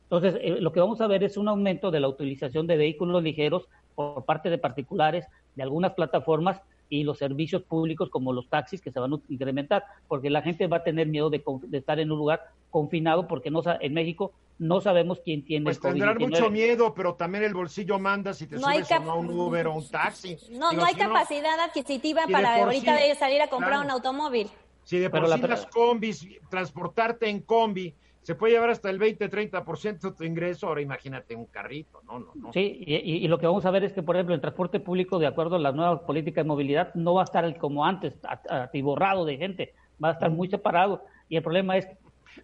Entonces, 0.03 0.39
eh, 0.41 0.57
lo 0.61 0.71
que 0.71 0.79
vamos 0.79 1.01
a 1.01 1.07
ver 1.07 1.23
es 1.23 1.35
un 1.35 1.49
aumento 1.49 1.91
de 1.91 1.99
la 1.99 2.07
utilización 2.07 2.65
de 2.65 2.77
vehículos 2.77 3.23
ligeros 3.23 3.67
por 3.95 4.23
parte 4.23 4.49
de 4.49 4.57
particulares, 4.57 5.25
de 5.55 5.63
algunas 5.63 5.93
plataformas 5.93 6.61
y 6.89 7.03
los 7.03 7.17
servicios 7.17 7.63
públicos 7.63 8.09
como 8.09 8.33
los 8.33 8.49
taxis 8.49 8.81
que 8.81 8.91
se 8.91 8.99
van 8.99 9.13
a 9.13 9.19
incrementar, 9.29 9.83
porque 10.07 10.29
la 10.29 10.41
gente 10.41 10.67
va 10.67 10.77
a 10.77 10.83
tener 10.83 11.07
miedo 11.07 11.29
de, 11.29 11.43
estar 11.71 11.99
en 11.99 12.11
un 12.11 12.17
lugar 12.17 12.41
confinado 12.69 13.27
porque 13.27 13.49
no 13.51 13.61
en 13.79 13.93
México 13.93 14.33
no 14.59 14.81
sabemos 14.81 15.21
quién 15.23 15.45
tiene 15.45 15.65
pues 15.65 15.79
tendrán 15.79 16.17
mucho 16.17 16.49
miedo, 16.49 16.93
pero 16.93 17.15
también 17.15 17.43
el 17.43 17.53
bolsillo 17.53 17.99
manda 17.99 18.33
si 18.33 18.47
te 18.47 18.57
subes 18.57 18.91
a 18.91 19.13
un 19.13 19.29
Uber 19.29 19.67
o 19.67 19.75
un 19.75 19.87
taxi. 19.87 20.37
No, 20.51 20.71
no 20.71 20.83
hay 20.83 20.95
capacidad 20.95 21.59
adquisitiva 21.59 22.23
para 22.31 22.63
ahorita 22.63 22.97
salir 23.15 23.41
a 23.41 23.47
comprar 23.47 23.83
un 23.83 23.91
automóvil. 23.91 24.49
Si 24.83 24.97
de 24.99 25.09
por 25.09 25.27
sí 25.27 25.41
las 25.41 25.65
combis, 25.65 26.25
transportarte 26.49 27.29
en 27.29 27.41
combi 27.41 27.93
se 28.27 28.35
puede 28.35 28.55
llevar 28.55 28.69
hasta 28.71 28.89
el 28.89 28.99
20-30% 28.99 29.99
de 30.01 30.11
tu 30.11 30.25
ingreso, 30.25 30.67
ahora 30.67 30.81
imagínate 30.81 31.33
un 31.33 31.45
carrito, 31.45 32.01
no, 32.05 32.19
no, 32.19 32.33
no. 32.35 32.51
Sí, 32.51 32.83
y, 32.85 33.25
lo 33.29 33.39
que 33.39 33.47
vamos 33.47 33.65
a 33.65 33.71
ver 33.71 33.85
es 33.85 33.93
que, 33.93 34.03
por 34.03 34.17
ejemplo, 34.17 34.35
el 34.35 34.41
transporte 34.41 34.81
público, 34.81 35.17
de 35.17 35.27
acuerdo 35.27 35.55
a 35.55 35.59
las 35.59 35.73
nuevas 35.73 36.01
políticas 36.01 36.43
de 36.43 36.49
movilidad, 36.49 36.93
no 36.93 37.13
va 37.13 37.21
a 37.21 37.23
estar 37.23 37.57
como 37.57 37.85
antes, 37.85 38.15
atiborrado 38.49 39.23
de 39.23 39.37
gente, 39.37 39.73
va 40.03 40.09
a 40.09 40.11
estar 40.11 40.29
muy 40.29 40.49
separado, 40.49 41.05
y 41.29 41.37
el 41.37 41.41
problema 41.41 41.77
es... 41.77 41.87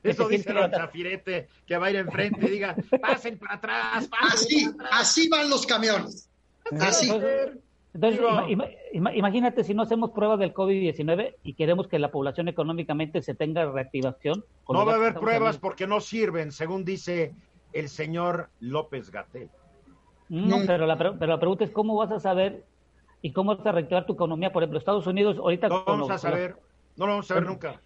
Eso 0.02 0.30
dice 0.30 0.52
el 0.52 0.72
chafirete, 0.72 1.50
que 1.68 1.78
va 1.78 1.88
a 1.88 1.90
ir 1.90 1.98
enfrente 1.98 2.46
y 2.46 2.50
diga, 2.52 2.78
pasen 3.02 3.38
para 3.38 3.56
atrás, 3.56 4.08
pasen 4.08 4.32
así, 4.32 4.78
Así 4.90 5.28
van 5.28 5.50
los 5.50 5.66
camiones, 5.66 6.30
así. 6.80 7.12
Entonces, 7.94 8.22
imagínate 8.94 9.64
si 9.64 9.74
no 9.76 9.84
hacemos 9.84 10.12
pruebas 10.12 10.40
del 10.40 10.54
COVID-19 10.54 11.36
y 11.44 11.54
queremos 11.54 11.88
que 11.88 12.00
la 12.00 12.10
población 12.10 12.48
económicamente 12.48 13.22
se 13.22 13.36
tenga 13.36 13.70
reactivación. 13.72 14.44
No 14.68 14.86
va 14.86 14.94
a 14.94 14.96
haber 14.96 15.14
pruebas 15.14 15.60
porque 15.60 15.86
no 15.86 16.00
sirven, 16.00 16.52
según 16.52 16.86
dice 16.86 17.36
el 17.72 17.90
señor 17.90 18.50
López 18.60 19.12
Gatel. 19.12 19.50
No, 20.30 20.58
pero 20.66 20.88
la, 20.88 20.98
pero 20.98 21.28
la 21.28 21.40
pregunta 21.40 21.66
es 21.66 21.72
cómo 21.72 21.96
vas 21.96 22.12
a 22.12 22.20
saber 22.20 22.64
y 23.22 23.32
cómo 23.32 23.56
vas 23.56 23.66
a 23.66 23.72
reactivar 23.72 24.08
tu 24.08 24.14
economía. 24.14 24.52
Por 24.52 24.64
ejemplo, 24.64 24.80
Estados 24.80 25.06
Unidos 25.06 25.38
ahorita... 25.38 25.68
No 25.68 25.84
vamos 25.86 26.10
a 26.10 26.18
saber, 26.18 26.56
no 26.96 27.06
lo 27.06 27.12
vamos 27.14 27.26
a 27.26 27.36
saber 27.36 27.46
nunca. 27.46 27.80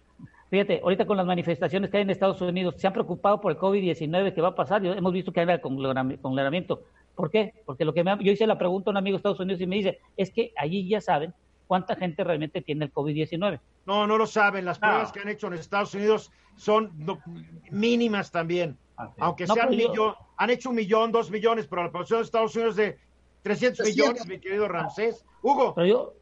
Fíjate, 0.50 0.80
ahorita 0.82 1.06
con 1.06 1.18
las 1.18 1.26
manifestaciones 1.26 1.90
que 1.90 1.98
hay 1.98 2.04
en 2.04 2.10
Estados 2.10 2.40
Unidos, 2.40 2.74
se 2.78 2.86
han 2.86 2.94
preocupado 2.94 3.40
por 3.40 3.52
el 3.52 3.58
COVID-19 3.58 4.34
que 4.34 4.40
va 4.40 4.48
a 4.48 4.54
pasar. 4.54 4.84
hemos 4.84 5.12
visto 5.12 5.30
que 5.32 5.40
hay 5.40 5.60
conglomeramiento. 5.60 6.84
¿Por 7.18 7.32
qué? 7.32 7.52
Porque 7.66 7.84
lo 7.84 7.92
que 7.92 8.04
yo 8.04 8.30
hice 8.30 8.46
la 8.46 8.58
pregunta 8.58 8.90
a 8.90 8.92
un 8.92 8.96
amigo 8.96 9.14
de 9.14 9.16
Estados 9.16 9.40
Unidos 9.40 9.60
y 9.60 9.66
me 9.66 9.74
dice, 9.74 9.98
es 10.16 10.30
que 10.30 10.52
allí 10.56 10.88
ya 10.88 11.00
saben 11.00 11.34
cuánta 11.66 11.96
gente 11.96 12.22
realmente 12.22 12.62
tiene 12.62 12.84
el 12.84 12.92
COVID-19. 12.92 13.58
No, 13.86 14.06
no 14.06 14.16
lo 14.16 14.24
saben. 14.24 14.64
Las 14.64 14.78
pruebas 14.78 15.10
que 15.10 15.18
han 15.18 15.28
hecho 15.28 15.48
en 15.48 15.54
Estados 15.54 15.92
Unidos 15.94 16.30
son 16.54 16.92
mínimas 17.72 18.30
también. 18.30 18.78
Ah, 18.96 19.12
Aunque 19.18 19.48
sean 19.48 19.70
un 19.70 19.76
millón, 19.76 20.14
han 20.36 20.50
hecho 20.50 20.70
un 20.70 20.76
millón, 20.76 21.10
dos 21.10 21.28
millones, 21.32 21.66
pero 21.66 21.82
la 21.82 21.90
población 21.90 22.20
de 22.20 22.24
Estados 22.24 22.54
Unidos 22.54 22.78
es 22.78 22.86
de 22.86 22.98
300 23.42 23.86
millones, 23.88 24.24
mi 24.28 24.38
querido 24.38 24.68
Ramsés. 24.68 25.26
Hugo. 25.42 25.74
Pero 25.74 25.86
yo, 25.88 26.14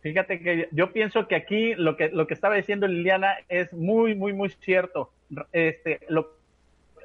Fíjate 0.00 0.40
que 0.40 0.68
yo 0.72 0.90
pienso 0.90 1.28
que 1.28 1.36
aquí 1.36 1.74
lo 1.74 1.98
que 1.98 2.08
lo 2.08 2.26
que 2.26 2.32
estaba 2.32 2.54
diciendo 2.54 2.88
Liliana 2.88 3.36
es 3.48 3.72
muy 3.74 4.14
muy 4.14 4.32
muy 4.32 4.48
cierto. 4.48 5.12
Este 5.52 6.00
lo, 6.08 6.41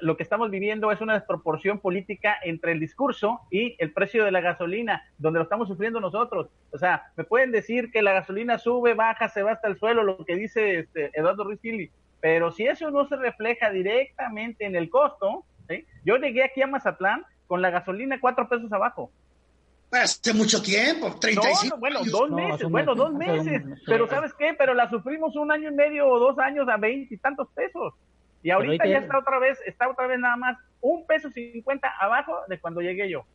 lo 0.00 0.16
que 0.16 0.22
estamos 0.22 0.50
viviendo 0.50 0.90
es 0.92 1.00
una 1.00 1.14
desproporción 1.14 1.78
política 1.78 2.36
entre 2.42 2.72
el 2.72 2.80
discurso 2.80 3.40
y 3.50 3.76
el 3.78 3.92
precio 3.92 4.24
de 4.24 4.32
la 4.32 4.40
gasolina, 4.40 5.02
donde 5.18 5.38
lo 5.38 5.44
estamos 5.44 5.68
sufriendo 5.68 6.00
nosotros. 6.00 6.48
O 6.72 6.78
sea, 6.78 7.12
me 7.16 7.24
pueden 7.24 7.52
decir 7.52 7.90
que 7.90 8.02
la 8.02 8.12
gasolina 8.12 8.58
sube, 8.58 8.94
baja, 8.94 9.28
se 9.28 9.42
va 9.42 9.52
hasta 9.52 9.68
el 9.68 9.78
suelo, 9.78 10.02
lo 10.02 10.24
que 10.24 10.36
dice 10.36 10.80
este 10.80 11.10
Eduardo 11.14 11.44
Ruiz 11.44 11.60
pero 12.20 12.50
si 12.50 12.66
eso 12.66 12.90
no 12.90 13.06
se 13.08 13.16
refleja 13.16 13.70
directamente 13.70 14.66
en 14.66 14.74
el 14.74 14.90
costo, 14.90 15.44
yo 16.04 16.16
llegué 16.16 16.42
aquí 16.44 16.62
a 16.62 16.66
Mazatlán 16.66 17.24
con 17.46 17.62
la 17.62 17.70
gasolina 17.70 18.20
cuatro 18.20 18.48
pesos 18.48 18.72
abajo. 18.72 19.10
Hace 19.90 20.34
mucho 20.34 20.60
tiempo, 20.60 21.14
35 21.18 21.76
no, 21.76 21.80
bueno, 21.80 22.00
dos 22.04 22.30
meses, 22.30 22.68
bueno, 22.68 22.94
dos 22.94 23.12
meses. 23.14 23.62
Pero 23.86 24.06
¿sabes 24.08 24.34
qué? 24.34 24.54
Pero 24.58 24.74
la 24.74 24.90
sufrimos 24.90 25.34
un 25.36 25.50
año 25.50 25.70
y 25.70 25.74
medio 25.74 26.08
o 26.08 26.18
dos 26.18 26.38
años 26.38 26.68
a 26.68 26.76
veinte 26.76 27.14
y 27.14 27.18
tantos 27.18 27.48
pesos. 27.54 27.94
Y 28.42 28.50
ahorita 28.50 28.86
ya 28.86 28.98
está 28.98 29.18
otra 29.18 29.38
vez, 29.38 29.58
está 29.66 29.88
otra 29.88 30.06
vez 30.06 30.18
nada 30.18 30.36
más 30.36 30.56
un 30.80 31.06
peso 31.06 31.30
cincuenta 31.30 31.88
abajo 32.00 32.36
de 32.48 32.60
cuando 32.60 32.80
llegué 32.80 33.10
yo. 33.10 33.26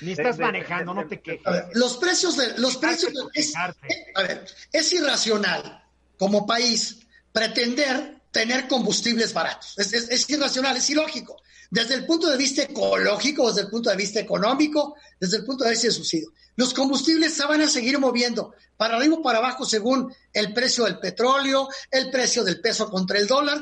Ni 0.00 0.12
estás 0.12 0.38
manejando, 0.38 0.94
no 0.94 1.06
te 1.06 1.20
quejes. 1.20 1.42
los 1.74 1.96
precios 1.96 2.36
de, 2.36 2.58
los 2.58 2.76
precios 2.76 3.12
es, 3.34 3.56
a 3.56 3.72
ver, 4.22 4.44
es 4.72 4.92
irracional 4.92 5.84
como 6.18 6.46
país 6.46 7.06
pretender 7.32 8.17
tener 8.30 8.68
combustibles 8.68 9.32
baratos. 9.32 9.78
Es, 9.78 9.92
es 9.92 10.30
irracional, 10.30 10.76
es 10.76 10.90
ilógico 10.90 11.36
desde 11.70 11.94
el 11.94 12.06
punto 12.06 12.30
de 12.30 12.36
vista 12.36 12.62
ecológico, 12.62 13.48
desde 13.48 13.62
el 13.62 13.70
punto 13.70 13.90
de 13.90 13.96
vista 13.96 14.20
económico, 14.20 14.96
desde 15.20 15.38
el 15.38 15.44
punto 15.44 15.64
de 15.64 15.70
vista 15.70 15.88
de 15.88 15.92
subsidio. 15.92 16.32
Los 16.56 16.72
combustibles 16.72 17.34
se 17.34 17.46
van 17.46 17.60
a 17.60 17.68
seguir 17.68 17.98
moviendo 17.98 18.54
para 18.76 18.96
arriba 18.96 19.16
o 19.16 19.22
para 19.22 19.38
abajo 19.38 19.64
según 19.64 20.12
el 20.32 20.52
precio 20.52 20.84
del 20.84 20.98
petróleo, 20.98 21.68
el 21.90 22.10
precio 22.10 22.42
del 22.42 22.60
peso 22.60 22.90
contra 22.90 23.18
el 23.18 23.26
dólar, 23.26 23.60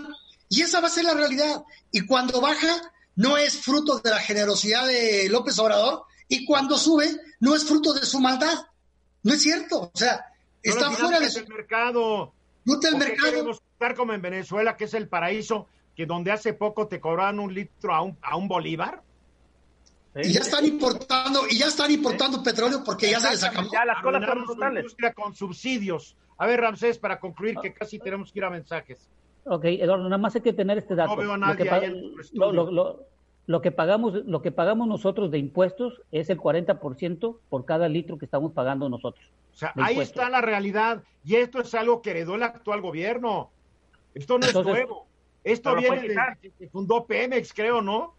y 0.49 0.63
esa 0.63 0.81
va 0.81 0.87
a 0.87 0.91
ser 0.91 1.05
la 1.05 1.15
realidad. 1.15 1.65
Y 1.91 2.07
cuando 2.07 2.41
baja, 2.41 2.93
no 3.17 3.37
es 3.37 3.59
fruto 3.59 3.99
de 3.99 4.11
la 4.11 4.21
generosidad 4.21 4.87
de 4.87 5.29
López 5.29 5.59
Obrador, 5.59 6.05
y 6.29 6.45
cuando 6.45 6.79
sube, 6.79 7.21
no 7.41 7.55
es 7.55 7.65
fruto 7.65 7.93
de 7.93 8.07
su 8.07 8.21
maldad. 8.21 8.67
No 9.23 9.35
es 9.35 9.43
cierto. 9.43 9.91
O 9.93 9.99
sea, 9.99 10.25
está 10.63 10.91
fuera 10.91 11.21
de 11.21 11.31
su 11.31 11.45
mercado. 11.47 12.33
No 12.65 12.81
el 12.83 12.97
mercado. 12.97 13.61
Estar 13.77 13.95
como 13.95 14.15
en 14.15 14.23
Venezuela, 14.23 14.77
que 14.77 14.85
es 14.85 14.95
el 14.95 15.09
paraíso 15.09 15.69
que 15.95 16.07
donde 16.07 16.33
hace 16.33 16.55
poco 16.55 16.89
te 16.89 17.01
cobraban 17.01 17.39
un 17.39 17.53
litro 17.53 17.95
a 17.95 18.03
un, 18.03 18.17
a 18.23 18.37
un 18.37 18.49
bolívar. 18.49 19.03
Y 20.15 20.33
ya 20.33 20.41
están 20.41 20.65
importando, 20.65 21.41
y 21.51 21.59
ya 21.59 21.67
están 21.67 21.91
importando 21.91 22.43
petróleo 22.43 22.83
porque 22.85 23.11
ya 23.11 23.21
se 23.21 23.31
les 23.31 23.45
acabó. 23.45 23.69
Ya 23.71 23.85
las 23.85 24.03
colas 24.03 24.25
son 24.25 24.45
brutales. 24.45 24.97
Con 25.15 25.35
subsidios. 25.35 26.17
A 26.39 26.47
ver, 26.47 26.61
Ramsés, 26.61 26.99
para 26.99 27.21
concluir, 27.21 27.57
que 27.61 27.73
casi 27.75 27.99
tenemos 27.99 28.33
que 28.33 28.39
ir 28.39 28.45
a 28.45 28.51
mensajes. 28.51 29.11
Ok, 29.45 29.65
Eduardo, 29.65 30.05
nada 30.05 30.19
más 30.19 30.35
hay 30.35 30.41
que 30.41 30.55
tener 30.55 30.79
este 30.79 30.95
dato. 30.95 31.15
No 31.15 31.17
veo 31.17 31.33
a 31.33 31.39
nadie 31.39 31.65
lo, 32.33 32.51
que, 32.51 32.73
lo, 32.73 33.07
lo, 33.47 33.61
que 33.61 33.73
pagamos, 33.73 34.15
lo 34.25 34.41
que 34.41 34.53
pagamos 34.53 34.89
nosotros 34.89 35.31
de 35.31 35.39
impuestos 35.39 36.01
es 36.13 36.31
el 36.31 36.39
40% 36.39 37.39
por 37.49 37.65
cada 37.67 37.89
litro 37.89 38.17
que 38.19 38.25
estamos 38.25 38.53
pagando 38.53 38.89
nosotros. 38.89 39.25
O 39.53 39.57
sea, 39.57 39.73
ahí 39.77 39.99
está 39.99 40.31
la 40.31 40.41
realidad. 40.41 41.03
Y 41.25 41.37
esto 41.37 41.61
es 41.61 41.75
algo 41.75 42.03
que 42.03 42.11
heredó 42.11 42.35
el 42.37 42.43
actual 42.43 42.81
gobierno. 42.81 43.51
Esto 44.17 44.39
no 44.39 44.47
es 44.47 44.55
nuevo. 44.55 45.07
Esto 45.45 45.77
viene 45.77 46.09
de 46.09 46.51
que 46.59 46.69
fundó 46.69 47.07
Pemex, 47.07 47.53
creo, 47.53 47.83
¿no? 47.83 48.15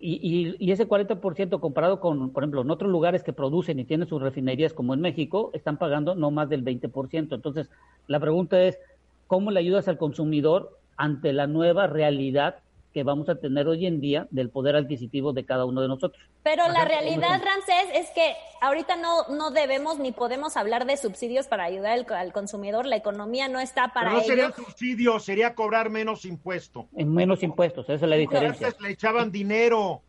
Y, 0.00 0.56
y, 0.58 0.72
ese 0.72 0.88
40% 0.88 1.60
comparado 1.60 2.00
con, 2.00 2.30
por 2.30 2.42
ejemplo, 2.42 2.62
en 2.62 2.70
otros 2.70 2.90
lugares 2.90 3.24
que 3.24 3.32
producen 3.32 3.78
y 3.80 3.84
tienen 3.84 4.08
sus 4.08 4.22
refinerías 4.22 4.72
como 4.72 4.94
en 4.94 5.00
México, 5.00 5.50
están 5.54 5.76
pagando 5.76 6.14
no 6.14 6.30
más 6.30 6.48
del 6.48 6.64
20%. 6.64 7.34
Entonces, 7.34 7.68
la 8.06 8.20
pregunta 8.20 8.62
es, 8.62 8.78
¿cómo 9.26 9.50
le 9.50 9.60
ayudas 9.60 9.88
al 9.88 9.98
consumidor 9.98 10.78
ante 10.96 11.32
la 11.32 11.46
nueva 11.46 11.88
realidad 11.88 12.60
que 12.98 13.04
vamos 13.04 13.28
a 13.28 13.36
tener 13.36 13.68
hoy 13.68 13.86
en 13.86 14.00
día 14.00 14.26
del 14.32 14.50
poder 14.50 14.74
adquisitivo 14.74 15.32
de 15.32 15.44
cada 15.44 15.64
uno 15.64 15.80
de 15.80 15.86
nosotros. 15.86 16.20
Pero 16.42 16.66
la 16.66 16.84
realidad, 16.84 17.40
Ramsés, 17.44 17.94
es 17.94 18.10
que 18.10 18.34
ahorita 18.60 18.96
no, 18.96 19.28
no 19.28 19.52
debemos 19.52 20.00
ni 20.00 20.10
podemos 20.10 20.56
hablar 20.56 20.84
de 20.84 20.96
subsidios 20.96 21.46
para 21.46 21.62
ayudar 21.62 22.04
al, 22.08 22.32
consumidor. 22.32 22.86
La 22.86 22.96
economía 22.96 23.46
no 23.46 23.60
está 23.60 23.92
para 23.92 24.08
Pero 24.08 24.20
no 24.20 24.26
sería 24.26 24.50
subsidio, 24.50 25.20
sería 25.20 25.54
cobrar 25.54 25.90
menos 25.90 26.24
impuesto. 26.24 26.88
En 26.96 27.14
menos 27.14 27.44
impuestos, 27.44 27.84
esa 27.88 28.04
es 28.04 28.10
la 28.10 28.16
diferencia. 28.16 28.74
le 28.80 28.90
echaban 28.90 29.30
dinero 29.30 30.02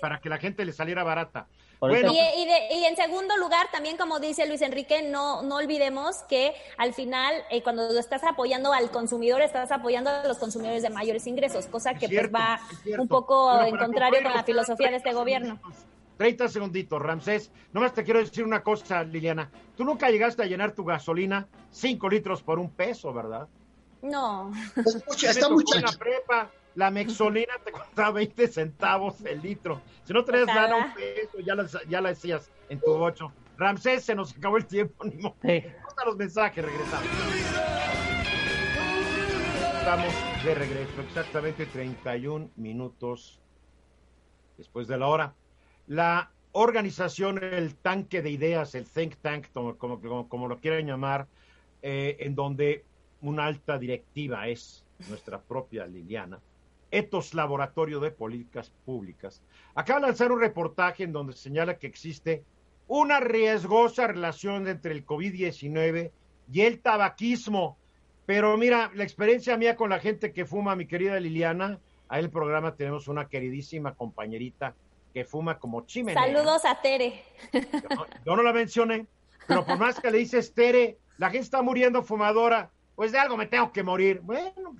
para 0.00 0.20
que 0.20 0.28
la 0.28 0.38
gente 0.38 0.64
le 0.64 0.72
saliera 0.72 1.04
barata 1.04 1.46
y, 1.82 2.84
en 2.84 2.96
segundo 2.96 3.36
lugar, 3.38 3.68
también 3.72 3.96
como 3.96 4.20
dice 4.20 4.46
Luis 4.46 4.60
Enrique, 4.60 5.02
no, 5.02 5.42
no 5.42 5.56
olvidemos 5.56 6.16
que 6.28 6.54
al 6.76 6.92
final, 6.92 7.34
eh, 7.50 7.62
cuando 7.62 7.98
estás 7.98 8.22
apoyando 8.24 8.72
al 8.72 8.90
consumidor, 8.90 9.40
estás 9.40 9.72
apoyando 9.72 10.10
a 10.10 10.24
los 10.24 10.38
consumidores 10.38 10.82
de 10.82 10.90
mayores 10.90 11.26
ingresos, 11.26 11.66
cosa 11.66 11.94
que 11.94 12.08
pues 12.08 12.32
va 12.32 12.60
un 12.98 13.08
poco 13.08 13.62
en 13.62 13.76
contrario 13.76 14.22
con 14.22 14.34
la 14.34 14.44
filosofía 14.44 14.90
de 14.90 14.96
este 14.96 15.12
gobierno. 15.12 15.58
30 16.18 16.48
segunditos, 16.48 17.00
Ramsés. 17.00 17.50
Nomás 17.72 17.94
te 17.94 18.04
quiero 18.04 18.20
decir 18.20 18.44
una 18.44 18.62
cosa, 18.62 19.02
Liliana. 19.02 19.50
Tú 19.74 19.84
nunca 19.84 20.10
llegaste 20.10 20.42
a 20.42 20.46
llenar 20.46 20.72
tu 20.72 20.84
gasolina 20.84 21.48
5 21.70 22.10
litros 22.10 22.42
por 22.42 22.58
un 22.58 22.68
peso, 22.68 23.10
¿verdad? 23.14 23.48
No. 24.02 24.52
Escucha, 24.76 25.30
está 25.30 25.48
mucha. 25.48 25.80
la 25.80 25.92
prepa 25.92 26.50
la 26.74 26.90
mexolina 26.90 27.54
te 27.64 27.72
costaba 27.72 28.12
20 28.12 28.48
centavos 28.48 29.24
el 29.24 29.42
litro. 29.42 29.80
Si 30.04 30.12
no 30.12 30.24
traes 30.24 30.46
nada 30.46 30.76
un 30.76 30.94
peso, 30.94 31.38
ya 31.44 31.54
la, 31.54 31.66
ya 31.88 32.00
la 32.00 32.10
decías 32.10 32.50
en 32.68 32.80
tu 32.80 32.92
ocho. 32.92 33.32
Ramsés, 33.56 34.04
se 34.04 34.14
nos 34.14 34.36
acabó 34.36 34.56
el 34.56 34.66
tiempo, 34.66 35.04
ni 35.04 35.16
modo. 35.16 35.36
los 36.06 36.16
mensajes, 36.16 36.64
regresamos. 36.64 37.08
Estamos 39.78 40.14
de 40.44 40.54
regreso, 40.54 41.00
exactamente 41.02 41.66
31 41.66 42.50
minutos 42.56 43.40
después 44.56 44.88
de 44.88 44.98
la 44.98 45.06
hora. 45.08 45.34
La 45.86 46.30
organización, 46.52 47.42
el 47.42 47.74
tanque 47.76 48.22
de 48.22 48.30
ideas, 48.30 48.74
el 48.74 48.86
think 48.86 49.16
tank, 49.16 49.46
como, 49.52 49.76
como, 49.76 50.28
como 50.28 50.48
lo 50.48 50.58
quieran 50.58 50.86
llamar, 50.86 51.26
eh, 51.82 52.16
en 52.20 52.34
donde 52.34 52.84
una 53.22 53.46
alta 53.46 53.78
directiva 53.78 54.48
es 54.48 54.84
nuestra 55.08 55.40
propia 55.40 55.86
Liliana, 55.86 56.40
Etos 56.90 57.34
Laboratorio 57.34 58.00
de 58.00 58.10
Políticas 58.10 58.72
Públicas, 58.84 59.42
acaba 59.74 60.00
de 60.00 60.06
lanzar 60.06 60.32
un 60.32 60.40
reportaje 60.40 61.04
en 61.04 61.12
donde 61.12 61.32
señala 61.34 61.78
que 61.78 61.86
existe 61.86 62.44
una 62.88 63.20
riesgosa 63.20 64.08
relación 64.08 64.66
entre 64.66 64.92
el 64.92 65.06
COVID-19 65.06 66.10
y 66.52 66.60
el 66.62 66.80
tabaquismo. 66.80 67.78
Pero 68.26 68.56
mira, 68.56 68.90
la 68.94 69.04
experiencia 69.04 69.56
mía 69.56 69.76
con 69.76 69.90
la 69.90 70.00
gente 70.00 70.32
que 70.32 70.44
fuma, 70.44 70.74
mi 70.74 70.86
querida 70.86 71.18
Liliana, 71.20 71.78
a 72.08 72.18
el 72.18 72.30
programa 72.30 72.74
tenemos 72.74 73.06
una 73.06 73.28
queridísima 73.28 73.94
compañerita 73.94 74.74
que 75.14 75.24
fuma 75.24 75.58
como 75.58 75.86
chimenea. 75.86 76.22
Saludos 76.22 76.64
a 76.64 76.80
Tere. 76.80 77.22
Yo 78.26 78.36
no, 78.36 78.42
la 78.42 78.52
mencioné, 78.52 79.06
pero 79.46 79.64
por 79.64 79.78
más 79.78 80.00
que 80.00 80.10
le 80.10 80.18
dices 80.18 80.52
Tere, 80.52 80.98
la 81.18 81.30
gente 81.30 81.44
está 81.44 81.62
muriendo 81.62 82.02
fumadora, 82.02 82.70
pues 82.96 83.12
de 83.12 83.18
algo 83.18 83.36
me 83.36 83.46
tengo 83.46 83.70
que 83.70 83.82
morir. 83.82 84.20
Bueno, 84.20 84.74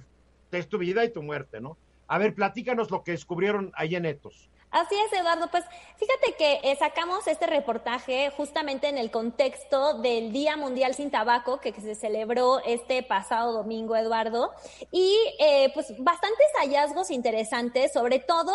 es 0.51 0.69
tu 0.69 0.79
vida 0.79 1.05
y 1.05 1.13
tu 1.13 1.23
muerte, 1.23 1.61
¿no? 1.61 1.77
A 2.11 2.19
ver, 2.19 2.35
platícanos 2.35 2.91
lo 2.91 3.05
que 3.05 3.13
descubrieron 3.13 3.71
ahí 3.77 3.95
en 3.95 4.05
Etos. 4.05 4.51
Así 4.73 4.97
es, 4.97 5.13
Eduardo. 5.13 5.49
Pues 5.49 5.63
fíjate 5.97 6.35
que 6.37 6.61
eh, 6.65 6.77
sacamos 6.77 7.29
este 7.29 7.47
reportaje 7.47 8.33
justamente 8.37 8.89
en 8.89 8.99
el 8.99 9.13
contexto 9.13 10.01
del 10.01 10.33
Día 10.33 10.57
Mundial 10.57 10.95
sin 10.95 11.13
Tabaco 11.13 11.61
que, 11.61 11.73
se 11.73 11.95
celebró 11.95 12.59
este 12.67 13.05
pasado 13.05 13.53
domingo, 13.53 13.95
Eduardo. 13.95 14.51
Y 14.91 15.17
eh, 15.39 15.71
pues 15.73 15.95
bastantes 16.01 16.47
hallazgos 16.59 17.13
interesantes, 17.13 17.93
sobre 17.93 18.19
todo 18.19 18.53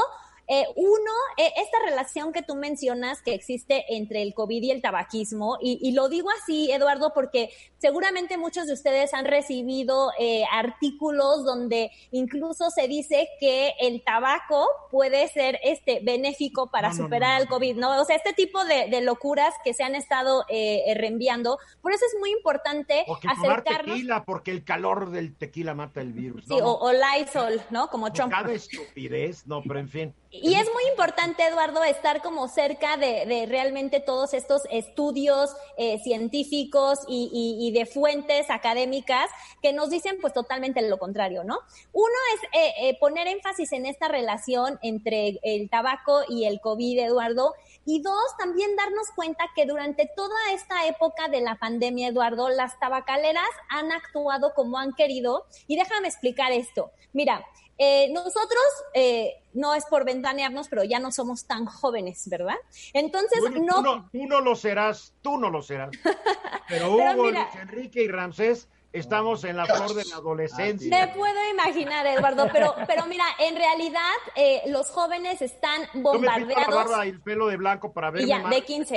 Eh, 0.47 0.65
uno, 0.75 1.11
eh, 1.37 1.51
esta 1.57 1.79
relación 1.83 2.31
que 2.31 2.43
tú 2.43 2.55
mencionas 2.55 3.21
que 3.21 3.33
existe 3.33 3.83
entre 3.89 4.21
el 4.21 4.35
COVID 4.35 4.61
y 4.61 4.71
el 4.71 4.81
tabaquismo, 4.81 5.57
y, 5.59 5.91
lo 5.93 6.07
digo 6.07 6.29
así, 6.41 6.71
Eduardo, 6.71 7.13
porque 7.13 7.49
seguramente 7.77 8.37
muchos 8.37 8.67
de 8.67 8.73
ustedes 8.73 9.13
han 9.13 9.25
recibido 9.25 10.11
eh, 10.19 10.43
artículos 10.51 11.43
donde 11.45 11.91
incluso 12.11 12.69
se 12.69 12.87
dice 12.87 13.27
que 13.39 13.73
el 13.79 14.03
tabaco 14.03 14.67
puede 14.91 15.27
ser 15.29 15.59
este 15.63 15.99
benéfico 16.03 16.69
para 16.69 16.93
superar 16.93 17.41
el 17.41 17.47
COVID, 17.47 17.77
¿no? 17.77 17.99
O 17.99 18.05
sea, 18.05 18.15
este 18.15 18.33
tipo 18.33 18.63
de, 18.65 19.01
locuras 19.01 19.53
que 19.63 19.73
se 19.73 19.83
han 19.83 19.93
estado 19.93 20.45
reenviando. 20.49 21.59
Por 21.81 21.91
eso 21.91 22.05
es 22.05 22.19
muy 22.19 22.31
importante 22.31 23.03
porque 23.05 23.27
acercarnos. 23.27 23.95
tequila, 23.95 24.23
porque 24.23 24.51
el 24.51 24.63
calor 24.63 25.11
del 25.11 25.35
tequila 25.35 25.75
mata 25.75 26.01
el 26.01 26.13
virus. 26.13 26.45
Sí, 26.45 26.57
o, 26.61 26.91
Lysol, 26.91 27.61
¿no? 27.69 27.89
Como 27.89 28.11
Trump. 28.11 28.31
Cada 28.31 28.53
estupidez, 28.53 29.45
no, 29.45 29.61
pero 29.61 29.79
en 29.79 29.89
fin. 29.89 30.13
Y 30.41 30.55
es 30.55 30.65
muy 30.73 30.83
importante, 30.89 31.43
Eduardo, 31.43 31.83
estar 31.83 32.21
como 32.21 32.47
cerca 32.47 32.97
de, 32.97 33.45
realmente 33.47 33.99
todos 33.99 34.33
estos 34.33 34.63
estudios 34.69 35.55
eh, 35.77 35.99
científicos 36.03 36.99
y, 37.07 37.71
de 37.73 37.85
fuentes 37.85 38.49
académicas 38.49 39.29
que 39.61 39.73
nos 39.73 39.89
dicen 39.89 40.17
pues 40.21 40.33
totalmente 40.33 40.81
lo 40.87 40.97
contrario, 40.97 41.43
¿no? 41.43 41.59
Uno 41.93 42.15
es 42.35 42.59
eh, 42.59 42.73
eh, 42.81 42.97
poner 42.99 43.27
énfasis 43.27 43.71
en 43.73 43.85
esta 43.85 44.07
relación 44.07 44.79
entre 44.81 45.39
el 45.43 45.69
tabaco 45.69 46.21
y 46.29 46.45
el 46.45 46.59
COVID, 46.61 46.99
Eduardo, 46.99 47.53
y 47.85 48.01
dos, 48.01 48.37
también 48.37 48.75
darnos 48.75 49.07
cuenta 49.15 49.45
que 49.55 49.65
durante 49.65 50.09
toda 50.15 50.35
esta 50.53 50.87
época 50.87 51.27
de 51.27 51.41
la 51.41 51.55
pandemia, 51.55 52.07
Eduardo, 52.07 52.49
las 52.49 52.79
tabacaleras 52.79 53.49
han 53.69 53.91
actuado 53.91 54.53
como 54.55 54.79
han 54.79 54.93
querido. 54.93 55.45
Y 55.67 55.75
déjame 55.75 56.07
explicar 56.07 56.51
esto. 56.51 56.91
Mira, 57.13 57.45
eh, 57.77 58.09
nosotros, 58.11 58.63
eh, 58.93 59.41
no 59.55 59.73
es 59.73 59.85
por 59.85 60.05
ventanearnos, 60.05 60.67
pero 60.67 60.83
ya 60.83 60.99
no 60.99 61.11
somos 61.11 61.45
tan 61.45 61.65
jóvenes, 61.65 62.27
¿verdad? 62.29 62.55
Entonces, 62.93 63.39
no... 63.61 64.09
Tú 64.11 64.27
no, 64.27 64.41
lo 64.41 64.55
serás, 64.55 65.13
tú 65.21 65.37
no 65.37 65.49
lo 65.49 65.61
serás. 65.61 65.91
Pero 66.67 66.93
Hugo, 66.93 67.29
Enrique 67.61 68.01
y 68.01 68.07
Ramsés 68.07 68.67
estamos 68.91 69.43
en 69.43 69.57
la 69.57 69.65
flor 69.65 69.93
de 69.93 70.05
la 70.05 70.15
adolescencia. 70.15 70.89
Me 70.89 71.13
puedo 71.13 71.49
imaginar, 71.51 72.07
Eduardo, 72.07 72.47
pero, 72.51 72.73
pero 72.87 73.05
mira, 73.05 73.25
en 73.39 73.55
realidad 73.55 74.01
eh, 74.35 74.63
los 74.67 74.89
jóvenes 74.89 75.41
están 75.41 75.81
bombardeados. 75.93 76.49
Yo 76.49 76.55
me 76.55 76.75
la 76.75 76.83
barba 76.83 77.05
y 77.05 77.09
el 77.09 77.21
pelo 77.21 77.47
de 77.47 77.57
blanco 77.57 77.91
para 77.91 78.09
ver 78.09 78.25
ya, 78.25 78.47
de 78.49 78.63
15. 78.63 78.95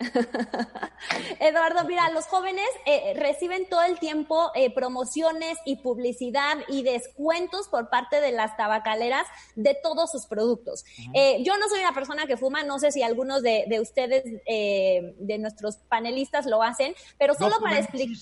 Eduardo, 1.40 1.84
mira, 1.86 2.10
los 2.10 2.26
jóvenes 2.26 2.66
eh, 2.86 3.14
reciben 3.16 3.68
todo 3.68 3.82
el 3.82 3.98
tiempo 3.98 4.50
eh, 4.54 4.72
promociones 4.72 5.58
y 5.64 5.76
publicidad 5.76 6.58
y 6.68 6.82
descuentos 6.82 7.68
por 7.68 7.90
parte 7.90 8.20
de 8.20 8.32
las 8.32 8.56
tabacaleras 8.56 9.26
de 9.54 9.76
todos 9.82 10.10
sus 10.10 10.26
productos. 10.26 10.84
Eh, 11.14 11.42
yo 11.44 11.56
no 11.58 11.68
soy 11.68 11.80
una 11.80 11.94
persona 11.94 12.26
que 12.26 12.36
fuma, 12.36 12.62
no 12.64 12.78
sé 12.78 12.92
si 12.92 13.02
algunos 13.02 13.42
de, 13.42 13.78
ustedes, 13.80 14.24
de 14.24 15.38
nuestros 15.38 15.76
panelistas 15.88 16.46
lo 16.46 16.62
hacen, 16.62 16.94
pero 17.18 17.34
solo 17.34 17.60
para 17.60 17.78
explicar. 17.78 18.16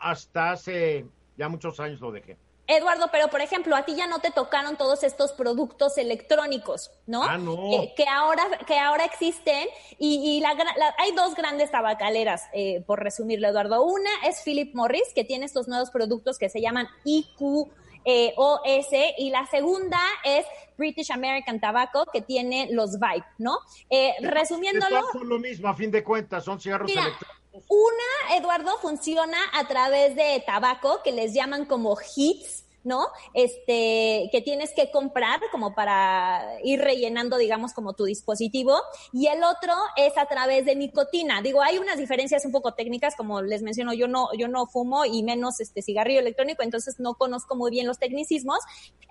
Hasta 0.00 0.52
hace 0.52 1.06
ya 1.36 1.48
muchos 1.48 1.80
años 1.80 2.00
lo 2.00 2.12
dejé. 2.12 2.36
Eduardo, 2.66 3.08
pero 3.12 3.28
por 3.28 3.40
ejemplo, 3.40 3.76
a 3.76 3.84
ti 3.84 3.94
ya 3.94 4.06
no 4.06 4.18
te 4.18 4.30
tocaron 4.30 4.76
todos 4.76 5.02
estos 5.02 5.32
productos 5.32 5.98
electrónicos, 5.98 6.90
¿no? 7.06 7.22
Ah, 7.22 7.38
no. 7.38 7.56
que 7.96 8.06
ahora, 8.08 8.42
que 8.66 8.78
ahora 8.78 9.04
existen 9.04 9.68
y, 9.98 10.40
la, 10.40 10.56
hay 10.98 11.12
dos 11.12 11.34
grandes 11.34 11.70
tabacaleras, 11.70 12.44
eh, 12.52 12.82
por 12.86 13.02
resumirlo, 13.02 13.48
Eduardo. 13.48 13.84
Una 13.84 14.10
es 14.24 14.42
Philip 14.42 14.74
Morris, 14.74 15.12
que 15.14 15.24
tiene 15.24 15.46
estos 15.46 15.68
nuevos 15.68 15.90
productos 15.90 16.38
que 16.38 16.48
se 16.48 16.60
llaman 16.60 16.88
IQ. 17.04 17.70
Eh, 18.08 18.34
OS 18.36 18.86
y 19.18 19.30
la 19.30 19.46
segunda 19.46 19.98
es 20.22 20.46
British 20.78 21.10
American 21.10 21.60
Tobacco 21.60 22.06
que 22.12 22.22
tiene 22.22 22.68
los 22.70 23.00
Vibe, 23.00 23.24
¿no? 23.38 23.58
Eh, 23.90 24.14
resumiéndolo. 24.20 25.02
Son 25.12 25.28
lo 25.28 25.40
mismo, 25.40 25.66
a 25.66 25.74
fin 25.74 25.90
de 25.90 26.04
cuentas, 26.04 26.44
son 26.44 26.60
cigarros 26.60 26.88
electrónicos. 26.88 27.35
Una, 27.68 28.36
Eduardo, 28.36 28.78
funciona 28.78 29.38
a 29.52 29.66
través 29.66 30.14
de 30.14 30.42
tabaco, 30.46 31.02
que 31.02 31.12
les 31.12 31.32
llaman 31.32 31.64
como 31.64 31.96
hits, 32.14 32.65
¿no? 32.86 33.08
Este, 33.34 34.28
que 34.32 34.40
tienes 34.42 34.72
que 34.72 34.90
comprar 34.90 35.40
como 35.50 35.74
para 35.74 36.42
ir 36.64 36.80
rellenando, 36.80 37.36
digamos, 37.36 37.72
como 37.72 37.92
tu 37.92 38.04
dispositivo. 38.04 38.80
Y 39.12 39.26
el 39.26 39.42
otro 39.42 39.72
es 39.96 40.16
a 40.16 40.26
través 40.26 40.64
de 40.64 40.76
nicotina. 40.76 41.42
Digo, 41.42 41.62
hay 41.62 41.78
unas 41.78 41.98
diferencias 41.98 42.44
un 42.46 42.52
poco 42.52 42.74
técnicas, 42.74 43.16
como 43.16 43.42
les 43.42 43.62
menciono, 43.62 43.92
yo 43.92 44.08
no, 44.08 44.28
yo 44.38 44.48
no 44.48 44.66
fumo 44.66 45.04
y 45.04 45.22
menos 45.22 45.60
este 45.60 45.82
cigarrillo 45.82 46.20
electrónico, 46.20 46.62
entonces 46.62 46.98
no 46.98 47.14
conozco 47.14 47.56
muy 47.56 47.70
bien 47.70 47.86
los 47.86 47.98
tecnicismos. 47.98 48.60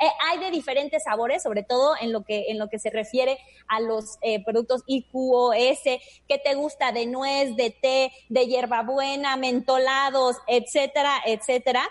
Eh, 0.02 0.08
hay 0.28 0.40
de 0.40 0.52
diferentes 0.52 1.04
sabores, 1.04 1.44
sobre 1.44 1.64
todo 1.64 1.96
en 2.00 2.12
lo 2.12 2.24
que, 2.24 2.46
en 2.48 2.58
lo 2.58 2.70
que 2.70 2.80
se 2.80 2.90
refiere 2.90 3.38
a 3.68 3.80
los 3.82 4.18
eh, 4.22 4.44
productos 4.44 4.84
IQOS, 4.88 5.84
que 6.28 6.38
te 6.44 6.56
gusta 6.56 6.92
de 6.92 7.06
nuez, 7.06 7.56
de 7.56 7.72
té, 7.72 8.12
de 8.30 8.48
hierbabuena, 8.48 9.36
mentolados, 9.36 10.38
etcétera, 10.48 11.22
etcétera. 11.26 11.90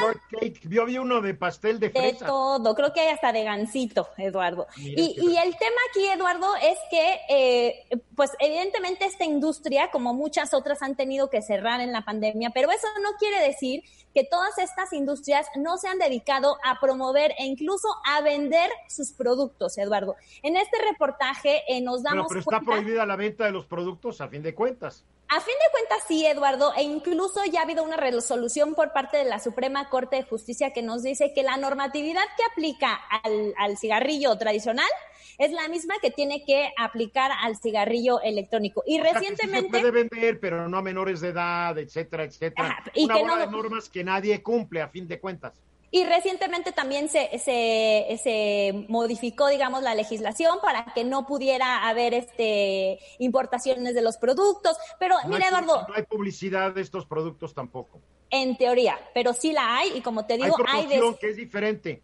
Shortcake. 0.00 0.68
Yo 0.68 0.84
vi 0.86 0.98
de 1.20 1.34
pastel 1.34 1.78
de 1.78 1.90
fresa. 1.90 2.24
De 2.24 2.30
todo, 2.30 2.74
creo 2.74 2.92
que 2.92 3.00
hay 3.00 3.08
hasta 3.08 3.32
de 3.32 3.44
gansito, 3.44 4.08
Eduardo. 4.16 4.66
Y, 4.76 5.16
y, 5.20 5.36
el 5.36 5.56
tema 5.56 5.80
aquí, 5.90 6.06
Eduardo, 6.06 6.54
es 6.56 6.78
que, 6.90 7.20
eh, 7.28 8.00
pues 8.14 8.30
evidentemente 8.38 9.04
esta 9.04 9.24
industria, 9.24 9.90
como 9.90 10.14
muchas 10.14 10.54
otras, 10.54 10.82
han 10.82 10.96
tenido 10.96 11.30
que 11.30 11.42
cerrar 11.42 11.80
en 11.80 11.92
la 11.92 12.04
pandemia, 12.04 12.50
pero 12.50 12.70
eso 12.70 12.86
no 13.02 13.10
quiere 13.18 13.40
decir 13.40 13.82
que 14.14 14.24
todas 14.24 14.58
estas 14.58 14.92
industrias 14.92 15.46
no 15.56 15.78
se 15.78 15.88
han 15.88 15.98
dedicado 15.98 16.56
a 16.64 16.78
promover 16.80 17.32
e 17.38 17.44
incluso 17.44 17.88
a 18.06 18.20
vender 18.20 18.70
sus 18.88 19.12
productos, 19.12 19.78
Eduardo. 19.78 20.16
En 20.42 20.56
este 20.56 20.78
reportaje 20.82 21.62
eh, 21.68 21.80
nos 21.80 22.02
damos 22.02 22.26
pero, 22.28 22.42
pero 22.44 22.56
está 22.58 22.70
prohibida 22.70 23.06
la 23.06 23.16
venta 23.16 23.44
de 23.44 23.52
los 23.52 23.66
productos, 23.66 24.20
a 24.20 24.28
fin 24.28 24.42
de 24.42 24.54
cuentas. 24.54 25.04
A 25.34 25.40
fin 25.40 25.54
de 25.54 25.70
cuentas, 25.72 26.04
sí, 26.06 26.26
Eduardo, 26.26 26.74
e 26.76 26.82
incluso 26.82 27.40
ya 27.50 27.60
ha 27.60 27.62
habido 27.62 27.84
una 27.84 27.96
resolución 27.96 28.74
por 28.74 28.92
parte 28.92 29.16
de 29.16 29.24
la 29.24 29.38
Suprema 29.38 29.88
Corte 29.88 30.16
de 30.16 30.24
Justicia 30.24 30.74
que 30.74 30.82
nos 30.82 31.02
dice 31.02 31.32
que 31.34 31.42
la 31.42 31.56
normatividad 31.56 32.24
que 32.36 32.44
aplica 32.52 33.00
al, 33.22 33.78
cigarrillo 33.78 34.36
tradicional 34.36 34.90
es 35.38 35.50
la 35.52 35.68
misma 35.68 35.94
que 36.02 36.10
tiene 36.10 36.44
que 36.44 36.70
aplicar 36.76 37.30
al 37.40 37.56
cigarrillo 37.56 38.20
electrónico. 38.20 38.82
Y 38.86 39.00
recientemente... 39.00 39.70
se 39.74 39.80
puede 39.80 39.90
vender, 39.90 40.38
pero 40.38 40.68
no 40.68 40.76
a 40.76 40.82
menores 40.82 41.22
de 41.22 41.28
edad, 41.28 41.78
etcétera, 41.78 42.24
etcétera. 42.24 42.84
y 42.92 43.06
una 43.06 43.14
que 43.14 43.24
no... 43.24 43.36
de 43.38 43.46
normas 43.46 43.88
que 43.88 44.04
nadie 44.04 44.42
cumple, 44.42 44.82
a 44.82 44.88
fin 44.88 45.08
de 45.08 45.18
cuentas. 45.18 45.54
Y 45.94 46.04
recientemente 46.06 46.72
también 46.72 47.10
se, 47.10 47.38
se, 47.38 48.18
se, 48.22 48.86
modificó, 48.88 49.48
digamos, 49.48 49.82
la 49.82 49.94
legislación 49.94 50.58
para 50.62 50.86
que 50.94 51.04
no 51.04 51.26
pudiera 51.26 51.86
haber 51.86 52.14
este 52.14 52.98
importaciones 53.18 53.94
de 53.94 54.00
los 54.00 54.16
productos. 54.16 54.78
Pero 54.98 55.16
mira, 55.28 55.48
Eduardo. 55.48 55.86
No 55.86 55.94
hay 55.94 56.04
publicidad 56.04 56.72
de 56.72 56.80
estos 56.80 57.04
productos 57.04 57.54
tampoco. 57.54 58.00
En 58.30 58.56
teoría, 58.56 58.98
pero 59.12 59.34
sí 59.34 59.52
la 59.52 59.76
hay, 59.76 59.98
y 59.98 60.00
como 60.00 60.24
te 60.24 60.38
digo, 60.38 60.56
hay. 60.66 60.90
hay 60.90 61.14
que 61.20 61.28
es 61.28 61.36
diferente. 61.36 62.02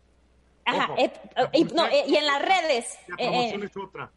Ajá, 0.67 0.95
eh, 0.99 1.11
y, 1.55 1.65
no, 1.65 1.87
eh, 1.87 2.05
y, 2.07 2.17
en 2.17 2.27
las 2.27 2.43
redes. 2.43 2.99
La 3.09 3.17
promoción 3.17 3.63
eh, 3.63 3.67
es 3.67 3.77
otra. 3.79 4.13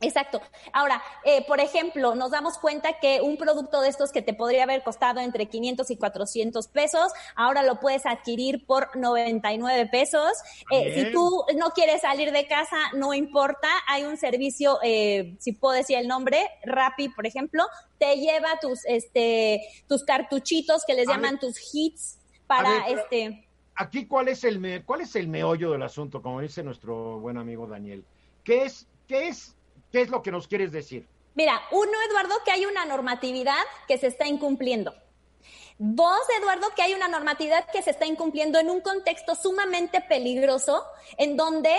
Exacto. 0.00 0.42
Ahora, 0.74 1.02
eh, 1.24 1.44
por 1.46 1.58
ejemplo, 1.58 2.14
nos 2.14 2.30
damos 2.30 2.58
cuenta 2.58 2.98
que 3.00 3.22
un 3.22 3.38
producto 3.38 3.80
de 3.80 3.88
estos 3.88 4.12
que 4.12 4.20
te 4.20 4.34
podría 4.34 4.64
haber 4.64 4.82
costado 4.82 5.20
entre 5.20 5.46
500 5.46 5.90
y 5.90 5.96
400 5.96 6.68
pesos, 6.68 7.12
ahora 7.34 7.62
lo 7.62 7.80
puedes 7.80 8.04
adquirir 8.04 8.66
por 8.66 8.94
99 8.94 9.88
pesos. 9.90 10.32
Eh, 10.70 10.94
si 10.94 11.12
tú 11.12 11.44
no 11.56 11.70
quieres 11.70 12.02
salir 12.02 12.30
de 12.30 12.46
casa, 12.46 12.76
no 12.94 13.14
importa, 13.14 13.68
hay 13.88 14.04
un 14.04 14.18
servicio, 14.18 14.78
eh, 14.82 15.34
si 15.38 15.52
puedo 15.52 15.74
decir 15.74 15.96
el 15.96 16.08
nombre, 16.08 16.46
Rappi, 16.64 17.08
por 17.08 17.26
ejemplo, 17.26 17.64
te 17.98 18.16
lleva 18.16 18.58
tus, 18.60 18.84
este, 18.84 19.62
tus 19.88 20.04
cartuchitos 20.04 20.84
que 20.86 20.92
les 20.92 21.08
llaman 21.08 21.38
tus 21.38 21.56
hits 21.72 22.18
para 22.46 22.86
este. 22.88 23.48
Aquí, 23.74 24.06
¿cuál 24.06 24.28
es 24.28 24.44
el 24.44 24.58
me, 24.58 24.84
cuál 24.84 25.00
es 25.00 25.16
el 25.16 25.28
meollo 25.28 25.72
del 25.72 25.82
asunto, 25.82 26.20
como 26.20 26.42
dice 26.42 26.62
nuestro 26.62 27.18
buen 27.18 27.38
amigo 27.38 27.66
Daniel? 27.66 28.04
¿Qué 28.44 28.64
es, 28.64 28.86
qué 29.06 29.28
es 29.28 29.55
¿Qué 29.96 30.02
es 30.02 30.10
lo 30.10 30.22
que 30.22 30.30
nos 30.30 30.46
quieres 30.46 30.72
decir? 30.72 31.08
Mira, 31.34 31.58
uno, 31.70 31.92
Eduardo, 32.10 32.34
que 32.44 32.50
hay 32.50 32.66
una 32.66 32.84
normatividad 32.84 33.62
que 33.88 33.96
se 33.96 34.08
está 34.08 34.26
incumpliendo. 34.26 34.94
Dos, 35.78 36.20
Eduardo, 36.38 36.66
que 36.76 36.82
hay 36.82 36.92
una 36.92 37.08
normatividad 37.08 37.64
que 37.70 37.80
se 37.80 37.92
está 37.92 38.04
incumpliendo 38.04 38.58
en 38.58 38.68
un 38.68 38.82
contexto 38.82 39.34
sumamente 39.34 40.02
peligroso, 40.02 40.84
en 41.16 41.38
donde 41.38 41.70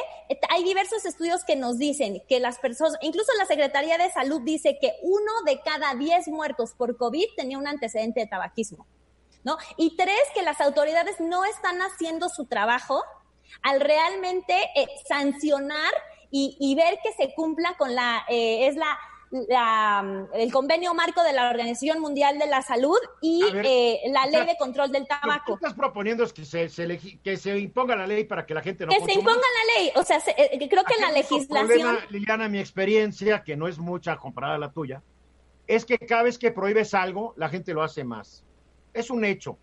hay 0.50 0.64
diversos 0.64 1.06
estudios 1.06 1.44
que 1.44 1.56
nos 1.56 1.78
dicen 1.78 2.24
que 2.28 2.40
las 2.40 2.58
personas, 2.58 2.98
incluso 3.02 3.32
la 3.38 3.46
Secretaría 3.46 4.00
de 4.00 4.10
Salud 4.10 4.42
dice 4.42 4.80
que 4.82 4.94
uno 5.04 5.44
de 5.46 5.62
cada 5.62 5.94
diez 5.94 6.28
muertos 6.28 6.74
por 6.74 6.98
COVID 6.98 7.36
tenía 7.36 7.60
un 7.60 7.68
antecedente 7.68 8.22
de 8.22 8.26
tabaquismo, 8.26 8.88
¿no? 9.44 9.60
Y 9.78 9.96
tres, 9.96 10.22
que 10.34 10.42
las 10.42 10.60
autoridades 10.60 11.20
no 11.20 11.46
están 11.46 11.84
haciendo 11.84 12.30
su 12.30 12.48
trabajo 12.48 13.04
al 13.62 13.80
realmente 13.80 14.56
eh, 14.76 14.88
sancionar 15.08 15.94
y, 16.32 16.76
ver 16.76 17.00
que 17.04 17.12
se 17.14 17.34
cumpla 17.34 17.76
con 17.78 17.96
la, 17.96 18.26
eh, 18.30 18.68
es 18.68 18.76
la 18.76 18.98
el 19.32 20.52
convenio 20.54 20.94
marco 20.94 21.22
de 21.24 21.34
la 21.34 21.50
Organización 21.50 22.00
Mundial 22.00 22.40
de 22.40 22.48
la 22.48 22.62
Salud 22.62 22.98
y 23.22 23.44
eh, 23.64 24.00
la 24.10 24.26
ley 24.26 24.46
de 24.46 24.56
control 24.58 24.92
del 24.92 25.06
tabaco. 25.06 25.52
Lo 25.52 25.58
que 25.58 25.66
estás 25.66 25.74
proponiendo 25.74 26.24
es 26.24 26.32
que 26.32 26.46
se, 26.46 26.70
que 27.22 27.38
se 27.38 27.58
imponga 27.58 27.96
la 27.96 28.08
ley 28.08 28.24
para 28.24 28.46
que 28.46 28.54
la 28.54 28.62
gente 28.62 28.86
no 28.86 28.92
Que 28.92 29.04
se 29.04 29.14
imponga 29.14 29.36
la 29.36 29.82
ley, 29.82 29.92
o 29.96 30.04
sea, 30.04 30.20
eh, 30.38 30.68
creo 30.70 30.84
que 30.86 30.94
en 30.94 31.02
la 31.02 31.12
legislación... 31.12 31.68
Problema, 31.68 32.00
Liliana, 32.10 32.48
mi 32.48 32.60
experiencia, 32.60 33.44
que 33.44 33.58
no 33.58 33.68
es 33.68 33.78
mucha 33.80 34.16
comparada 34.18 34.56
a 34.56 34.60
la 34.60 34.72
tuya, 34.72 35.02
es 35.68 35.86
que 35.86 35.98
cada 35.98 36.24
vez 36.24 36.38
que 36.38 36.52
prohíbes 36.52 36.94
algo, 36.94 37.34
la 37.36 37.50
gente 37.50 37.74
lo 37.74 37.84
hace 37.84 38.06
más. 38.06 38.46
Es 38.94 39.10
un 39.10 39.26
hecho. 39.26 39.58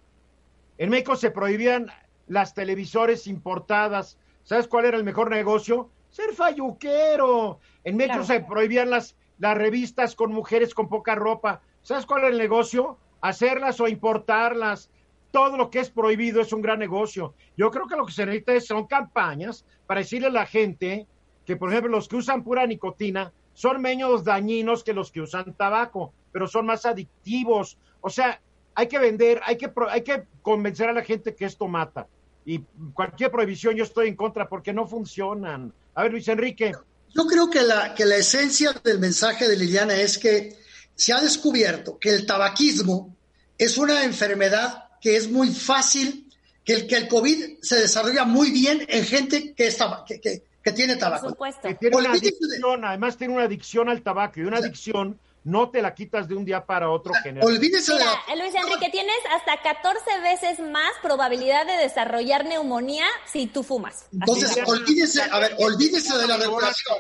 En 0.77 0.91
México 0.91 1.17
se 1.17 1.31
prohibían 1.31 1.91
las 2.27 2.53
televisores 2.53 3.27
importadas. 3.27 4.19
¿Sabes 4.43 4.69
cuál 4.69 4.85
era 4.85 4.99
el 4.99 5.05
mejor 5.05 5.31
negocio? 5.31 5.89
Ser 6.15 6.33
falluquero. 6.33 7.59
En 7.83 7.97
México 7.97 8.23
se 8.23 8.39
prohibían 8.39 8.89
las, 8.89 9.17
las 9.41 9.59
revistas 9.59 10.15
con 10.15 10.33
mujeres 10.33 10.73
con 10.73 10.89
poca 10.89 11.17
ropa. 11.17 11.61
¿Sabes 11.83 12.07
cuál 12.07 12.21
era 12.21 12.29
el 12.29 12.39
negocio? 12.39 12.99
Hacerlas 13.21 13.81
o 13.81 13.89
importarlas. 13.89 14.93
Todo 15.33 15.57
lo 15.57 15.71
que 15.71 15.81
es 15.81 15.91
prohibido 15.91 16.41
es 16.41 16.53
un 16.53 16.63
gran 16.63 16.79
negocio. 16.79 17.35
Yo 17.57 17.69
creo 17.73 17.89
que 17.89 17.97
lo 17.97 18.07
que 18.07 18.13
se 18.13 18.27
necesita 18.27 18.61
son 18.61 18.87
campañas 18.87 19.67
para 19.89 20.03
decirle 20.03 20.29
a 20.29 20.31
la 20.31 20.47
gente 20.47 21.09
que, 21.45 21.57
por 21.57 21.73
ejemplo, 21.73 21.91
los 21.91 22.07
que 22.07 22.15
usan 22.15 22.45
pura 22.45 22.65
nicotina 22.65 23.33
son 23.53 23.83
menos 23.83 24.23
dañinos 24.23 24.85
que 24.85 24.93
los 24.93 25.11
que 25.11 25.21
usan 25.21 25.53
tabaco, 25.55 26.13
pero 26.31 26.47
son 26.47 26.67
más 26.67 26.87
adictivos. 26.87 27.77
O 28.01 28.09
sea, 28.09 28.41
hay 28.77 28.87
que 28.87 29.01
vender, 29.01 29.41
hay 29.45 29.57
que, 29.57 29.69
hay 29.91 30.05
que 30.05 30.29
convencer 30.43 30.89
a 30.89 30.93
la 30.93 31.03
gente 31.03 31.35
que 31.35 31.45
esto 31.45 31.67
mata. 31.67 32.07
Y 32.47 32.61
cualquier 32.93 33.31
prohibición 33.31 33.75
yo 33.75 33.85
estoy 33.85 34.09
en 34.09 34.17
contra 34.17 34.49
porque 34.49 34.73
no 34.73 34.87
funcionan. 34.87 35.73
A 35.95 36.03
ver, 36.03 36.13
Luis 36.13 36.29
Enrique. 36.29 36.73
Yo 37.15 37.27
creo 37.27 37.49
que 37.49 37.63
la, 37.63 37.95
que 37.95 38.05
la 38.05 38.17
esencia 38.17 38.73
del 38.83 38.99
mensaje 38.99 39.49
de 39.49 39.57
Liliana 39.57 39.95
es 39.95 40.19
que 40.19 40.57
se 40.95 41.13
ha 41.13 41.21
descubierto 41.21 41.99
que 41.99 42.11
el 42.11 42.27
tabaquismo 42.27 43.15
es 43.57 43.79
una 43.79 44.05
enfermedad 44.05 44.85
que 45.01 45.17
es 45.17 45.31
muy 45.31 45.49
fácil, 45.49 46.29
que 46.65 46.73
el, 46.73 46.87
que 46.87 46.97
el 46.97 47.09
COVID 47.09 47.59
se 47.63 47.77
desarrolla 47.77 48.25
muy 48.25 48.51
bien 48.51 48.85
en 48.89 49.05
gente 49.05 49.55
que, 49.55 49.67
está, 49.67 50.05
que, 50.07 50.21
que, 50.21 50.73
tiene 50.73 50.97
tabaco. 50.97 51.37
Que 51.63 51.75
tiene 51.75 51.97
una 51.97 52.13
adicción, 52.13 52.85
además 52.85 53.17
tiene 53.17 53.35
una 53.35 53.45
adicción 53.45 53.89
al 53.89 54.03
tabaco 54.03 54.41
y 54.41 54.45
una 54.45 54.59
adicción 54.59 55.19
no 55.45 55.71
te 55.71 55.83
la 55.83 55.95
quitas 55.95 56.27
de 56.27 56.35
un 56.35 56.45
día 56.45 56.65
para 56.65 56.91
otro. 56.91 57.13
Olvídese 57.43 57.93
de 57.93 58.37
Luis 58.37 58.55
Enrique, 58.55 58.91
tienes 58.91 59.17
hasta 59.31 59.61
14 59.63 60.21
veces 60.21 60.59
más 60.61 60.91
probabilidad 61.03 61.67
de 61.67 61.75
desarrollar 61.75 62.47
neumonía 62.47 63.05
si 63.31 63.47
tú 63.47 63.63
fumas. 63.63 64.07
Entonces, 64.13 64.57
olvídese, 64.67 65.23
a 65.23 65.39
ver, 65.39 65.55
olvídese 65.59 66.17
de 66.17 66.27
la 66.27 66.39
regulación. 66.39 66.99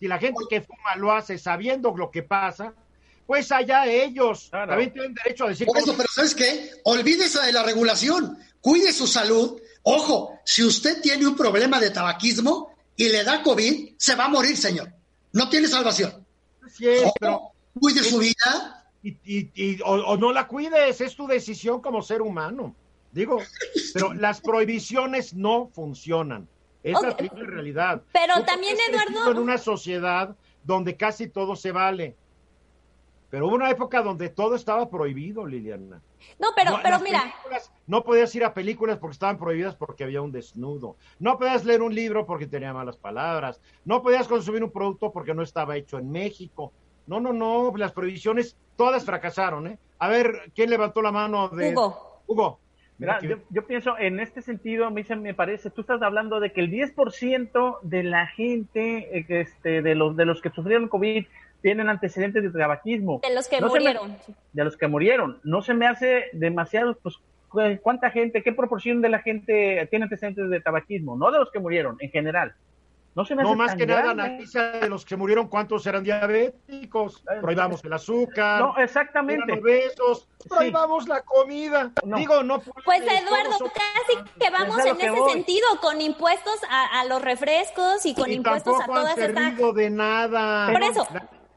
Si 0.00 0.08
la 0.08 0.18
gente 0.18 0.44
que 0.48 0.62
fuma 0.62 0.96
lo 0.96 1.12
hace 1.12 1.38
sabiendo 1.38 1.94
lo 1.94 2.10
que 2.10 2.22
pasa, 2.22 2.72
pues 3.26 3.52
allá 3.52 3.86
ellos 3.86 4.48
también 4.50 4.92
tienen 4.92 5.14
derecho 5.14 5.44
a 5.44 5.50
decir. 5.50 5.66
Por 5.66 5.78
eso, 5.78 5.94
pero 5.96 6.08
¿sabes 6.12 6.34
qué? 6.34 6.70
Olvídese 6.84 7.40
de 7.42 7.52
la 7.52 7.62
regulación, 7.62 8.38
cuide 8.60 8.92
su 8.92 9.06
salud. 9.06 9.60
Ojo, 9.82 10.38
si 10.44 10.64
usted 10.64 11.00
tiene 11.00 11.26
un 11.26 11.36
problema 11.36 11.78
de 11.78 11.90
tabaquismo 11.90 12.74
y 12.96 13.10
le 13.10 13.22
da 13.22 13.42
COVID, 13.42 13.94
se 13.98 14.14
va 14.14 14.24
a 14.24 14.28
morir, 14.28 14.56
señor. 14.56 14.92
No 15.32 15.48
tiene 15.48 15.68
salvación. 15.68 16.26
Sí, 16.76 16.86
pero 17.20 17.51
cuide 17.78 18.02
su 18.02 18.18
vida. 18.18 18.86
Y, 19.02 19.16
y, 19.24 19.80
o, 19.84 20.16
no 20.16 20.32
la 20.32 20.46
cuides, 20.46 21.00
es 21.00 21.16
tu 21.16 21.26
decisión 21.26 21.80
como 21.80 22.02
ser 22.02 22.22
humano. 22.22 22.74
Digo, 23.10 23.38
pero 23.92 24.14
las 24.14 24.40
prohibiciones 24.40 25.34
no 25.34 25.68
funcionan. 25.74 26.48
Es 26.82 27.00
la 27.00 27.10
realidad. 27.12 28.02
Pero 28.12 28.44
también, 28.44 28.76
Eduardo. 28.88 29.30
En 29.30 29.38
una 29.38 29.58
sociedad 29.58 30.36
donde 30.64 30.96
casi 30.96 31.28
todo 31.28 31.56
se 31.56 31.72
vale. 31.72 32.16
Pero 33.32 33.46
hubo 33.46 33.54
una 33.54 33.70
época 33.70 34.02
donde 34.02 34.28
todo 34.28 34.54
estaba 34.54 34.90
prohibido, 34.90 35.46
Liliana. 35.46 36.02
No, 36.38 36.48
pero, 36.54 36.78
pero 36.82 37.00
mira. 37.00 37.34
No 37.86 38.04
podías 38.04 38.34
ir 38.34 38.44
a 38.44 38.52
películas 38.52 38.98
porque 38.98 39.14
estaban 39.14 39.38
prohibidas 39.38 39.74
porque 39.74 40.04
había 40.04 40.20
un 40.20 40.32
desnudo. 40.32 40.96
No 41.18 41.38
podías 41.38 41.64
leer 41.64 41.80
un 41.80 41.94
libro 41.94 42.26
porque 42.26 42.46
tenía 42.46 42.74
malas 42.74 42.98
palabras. 42.98 43.58
No 43.86 44.02
podías 44.02 44.28
consumir 44.28 44.62
un 44.62 44.70
producto 44.70 45.12
porque 45.12 45.34
no 45.34 45.42
estaba 45.42 45.76
hecho 45.78 45.98
en 45.98 46.10
México. 46.10 46.74
No, 47.06 47.20
no, 47.20 47.32
no, 47.32 47.72
las 47.76 47.92
prohibiciones 47.92 48.56
todas 48.76 49.04
fracasaron, 49.04 49.66
¿eh? 49.66 49.78
A 49.98 50.08
ver, 50.08 50.50
¿quién 50.54 50.70
levantó 50.70 51.02
la 51.02 51.12
mano 51.12 51.48
de 51.48 51.72
Hugo? 51.72 52.22
Hugo. 52.26 52.58
Mira, 52.98 53.18
yo, 53.50 53.66
pienso, 53.66 53.98
en 53.98 54.20
este 54.20 54.42
sentido, 54.42 54.86
a 54.86 54.90
mí 54.90 55.02
se 55.02 55.16
me 55.16 55.34
parece, 55.34 55.70
tú 55.70 55.80
estás 55.80 56.00
hablando 56.02 56.38
de 56.38 56.52
que 56.52 56.60
el 56.60 56.70
10% 56.70 57.80
de 57.82 58.02
la 58.04 58.28
gente, 58.28 59.18
eh, 59.18 59.26
este, 59.28 59.82
de 59.82 59.94
los 59.96 60.16
de 60.16 60.24
los 60.24 60.40
que 60.40 60.50
sufrieron 60.50 60.88
COVID, 60.88 61.26
tienen 61.62 61.88
antecedentes 61.88 62.42
de 62.42 62.50
tabaquismo. 62.50 63.20
De 63.22 63.34
los 63.34 63.48
que 63.48 63.60
murieron. 63.60 64.16
de 64.52 64.64
los 64.64 64.76
que 64.76 64.86
murieron. 64.88 65.40
No 65.42 65.62
se 65.62 65.74
me 65.74 65.86
hace 65.86 66.26
demasiado, 66.32 66.96
pues, 67.02 67.16
¿cuánta 67.82 68.10
gente, 68.10 68.42
qué 68.42 68.52
proporción 68.52 69.00
de 69.00 69.08
la 69.08 69.20
gente 69.20 69.86
tiene 69.90 70.04
antecedentes 70.04 70.48
de 70.50 70.60
tabaquismo? 70.60 71.16
No 71.16 71.30
de 71.30 71.38
los 71.38 71.50
que 71.50 71.60
murieron, 71.60 71.96
en 72.00 72.10
general. 72.10 72.54
No, 73.14 73.26
se 73.26 73.36
me 73.36 73.42
no 73.42 73.54
más 73.54 73.74
que 73.74 73.86
nada 73.86 74.12
analiza 74.12 74.72
de 74.72 74.88
los 74.88 75.04
que 75.04 75.16
murieron 75.16 75.48
cuántos 75.48 75.86
eran 75.86 76.02
diabéticos, 76.02 77.22
prohibamos 77.42 77.84
el 77.84 77.92
azúcar, 77.92 78.60
no, 78.60 78.78
exactamente. 78.78 79.52
obesos, 79.52 80.28
prohibamos 80.48 81.06
la 81.06 81.20
comida. 81.22 81.92
Digo, 82.04 82.42
no 82.42 82.60
Pues 82.60 83.02
Eduardo, 83.02 83.70
casi 83.74 84.30
que 84.40 84.50
vamos 84.50 84.78
en 84.86 84.98
ese 84.98 85.30
sentido, 85.30 85.66
con 85.82 86.00
impuestos 86.00 86.58
a, 86.70 87.04
los 87.04 87.20
refrescos 87.20 88.06
y 88.06 88.14
con 88.14 88.32
impuestos 88.32 88.80
a 88.80 88.86
todas 88.86 89.18
estas. 89.18 89.74
de 89.74 89.90
nada. 89.90 90.72
Por 90.72 90.82
eso. 90.82 91.06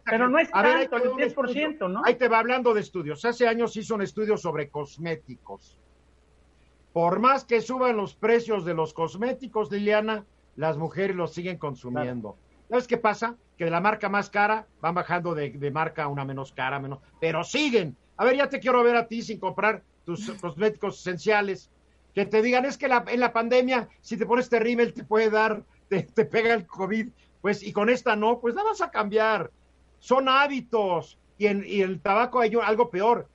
Pero 0.03 0.29
no 0.29 0.37
es 0.37 0.51
tanto, 0.51 0.97
el 0.97 1.11
10%, 1.13 1.89
¿no? 1.89 2.01
Ahí 2.05 2.15
te 2.15 2.27
va 2.27 2.39
hablando 2.39 2.73
de 2.73 2.81
estudios. 2.81 3.25
Hace 3.25 3.47
años 3.47 3.75
hizo 3.75 3.95
un 3.95 4.01
estudio 4.01 4.37
sobre 4.37 4.69
cosméticos. 4.69 5.79
Por 6.93 7.19
más 7.19 7.43
que 7.43 7.59
suban 7.59 7.97
los 7.97 8.13
precios 8.13 8.65
de 8.65 8.75
los 8.75 8.93
cosméticos, 8.93 9.71
Liliana, 9.71 10.25
las 10.55 10.77
mujeres 10.77 11.15
los 11.15 11.33
siguen 11.33 11.57
consumiendo. 11.57 12.37
¿Sabes 12.69 12.87
qué 12.87 12.97
pasa? 12.97 13.35
Que 13.57 13.65
de 13.65 13.71
la 13.71 13.81
marca 13.81 14.09
más 14.09 14.29
cara 14.29 14.67
van 14.81 14.95
bajando 14.95 15.35
de, 15.35 15.71
marca 15.71 16.03
a 16.03 16.07
una 16.07 16.25
menos 16.25 16.51
cara, 16.51 16.79
menos, 16.79 16.99
pero 17.19 17.43
siguen. 17.43 17.95
A 18.17 18.25
ver, 18.25 18.37
ya 18.37 18.49
te 18.49 18.59
quiero 18.59 18.83
ver 18.83 18.95
a 18.95 19.07
ti 19.07 19.21
sin 19.21 19.39
comprar 19.39 19.83
tus 20.05 20.29
cosméticos 20.41 20.99
esenciales. 20.99 21.69
Que 22.13 22.25
te 22.25 22.41
digan, 22.41 22.65
es 22.65 22.77
que 22.77 22.85
en 22.85 23.19
la 23.19 23.33
pandemia, 23.33 23.89
si 24.01 24.15
te 24.15 24.25
pones 24.25 24.49
terrible, 24.49 24.91
te 24.93 25.03
puede 25.03 25.29
dar, 25.29 25.63
te, 25.89 26.03
te 26.03 26.25
pega 26.25 26.53
el 26.53 26.65
COVID. 26.65 27.09
Pues, 27.41 27.61
y 27.61 27.73
con 27.73 27.89
esta 27.89 28.15
no, 28.15 28.39
pues 28.39 28.55
la 28.55 28.63
vas 28.63 28.81
a 28.81 28.89
cambiar. 28.89 29.51
Son 29.99 30.29
hábitos. 30.29 31.19
Y 31.37 31.47
en 31.47 31.65
y 31.67 31.81
el 31.81 31.99
tabaco 31.99 32.39
hay 32.39 32.53
algo 32.63 32.89
peor. 32.89 33.27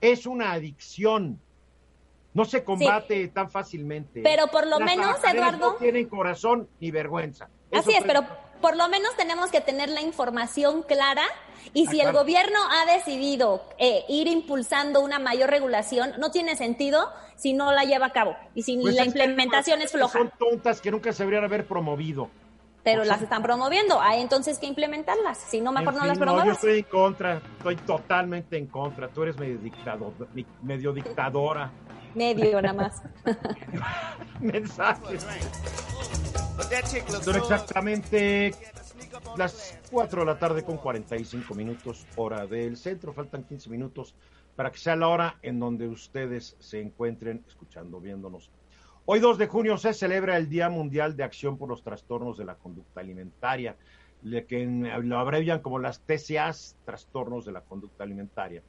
Es 0.00 0.26
una 0.26 0.52
adicción 0.52 1.40
no 2.34 2.44
se 2.44 2.64
combate 2.64 3.28
tan 3.28 3.50
fácilmente. 3.50 4.22
Pero 4.22 4.46
por 4.48 4.66
lo 4.66 4.80
menos, 4.80 5.16
Eduardo. 5.24 5.72
No 5.72 5.76
tienen 5.76 6.08
corazón 6.08 6.68
ni 6.80 6.90
vergüenza. 6.90 7.48
Así 7.72 7.92
es, 7.92 8.02
pero 8.04 8.24
por 8.60 8.76
lo 8.76 8.88
menos 8.88 9.16
tenemos 9.16 9.50
que 9.50 9.60
tener 9.60 9.88
la 9.88 10.02
información 10.02 10.82
clara 10.82 11.24
y 11.72 11.86
si 11.86 12.00
el 12.00 12.12
gobierno 12.12 12.58
ha 12.70 12.92
decidido 12.92 13.62
eh, 13.78 14.04
ir 14.08 14.26
impulsando 14.26 15.00
una 15.00 15.18
mayor 15.18 15.50
regulación, 15.50 16.12
no 16.18 16.30
tiene 16.30 16.56
sentido 16.56 17.08
si 17.36 17.52
no 17.52 17.72
la 17.72 17.84
lleva 17.84 18.06
a 18.06 18.12
cabo 18.12 18.36
y 18.54 18.62
si 18.62 18.76
pues 18.76 18.94
la 18.94 19.04
implementación 19.04 19.80
es 19.82 19.92
floja. 19.92 20.18
Son 20.18 20.32
tontas 20.38 20.80
que 20.80 20.90
nunca 20.90 21.12
se 21.12 21.22
deberían 21.22 21.44
haber 21.44 21.66
promovido. 21.66 22.28
Pero 22.82 23.04
las 23.04 23.20
están 23.20 23.42
promoviendo, 23.42 24.00
hay 24.00 24.22
entonces 24.22 24.58
que 24.58 24.66
implementarlas, 24.66 25.36
si 25.36 25.60
no 25.60 25.70
mejor 25.70 25.94
no 25.94 26.06
las 26.06 26.18
promuevas. 26.18 26.46
No, 26.46 26.52
yo 26.52 26.54
estoy 26.54 26.78
en 26.78 26.84
contra, 26.84 27.42
estoy 27.58 27.76
totalmente 27.76 28.56
en 28.56 28.66
contra, 28.66 29.08
tú 29.08 29.22
eres 29.22 29.38
medio, 29.38 29.58
dictador, 29.58 30.12
medio 30.62 30.92
dictadora. 30.92 31.70
Medio 32.14 32.60
nada 32.60 32.74
más. 32.74 33.02
Mensajes. 34.40 35.26
Son 37.22 37.36
exactamente 37.36 38.54
las 39.36 39.78
4 39.90 40.20
de 40.20 40.26
la 40.26 40.38
tarde 40.38 40.62
con 40.62 40.76
45 40.76 41.54
minutos, 41.54 42.06
hora 42.16 42.46
del 42.46 42.76
centro. 42.76 43.12
Faltan 43.12 43.44
15 43.44 43.70
minutos 43.70 44.14
para 44.56 44.70
que 44.70 44.78
sea 44.78 44.96
la 44.96 45.08
hora 45.08 45.38
en 45.42 45.58
donde 45.58 45.88
ustedes 45.88 46.56
se 46.58 46.80
encuentren 46.80 47.44
escuchando, 47.46 48.00
viéndonos. 48.00 48.50
Hoy 49.06 49.20
2 49.20 49.38
de 49.38 49.46
junio 49.46 49.78
se 49.78 49.94
celebra 49.94 50.36
el 50.36 50.48
Día 50.48 50.68
Mundial 50.68 51.16
de 51.16 51.24
Acción 51.24 51.56
por 51.56 51.68
los 51.68 51.82
Trastornos 51.82 52.36
de 52.36 52.44
la 52.44 52.56
Conducta 52.56 53.00
Alimentaria, 53.00 53.76
que 54.22 54.66
lo 55.02 55.18
abrevian 55.18 55.60
como 55.60 55.78
las 55.78 56.00
TCAs, 56.00 56.76
trastornos 56.84 57.44
de 57.44 57.52
la 57.52 57.62
conducta 57.62 58.04
alimentaria. 58.04 58.62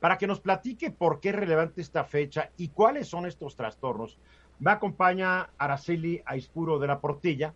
Para 0.00 0.18
que 0.18 0.26
nos 0.26 0.40
platique 0.40 0.90
por 0.90 1.20
qué 1.20 1.30
es 1.30 1.34
relevante 1.34 1.80
esta 1.80 2.04
fecha 2.04 2.50
y 2.56 2.68
cuáles 2.68 3.08
son 3.08 3.26
estos 3.26 3.56
trastornos, 3.56 4.18
me 4.60 4.70
acompaña 4.70 5.50
Araceli 5.58 6.22
Aispuro 6.24 6.78
de 6.78 6.86
la 6.86 7.00
Portilla. 7.00 7.54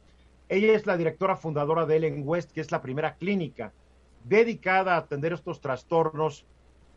Ella 0.48 0.72
es 0.72 0.86
la 0.86 0.96
directora 0.96 1.36
fundadora 1.36 1.86
de 1.86 1.96
Ellen 1.96 2.22
West, 2.24 2.52
que 2.52 2.60
es 2.60 2.70
la 2.70 2.82
primera 2.82 3.14
clínica 3.14 3.72
dedicada 4.24 4.94
a 4.94 4.98
atender 4.98 5.32
estos 5.32 5.60
trastornos 5.60 6.44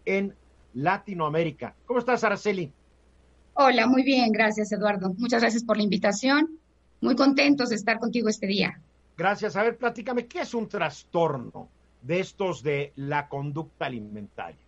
en 0.05 0.35
Latinoamérica. 0.73 1.75
¿Cómo 1.85 1.99
estás, 1.99 2.23
Araceli? 2.23 2.71
Hola, 3.53 3.87
muy 3.87 4.03
bien, 4.03 4.31
gracias, 4.31 4.71
Eduardo. 4.71 5.13
Muchas 5.17 5.41
gracias 5.41 5.63
por 5.63 5.77
la 5.77 5.83
invitación. 5.83 6.59
Muy 7.01 7.15
contentos 7.15 7.69
de 7.69 7.75
estar 7.75 7.99
contigo 7.99 8.29
este 8.29 8.47
día. 8.47 8.81
Gracias. 9.17 9.55
A 9.55 9.63
ver, 9.63 9.77
platícame, 9.77 10.27
¿qué 10.27 10.41
es 10.41 10.53
un 10.53 10.67
trastorno 10.67 11.69
de 12.01 12.19
estos 12.19 12.61
de 12.61 12.91
la 12.95 13.29
conducta 13.29 13.85
alimentaria? 13.85 14.64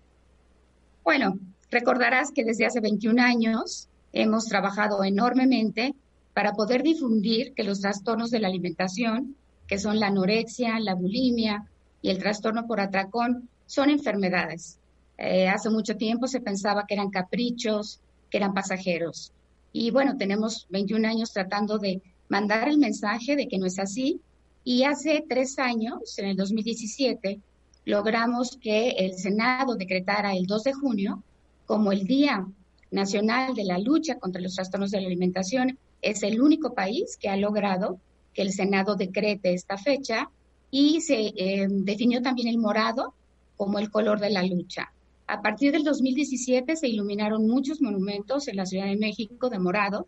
Bueno, 1.07 1.39
recordarás 1.71 2.33
que 2.33 2.43
desde 2.43 2.65
hace 2.65 2.81
21 2.81 3.23
años 3.23 3.87
hemos 4.11 4.47
trabajado 4.47 5.05
enormemente 5.05 5.95
para 6.33 6.51
poder 6.51 6.83
difundir 6.83 7.53
que 7.53 7.63
los 7.63 7.79
trastornos 7.79 8.29
de 8.29 8.41
la 8.41 8.49
alimentación, 8.49 9.37
que 9.67 9.79
son 9.79 10.01
la 10.01 10.07
anorexia, 10.07 10.77
la 10.81 10.95
bulimia 10.95 11.65
y 12.01 12.09
el 12.09 12.17
trastorno 12.17 12.67
por 12.67 12.81
atracón, 12.81 13.47
son 13.65 13.89
enfermedades. 13.89 14.79
Eh, 15.17 15.47
hace 15.47 15.69
mucho 15.69 15.95
tiempo 15.95 16.27
se 16.27 16.41
pensaba 16.41 16.83
que 16.85 16.95
eran 16.95 17.09
caprichos, 17.09 18.01
que 18.29 18.39
eran 18.39 18.53
pasajeros. 18.53 19.31
Y 19.71 19.91
bueno, 19.91 20.17
tenemos 20.17 20.67
21 20.71 21.07
años 21.07 21.31
tratando 21.31 21.77
de 21.77 22.01
mandar 22.27 22.67
el 22.67 22.79
mensaje 22.79 23.37
de 23.37 23.47
que 23.47 23.59
no 23.59 23.65
es 23.65 23.79
así. 23.79 24.19
Y 24.65 24.83
hace 24.83 25.23
tres 25.25 25.57
años, 25.57 26.19
en 26.19 26.25
el 26.25 26.35
2017, 26.35 27.39
logramos 27.87 28.57
que 28.61 28.89
el 28.89 29.13
Senado 29.13 29.75
decretara 29.75 30.35
el 30.35 30.45
2 30.45 30.63
de 30.65 30.73
junio 30.73 31.23
como 31.65 31.93
el 31.93 32.05
Día 32.05 32.45
Nacional 32.91 33.55
de 33.55 33.63
la 33.63 33.79
Lucha 33.79 34.19
contra 34.19 34.41
los 34.41 34.55
Trastornos 34.55 34.91
de 34.91 34.99
la 34.99 35.07
Alimentación. 35.07 35.79
Es 36.01 36.21
el 36.21 36.41
único 36.41 36.73
país 36.73 37.17
que 37.17 37.29
ha 37.29 37.37
logrado 37.37 37.97
que 38.33 38.41
el 38.41 38.51
Senado 38.51 38.97
decrete 38.97 39.53
esta 39.53 39.77
fecha 39.77 40.29
y 40.69 40.99
se 40.99 41.31
eh, 41.37 41.65
definió 41.69 42.21
también 42.21 42.49
el 42.49 42.57
morado 42.57 43.13
como 43.55 43.79
el 43.79 43.89
color 43.89 44.19
de 44.19 44.31
la 44.31 44.43
lucha. 44.43 44.91
A 45.25 45.41
partir 45.41 45.71
del 45.71 45.85
2017 45.85 46.75
se 46.75 46.89
iluminaron 46.89 47.47
muchos 47.47 47.81
monumentos 47.81 48.49
en 48.49 48.57
la 48.57 48.65
Ciudad 48.65 48.87
de 48.87 48.97
México 48.97 49.49
de 49.49 49.59
morado 49.59 50.07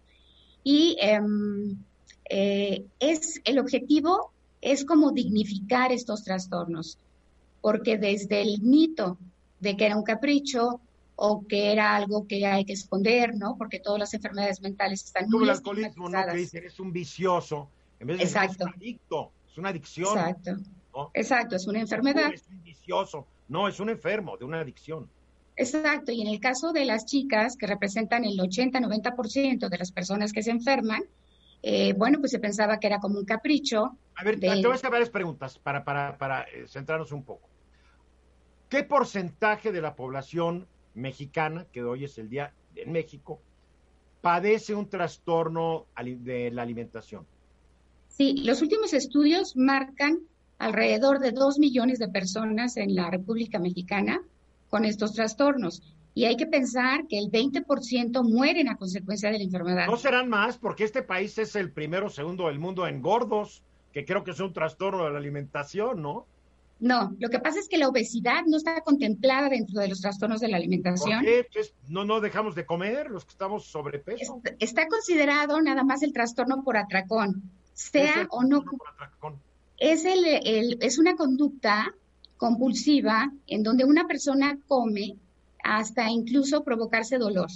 y 0.65 0.97
em, 0.99 1.77
eh, 2.29 2.83
es 2.99 3.39
el 3.45 3.57
objetivo 3.57 4.33
es 4.61 4.83
como 4.83 5.11
dignificar 5.11 5.93
estos 5.93 6.23
trastornos, 6.25 6.97
porque 7.61 7.97
desde 7.97 8.41
el 8.41 8.61
mito 8.61 9.17
de 9.59 9.75
que 9.75 9.85
era 9.85 9.95
un 9.95 10.03
capricho 10.03 10.81
o 11.15 11.45
que 11.45 11.71
era 11.71 11.95
algo 11.95 12.27
que 12.27 12.45
hay 12.45 12.63
que 12.63 12.73
esconder, 12.73 13.35
¿no? 13.35 13.57
Porque 13.57 13.79
todas 13.79 13.99
las 13.99 14.13
enfermedades 14.13 14.61
mentales 14.61 15.03
están 15.03 15.29
Como 15.29 15.43
el 15.43 15.49
alcoholismo, 15.49 16.07
¿no? 16.07 16.25
Que 16.25 16.37
dicen 16.37 16.63
es 16.65 16.79
un 16.79 16.93
vicioso, 16.93 17.69
en 17.99 18.07
vez 18.07 18.17
de 18.19 18.23
Exacto. 18.23 18.65
es 18.65 18.73
un 18.73 18.81
adicto, 18.81 19.31
es 19.49 19.57
una 19.57 19.69
adicción. 19.69 20.17
Exacto. 20.17 20.57
Exacto, 21.13 21.55
es 21.55 21.67
una 21.67 21.79
enfermedad. 21.79 22.33
Es 22.33 22.47
un 22.47 22.63
vicioso, 22.63 23.27
no, 23.47 23.67
es 23.67 23.79
un 23.79 23.89
enfermo 23.89 24.37
de 24.37 24.45
una 24.45 24.61
adicción. 24.61 25.09
Exacto, 25.55 26.13
y 26.13 26.21
en 26.21 26.27
el 26.27 26.39
caso 26.39 26.71
de 26.71 26.85
las 26.85 27.05
chicas, 27.05 27.57
que 27.57 27.67
representan 27.67 28.23
el 28.23 28.37
80-90% 28.39 29.67
de 29.67 29.77
las 29.77 29.91
personas 29.91 30.31
que 30.31 30.41
se 30.41 30.51
enferman, 30.51 31.03
eh, 31.61 31.93
bueno, 31.97 32.19
pues 32.19 32.31
se 32.31 32.39
pensaba 32.39 32.79
que 32.79 32.87
era 32.87 32.99
como 32.99 33.19
un 33.19 33.25
capricho. 33.25 33.97
A 34.15 34.23
ver, 34.23 34.39
te 34.39 34.47
voy 34.47 34.71
a 34.71 34.75
hacer 34.75 34.89
varias 34.89 35.09
preguntas 35.09 35.59
para, 35.59 35.83
para, 35.83 36.17
para 36.17 36.43
eh, 36.43 36.65
centrarnos 36.67 37.11
un 37.11 37.23
poco. 37.23 37.48
¿Qué 38.69 38.83
porcentaje 38.83 39.71
de 39.71 39.81
la 39.81 39.95
población 39.95 40.67
mexicana, 40.93 41.65
que 41.71 41.83
hoy 41.83 42.03
es 42.03 42.19
el 42.19 42.29
día 42.29 42.53
en 42.75 42.91
México, 42.91 43.41
padece 44.21 44.75
un 44.75 44.87
trastorno 44.87 45.87
de 45.97 46.51
la 46.51 46.61
alimentación? 46.61 47.25
Sí, 48.09 48.43
los 48.43 48.61
últimos 48.61 48.93
estudios 48.93 49.55
marcan 49.55 50.19
alrededor 50.59 51.19
de 51.19 51.31
dos 51.31 51.57
millones 51.57 51.97
de 51.97 52.09
personas 52.09 52.77
en 52.77 52.93
la 52.93 53.09
República 53.09 53.57
Mexicana 53.57 54.21
con 54.69 54.85
estos 54.85 55.13
trastornos. 55.13 55.81
Y 56.13 56.25
hay 56.25 56.37
que 56.37 56.45
pensar 56.45 57.07
que 57.07 57.17
el 57.17 57.31
20% 57.31 58.23
mueren 58.23 58.67
a 58.67 58.75
consecuencia 58.75 59.31
de 59.31 59.37
la 59.39 59.43
enfermedad. 59.45 59.87
No 59.87 59.97
serán 59.97 60.29
más, 60.29 60.57
porque 60.57 60.83
este 60.83 61.01
país 61.01 61.37
es 61.39 61.55
el 61.55 61.71
primero 61.71 62.07
o 62.07 62.09
segundo 62.09 62.47
del 62.47 62.59
mundo 62.59 62.85
en 62.85 63.01
gordos, 63.01 63.63
que 63.93 64.05
creo 64.05 64.23
que 64.23 64.31
es 64.31 64.39
un 64.39 64.53
trastorno 64.53 65.05
de 65.05 65.11
la 65.11 65.17
alimentación, 65.17 66.01
¿no? 66.01 66.27
No, 66.79 67.13
lo 67.19 67.29
que 67.29 67.39
pasa 67.39 67.59
es 67.59 67.67
que 67.67 67.77
la 67.77 67.89
obesidad 67.89 68.45
no 68.47 68.55
está 68.55 68.79
contemplada 68.81 69.49
dentro 69.49 69.81
de 69.81 69.89
los 69.89 69.99
trastornos 69.99 70.39
de 70.39 70.47
la 70.47 70.57
alimentación. 70.57 71.23
¿Por 71.23 71.25
qué? 71.25 71.61
¿No, 71.89 72.05
no 72.05 72.21
dejamos 72.21 72.55
de 72.55 72.65
comer 72.65 73.09
los 73.09 73.25
que 73.25 73.31
estamos 73.31 73.65
sobrepeso? 73.65 74.41
Está 74.59 74.87
considerado 74.87 75.61
nada 75.61 75.83
más 75.83 76.03
el 76.03 76.13
trastorno 76.13 76.63
por 76.63 76.77
atracón, 76.77 77.43
sea 77.73 78.27
o 78.31 78.43
no. 78.43 78.63
Es, 79.77 80.05
el, 80.05 80.77
es 80.81 80.97
una 80.97 81.15
conducta 81.15 81.93
compulsiva 82.37 83.31
en 83.47 83.63
donde 83.63 83.83
una 83.83 84.07
persona 84.07 84.57
come 84.67 85.17
hasta 85.61 86.09
incluso 86.09 86.63
provocarse 86.63 87.17
dolor. 87.17 87.49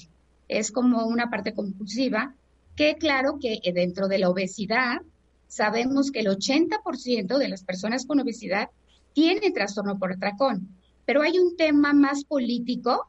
Es 0.50 0.72
como 0.72 1.06
una 1.06 1.30
parte 1.30 1.54
compulsiva 1.54 2.36
que 2.76 2.96
claro 2.96 3.40
que 3.40 3.62
dentro 3.74 4.10
de 4.10 4.18
la 4.18 4.30
obesidad 4.30 5.02
sabemos 5.48 6.12
que 6.12 6.20
el 6.20 6.28
80% 6.28 7.38
de 7.38 7.48
las 7.48 7.64
personas 7.64 8.06
con 8.06 8.20
obesidad 8.20 8.70
tiene 9.14 9.52
trastorno 9.52 9.98
por 9.98 10.14
atracón. 10.14 10.68
Pero 11.06 11.22
hay 11.22 11.38
un 11.38 11.56
tema 11.58 11.94
más 11.94 12.24
político 12.24 13.08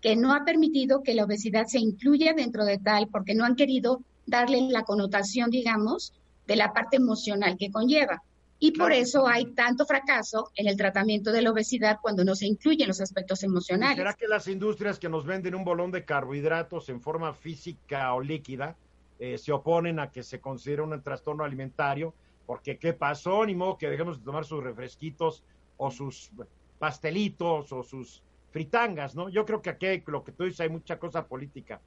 que 0.00 0.16
no 0.16 0.34
ha 0.34 0.44
permitido 0.44 1.02
que 1.02 1.14
la 1.14 1.24
obesidad 1.24 1.66
se 1.66 1.78
incluya 1.78 2.32
dentro 2.34 2.64
de 2.64 2.78
tal, 2.78 3.08
porque 3.08 3.34
no 3.34 3.44
han 3.44 3.56
querido 3.56 4.02
darle 4.26 4.60
la 4.70 4.84
connotación, 4.84 5.50
digamos, 5.50 6.12
de 6.46 6.56
la 6.56 6.72
parte 6.72 6.96
emocional 6.96 7.56
que 7.58 7.70
conlleva. 7.70 8.22
Y 8.58 8.72
por 8.72 8.92
eso 8.92 9.26
hay 9.26 9.52
tanto 9.52 9.84
fracaso 9.84 10.50
en 10.54 10.66
el 10.66 10.76
tratamiento 10.76 11.30
de 11.30 11.42
la 11.42 11.50
obesidad 11.50 11.98
cuando 12.00 12.24
no 12.24 12.34
se 12.34 12.46
incluyen 12.46 12.88
los 12.88 13.00
aspectos 13.02 13.42
emocionales. 13.42 13.98
¿Será 13.98 14.14
que 14.14 14.28
las 14.28 14.48
industrias 14.48 14.98
que 14.98 15.10
nos 15.10 15.26
venden 15.26 15.54
un 15.54 15.64
bolón 15.64 15.90
de 15.90 16.04
carbohidratos 16.04 16.88
en 16.88 17.02
forma 17.02 17.34
física 17.34 18.14
o 18.14 18.20
líquida 18.20 18.74
eh, 19.18 19.36
se 19.36 19.52
oponen 19.52 19.98
a 19.98 20.10
que 20.10 20.22
se 20.22 20.40
considere 20.40 20.82
un 20.82 21.02
trastorno 21.02 21.44
alimentario? 21.44 22.14
Porque 22.46 22.78
¿qué 22.78 22.92
pasó? 22.92 23.44
Ni 23.44 23.54
modo 23.54 23.76
que 23.76 23.90
dejemos 23.90 24.18
de 24.18 24.24
tomar 24.24 24.44
sus 24.44 24.62
refresquitos 24.62 25.44
o 25.76 25.90
sus 25.90 26.30
pastelitos 26.78 27.72
o 27.72 27.82
sus 27.82 28.22
fritangas, 28.50 29.14
¿no? 29.14 29.28
Yo 29.28 29.44
creo 29.44 29.60
que 29.60 29.70
aquí 29.70 30.02
lo 30.06 30.24
que 30.24 30.32
tú 30.32 30.44
dices 30.44 30.60
hay 30.60 30.68
mucha 30.68 30.98
cosa 30.98 31.26
política. 31.26 31.80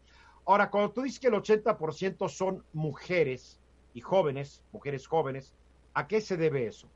Ahora, 0.45 0.70
cuando 0.70 0.91
tú 0.91 1.01
dices 1.01 1.20
que 1.20 1.28
el 1.28 1.34
80% 1.34 2.30
son 2.30 2.64
mujeres 2.74 3.60
y 3.93 4.01
jóvenes, 4.01 4.62
mujeres 4.72 5.07
jóvenes, 5.07 5.53
¿a 5.93 6.07
qué 6.07 6.22
se 6.22 6.38
debe 6.38 6.68
eso? 6.68 6.88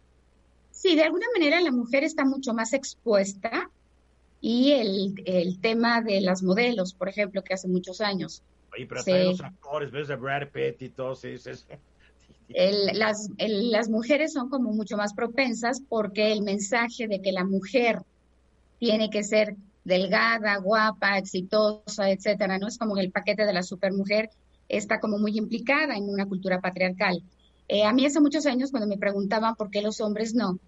Sí, 0.71 0.95
de 0.95 1.03
alguna 1.03 1.27
manera 1.33 1.61
la 1.61 1.71
mujer 1.71 2.03
está 2.03 2.25
mucho 2.25 2.53
más 2.53 2.73
expuesta 2.73 3.69
y 4.41 4.71
el, 4.73 5.59
tema 5.61 6.01
de 6.01 6.19
las 6.19 6.43
modelos, 6.43 6.93
por 6.93 7.07
ejemplo, 7.07 7.43
que 7.43 7.53
hace 7.53 7.67
muchos 7.67 8.01
años. 8.01 8.43
Oye, 8.75 8.87
pero 8.87 9.01
sí. 9.01 9.11
los 9.11 9.41
actores, 9.41 9.91
ves 9.91 10.07
de 10.07 10.15
Brad 10.15 10.49
Pitt 10.49 10.81
y 10.81 10.89
todo, 10.89 11.15
sí, 11.15 11.37
las, 12.53 13.29
las 13.37 13.89
mujeres 13.89 14.33
son 14.33 14.49
como 14.49 14.71
mucho 14.71 14.97
más 14.97 15.13
propensas 15.13 15.81
porque 15.87 16.31
el 16.31 16.43
mensaje 16.43 17.07
de 17.07 17.21
que 17.21 17.31
la 17.31 17.43
mujer 17.43 18.01
tiene 18.79 19.09
que 19.09 19.23
ser 19.23 19.55
delgada, 19.83 20.57
guapa, 20.57 21.17
exitosa, 21.17 22.09
etcétera, 22.09 22.57
¿no? 22.57 22.67
Es 22.67 22.77
como 22.77 22.97
el 22.97 23.11
paquete 23.11 23.45
de 23.45 23.53
la 23.53 23.63
supermujer 23.63 24.29
está 24.69 24.99
como 24.99 25.17
muy 25.17 25.37
implicada 25.37 25.95
en 25.95 26.09
una 26.09 26.25
cultura 26.25 26.61
patriarcal. 26.61 27.23
Eh, 27.67 27.83
a 27.83 27.93
mí 27.93 28.05
hace 28.05 28.19
muchos 28.19 28.45
años 28.45 28.71
cuando 28.71 28.87
me 28.87 28.97
preguntaban 28.97 29.55
por 29.55 29.69
qué 29.69 29.81
los 29.81 30.01
hombres 30.01 30.33
no, 30.33 30.59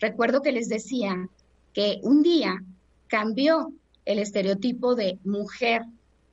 recuerdo 0.00 0.42
que 0.42 0.52
les 0.52 0.68
decía 0.68 1.28
que 1.72 2.00
un 2.02 2.22
día 2.22 2.62
cambió 3.06 3.72
el 4.04 4.18
estereotipo 4.18 4.94
de 4.94 5.18
mujer 5.24 5.82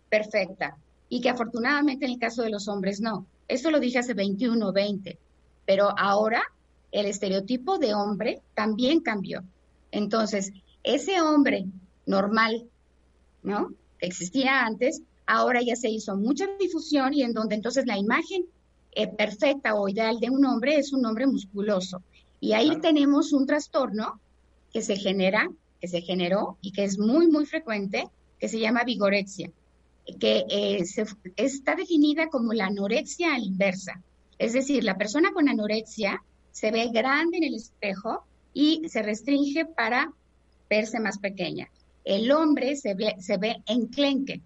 perfecta 0.09 0.77
y 1.09 1.21
que 1.21 1.29
afortunadamente 1.29 2.05
en 2.05 2.11
el 2.11 2.19
caso 2.19 2.41
de 2.41 2.49
los 2.49 2.67
hombres 2.67 3.01
no. 3.01 3.25
Eso 3.47 3.69
lo 3.71 3.79
dije 3.79 3.99
hace 3.99 4.13
21 4.13 4.67
o 4.67 4.73
20, 4.73 5.17
pero 5.65 5.93
ahora 5.97 6.41
el 6.91 7.05
estereotipo 7.05 7.77
de 7.77 7.93
hombre 7.93 8.41
también 8.55 9.01
cambió. 9.01 9.43
Entonces, 9.91 10.51
ese 10.83 11.21
hombre 11.21 11.65
normal, 12.05 12.67
¿no? 13.43 13.71
Que 13.99 14.07
existía 14.07 14.65
antes, 14.65 15.01
ahora 15.25 15.61
ya 15.61 15.75
se 15.75 15.89
hizo 15.89 16.15
mucha 16.15 16.47
difusión 16.59 17.13
y 17.13 17.21
en 17.23 17.33
donde 17.33 17.55
entonces 17.55 17.85
la 17.85 17.97
imagen 17.97 18.45
eh, 18.93 19.07
perfecta 19.07 19.75
o 19.75 19.87
ideal 19.89 20.19
de 20.19 20.29
un 20.29 20.45
hombre 20.45 20.77
es 20.77 20.93
un 20.93 21.05
hombre 21.05 21.27
musculoso. 21.27 22.01
Y 22.39 22.53
ahí 22.53 22.79
tenemos 22.81 23.33
un 23.33 23.45
trastorno 23.45 24.19
que 24.71 24.81
se 24.81 24.95
genera, 24.95 25.49
que 25.79 25.87
se 25.87 26.01
generó 26.01 26.57
y 26.61 26.71
que 26.71 26.83
es 26.83 26.97
muy, 26.97 27.27
muy 27.27 27.45
frecuente, 27.45 28.09
que 28.39 28.49
se 28.49 28.59
llama 28.59 28.83
vigorexia 28.83 29.51
que 30.19 30.45
eh, 30.49 30.85
se, 30.85 31.05
está 31.35 31.75
definida 31.75 32.27
como 32.27 32.53
la 32.53 32.67
anorexia 32.67 33.33
a 33.33 33.39
la 33.39 33.45
inversa. 33.45 34.01
Es 34.37 34.53
decir, 34.53 34.83
la 34.83 34.97
persona 34.97 35.31
con 35.31 35.49
anorexia 35.49 36.23
se 36.51 36.71
ve 36.71 36.89
grande 36.93 37.37
en 37.37 37.43
el 37.45 37.55
espejo 37.55 38.23
y 38.53 38.87
se 38.87 39.01
restringe 39.01 39.65
para 39.65 40.11
verse 40.69 40.99
más 40.99 41.17
pequeña. 41.19 41.69
El 42.03 42.31
hombre 42.31 42.75
se 42.75 42.93
ve, 42.93 43.15
se 43.19 43.37
ve 43.37 43.63
enclenque, 43.65 44.41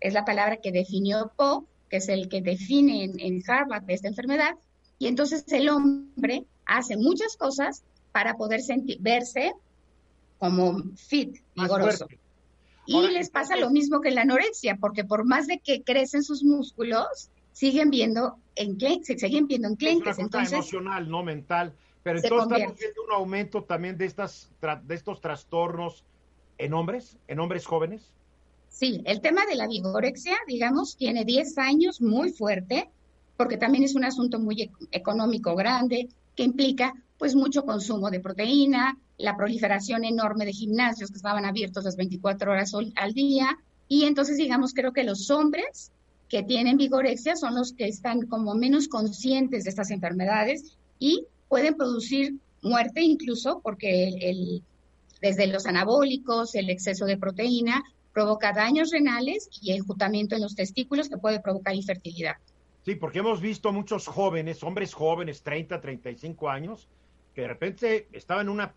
es 0.00 0.12
la 0.12 0.24
palabra 0.24 0.58
que 0.58 0.72
definió 0.72 1.32
Poe, 1.36 1.64
que 1.88 1.98
es 1.98 2.08
el 2.08 2.28
que 2.28 2.42
define 2.42 3.04
en, 3.04 3.42
Harvard 3.46 3.84
esta 3.88 4.08
enfermedad, 4.08 4.54
y 4.98 5.06
entonces 5.06 5.44
el 5.52 5.68
hombre 5.68 6.44
hace 6.66 6.96
muchas 6.96 7.36
cosas 7.36 7.82
para 8.12 8.34
poder 8.34 8.60
verse 9.00 9.52
como 10.38 10.82
fit, 10.96 11.40
vigoroso. 11.54 12.06
Y 12.86 13.00
les 13.08 13.30
pasa 13.30 13.56
lo 13.56 13.70
mismo 13.70 14.00
que 14.00 14.10
la 14.10 14.22
anorexia, 14.22 14.76
porque 14.76 15.04
por 15.04 15.24
más 15.24 15.46
de 15.46 15.58
que 15.58 15.82
crecen 15.82 16.22
sus 16.22 16.44
músculos, 16.44 17.30
siguen 17.52 17.90
viendo 17.90 18.36
en 18.56 18.78
se 19.02 19.18
siguen 19.18 19.46
viendo 19.46 19.68
enclenques. 19.68 20.12
Es 20.12 20.18
una 20.18 20.24
Entonces, 20.24 20.52
emocional, 20.52 21.08
no 21.08 21.22
mental. 21.22 21.72
Pero 22.02 22.18
entonces 22.18 22.58
estamos 22.58 22.78
viendo 22.78 23.02
un 23.04 23.12
aumento 23.12 23.64
también 23.64 23.96
de, 23.96 24.04
estas, 24.04 24.50
de 24.82 24.94
estos 24.94 25.20
trastornos 25.20 26.04
en 26.58 26.74
hombres, 26.74 27.16
en 27.28 27.40
hombres 27.40 27.64
jóvenes. 27.64 28.12
Sí, 28.68 29.02
el 29.06 29.20
tema 29.20 29.46
de 29.46 29.54
la 29.54 29.66
vigorexia, 29.66 30.36
digamos, 30.46 30.96
tiene 30.96 31.24
10 31.24 31.58
años 31.58 32.02
muy 32.02 32.30
fuerte, 32.30 32.90
porque 33.36 33.56
también 33.56 33.84
es 33.84 33.94
un 33.94 34.04
asunto 34.04 34.38
muy 34.38 34.70
económico 34.90 35.54
grande, 35.54 36.08
que 36.36 36.42
implica 36.42 36.92
pues 37.16 37.34
mucho 37.34 37.64
consumo 37.64 38.10
de 38.10 38.20
proteína, 38.20 38.98
la 39.18 39.36
proliferación 39.36 40.04
enorme 40.04 40.44
de 40.44 40.52
gimnasios 40.52 41.10
que 41.10 41.16
estaban 41.16 41.44
abiertos 41.44 41.84
las 41.84 41.96
24 41.96 42.50
horas 42.50 42.72
al 42.96 43.12
día, 43.12 43.56
y 43.88 44.04
entonces 44.04 44.36
digamos, 44.36 44.74
creo 44.74 44.92
que 44.92 45.04
los 45.04 45.30
hombres 45.30 45.92
que 46.28 46.42
tienen 46.42 46.76
vigorexia 46.76 47.36
son 47.36 47.54
los 47.54 47.72
que 47.72 47.86
están 47.86 48.26
como 48.26 48.54
menos 48.54 48.88
conscientes 48.88 49.64
de 49.64 49.70
estas 49.70 49.90
enfermedades 49.90 50.76
y 50.98 51.26
pueden 51.48 51.76
producir 51.76 52.34
muerte 52.62 53.02
incluso 53.02 53.60
porque 53.62 54.08
el, 54.08 54.62
desde 55.20 55.46
los 55.46 55.66
anabólicos, 55.66 56.54
el 56.54 56.70
exceso 56.70 57.04
de 57.04 57.18
proteína 57.18 57.84
provoca 58.12 58.52
daños 58.52 58.90
renales 58.90 59.48
y 59.60 59.72
enjutamiento 59.72 60.34
en 60.34 60.42
los 60.42 60.54
testículos 60.54 61.08
que 61.08 61.18
puede 61.18 61.40
provocar 61.40 61.74
infertilidad. 61.74 62.36
Sí, 62.84 62.94
porque 62.94 63.20
hemos 63.20 63.40
visto 63.40 63.72
muchos 63.72 64.06
jóvenes, 64.06 64.62
hombres 64.62 64.92
jóvenes, 64.92 65.42
30, 65.42 65.80
35 65.80 66.48
años, 66.48 66.88
que 67.34 67.42
de 67.42 67.48
repente 67.48 68.08
estaban 68.12 68.46
en 68.46 68.52
una 68.52 68.74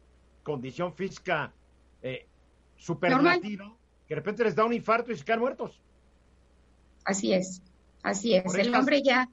condición 0.47 0.93
física 0.93 1.51
eh, 2.01 2.25
supernativa, 2.77 3.75
que 4.07 4.13
de 4.13 4.19
repente 4.21 4.45
les 4.45 4.55
da 4.55 4.63
un 4.63 4.71
infarto 4.71 5.11
y 5.11 5.17
se 5.17 5.25
quedan 5.25 5.41
muertos. 5.41 5.81
Así 7.03 7.33
es, 7.33 7.61
así 8.01 8.33
es. 8.33 8.55
el 8.55 8.73
hombre 8.73 9.01
ya, 9.03 9.27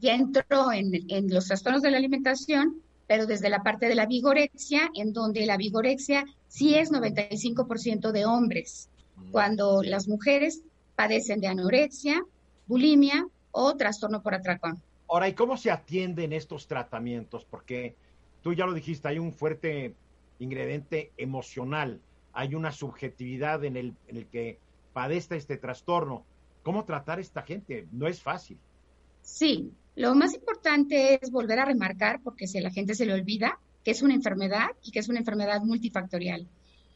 ya 0.00 0.14
entró 0.14 0.72
en, 0.72 0.94
en 1.10 1.28
los 1.28 1.48
trastornos 1.48 1.82
de 1.82 1.90
la 1.90 1.98
alimentación, 1.98 2.80
pero 3.06 3.26
desde 3.26 3.50
la 3.50 3.62
parte 3.62 3.86
de 3.86 3.96
la 3.96 4.06
vigorexia, 4.06 4.90
en 4.94 5.12
donde 5.12 5.44
la 5.44 5.58
vigorexia 5.58 6.24
sí 6.48 6.74
es 6.74 6.90
95% 6.90 8.10
de 8.10 8.24
hombres, 8.24 8.88
mm. 9.16 9.30
cuando 9.32 9.82
las 9.82 10.08
mujeres 10.08 10.62
padecen 10.94 11.40
de 11.40 11.48
anorexia, 11.48 12.24
bulimia 12.66 13.26
o 13.50 13.76
trastorno 13.76 14.22
por 14.22 14.34
atracón. 14.34 14.82
Ahora, 15.06 15.28
¿y 15.28 15.34
cómo 15.34 15.58
se 15.58 15.70
atienden 15.70 16.32
estos 16.32 16.66
tratamientos? 16.66 17.44
Porque 17.44 17.94
tú 18.42 18.54
ya 18.54 18.64
lo 18.64 18.72
dijiste, 18.72 19.06
hay 19.08 19.18
un 19.18 19.34
fuerte 19.34 19.94
ingrediente 20.38 21.12
emocional, 21.16 22.00
hay 22.32 22.54
una 22.54 22.72
subjetividad 22.72 23.64
en 23.64 23.76
el, 23.76 23.94
en 24.08 24.16
el 24.18 24.26
que 24.26 24.58
padece 24.92 25.36
este 25.36 25.56
trastorno 25.56 26.24
cómo 26.62 26.84
tratar 26.84 27.18
a 27.18 27.20
esta 27.20 27.42
gente. 27.42 27.86
No 27.92 28.08
es 28.08 28.20
fácil. 28.20 28.58
Sí, 29.22 29.70
lo 29.94 30.14
más 30.14 30.34
importante 30.34 31.18
es 31.22 31.30
volver 31.30 31.60
a 31.60 31.64
remarcar, 31.64 32.20
porque 32.22 32.46
si 32.46 32.60
la 32.60 32.70
gente 32.70 32.94
se 32.94 33.06
le 33.06 33.14
olvida, 33.14 33.58
que 33.84 33.92
es 33.92 34.02
una 34.02 34.14
enfermedad 34.14 34.68
y 34.82 34.90
que 34.90 34.98
es 34.98 35.08
una 35.08 35.20
enfermedad 35.20 35.62
multifactorial. 35.62 36.46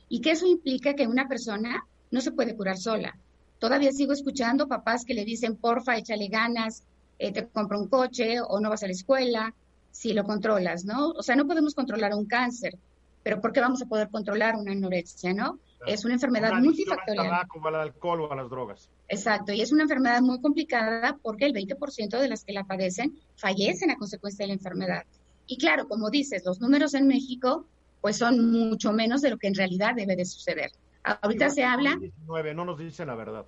Y 0.09 0.21
que 0.21 0.33
eso 0.33 0.47
implica 0.47 0.95
que 0.95 1.07
una 1.07 1.29
persona 1.29 1.87
no 2.11 2.21
se 2.21 2.33
puede 2.33 2.57
curar 2.57 2.79
sola. 2.79 3.17
Todavía 3.61 3.93
sigo 3.93 4.13
escuchando 4.13 4.67
papás 4.67 5.05
que 5.05 5.15
le 5.15 5.25
dicen, 5.25 5.57
porfa, 5.57 5.97
échale 5.97 6.29
ganas, 6.29 6.83
eh, 7.19 7.33
te 7.33 7.47
compro 7.47 7.79
un 7.79 7.89
coche 7.89 8.41
o 8.41 8.59
no 8.59 8.71
vas 8.71 8.83
a 8.83 8.87
la 8.87 8.93
escuela, 8.93 9.55
si 9.91 10.13
lo 10.13 10.25
controlas, 10.25 10.85
¿no? 10.85 11.11
O 11.11 11.23
sea, 11.23 11.37
no 11.37 11.47
podemos 11.47 11.75
controlar 11.75 12.13
un 12.15 12.27
cáncer, 12.27 12.77
pero 13.23 13.41
¿por 13.41 13.53
qué 13.53 13.61
vamos 13.61 13.83
a 13.83 13.87
poder 13.87 14.09
controlar 14.09 14.57
una 14.57 14.73
anorexia, 14.73 15.35
no? 15.35 15.59
Es 15.87 16.05
una 16.05 16.15
enfermedad 16.15 16.53
multifactorial. 16.61 17.27
Al 17.27 17.33
tabaco, 17.33 17.69
al 17.69 17.75
alcohol 17.75 18.21
o 18.23 18.33
a 18.33 18.37
las 18.37 18.51
drogas. 18.51 18.91
Exacto, 19.09 19.53
y 19.53 19.61
es 19.61 19.73
una 19.73 19.83
enfermedad 19.85 20.21
muy 20.21 20.41
complicada 20.41 21.19
porque 21.23 21.47
el 21.47 21.53
20% 21.53 22.19
de 22.19 22.29
las 22.29 22.45
que 22.45 22.53
la 22.53 22.65
padecen 22.65 23.19
fallecen 23.37 23.91
a 23.91 23.97
consecuencia 23.97 24.45
de 24.45 24.49
la 24.49 24.55
enfermedad. 24.55 25.05
Y 25.47 25.57
claro, 25.57 25.89
como 25.89 26.11
dices, 26.11 26.45
los 26.45 26.61
números 26.61 26.95
en 26.95 27.07
México 27.07 27.67
pues 28.01 28.17
son 28.17 28.51
mucho 28.51 28.93
menos 28.93 29.21
de 29.21 29.31
lo 29.31 29.39
que 29.39 29.49
en 29.49 29.55
realidad 29.55 29.95
debe 29.95 30.17
de 30.17 30.25
suceder. 30.25 30.71
Ahorita 31.03 31.51
se 31.51 31.65
habla... 31.65 31.97
19, 31.99 32.55
no 32.55 32.65
nos 32.65 32.79
dicen 32.79 33.09
la 33.09 33.15
verdad. 33.15 33.45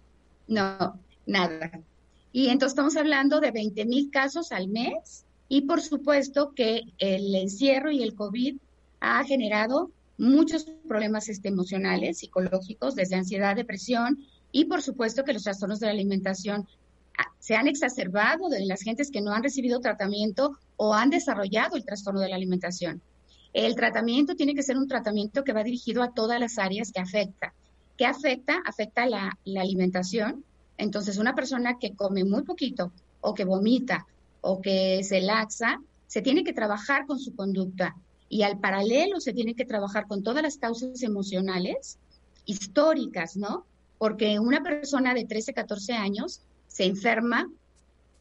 No, 0.49 0.99
nada. 1.27 1.70
Y 2.33 2.49
entonces 2.49 2.73
estamos 2.73 2.97
hablando 2.97 3.41
de 3.41 3.51
20 3.51 3.85
mil 3.87 4.11
casos 4.11 4.53
al 4.53 4.68
mes 4.68 5.25
y 5.49 5.62
por 5.62 5.81
supuesto 5.83 6.53
que 6.55 6.83
el 6.99 7.35
encierro 7.35 7.91
y 7.91 8.03
el 8.03 8.14
COVID 8.14 8.57
ha 9.03 9.24
generado 9.24 9.90
muchos 10.16 10.64
problemas 10.86 11.28
este, 11.28 11.48
emocionales, 11.48 12.18
psicológicos, 12.18 12.94
desde 12.94 13.16
ansiedad, 13.16 13.57
depresión 13.57 14.16
y 14.53 14.66
por 14.66 14.80
supuesto 14.80 15.24
que 15.24 15.32
los 15.32 15.42
trastornos 15.42 15.80
de 15.80 15.86
la 15.86 15.92
alimentación 15.92 16.68
ah, 17.18 17.26
se 17.40 17.57
han 17.57 17.66
exacerbado 17.66 18.48
de 18.48 18.64
las 18.64 18.82
gentes 18.82 19.11
que 19.11 19.20
no 19.20 19.32
han 19.32 19.42
recibido 19.42 19.80
tratamiento 19.80 20.57
o 20.76 20.94
han 20.94 21.11
desarrollado 21.11 21.76
el 21.76 21.84
trastorno 21.84 22.20
de 22.20 22.28
la 22.28 22.36
alimentación. 22.36 23.03
El 23.53 23.74
tratamiento 23.74 24.36
tiene 24.36 24.55
que 24.55 24.62
ser 24.62 24.78
un 24.78 24.86
tratamiento 24.86 25.42
que 25.42 25.53
va 25.53 25.64
dirigido 25.64 26.05
a 26.05 26.14
todas 26.14 26.38
las 26.38 26.57
áreas 26.59 26.92
que 26.92 27.00
afecta. 27.00 27.53
¿Qué 27.98 28.07
afecta? 28.07 28.62
Afecta 28.64 29.05
la, 29.07 29.36
la 29.44 29.62
alimentación. 29.62 30.44
Entonces, 30.78 31.18
una 31.18 31.34
persona 31.34 31.76
que 31.78 31.94
come 31.96 32.24
muy 32.24 32.44
poquito 32.44 32.92
o 33.20 33.34
que 33.34 33.44
vomita 33.44 34.07
o 34.40 34.61
que 34.61 35.03
se 35.03 35.20
laxa, 35.20 35.80
se 36.07 36.22
tiene 36.22 36.44
que 36.44 36.53
trabajar 36.53 37.05
con 37.07 37.18
su 37.18 37.34
conducta 37.34 37.96
y 38.33 38.45
al 38.45 38.59
paralelo 38.59 39.20
se 39.20 39.35
tiene 39.35 39.55
que 39.55 39.66
trabajar 39.66 40.07
con 40.07 40.22
todas 40.22 40.43
las 40.43 40.57
causas 40.57 41.03
emocionales 41.03 41.99
históricas, 42.47 43.37
¿no? 43.37 43.66
Porque 43.99 44.39
una 44.39 44.62
persona 44.62 45.12
de 45.12 45.26
13, 45.26 45.53
14 45.53 45.93
años 45.93 46.41
se 46.66 46.85
enferma, 46.87 47.51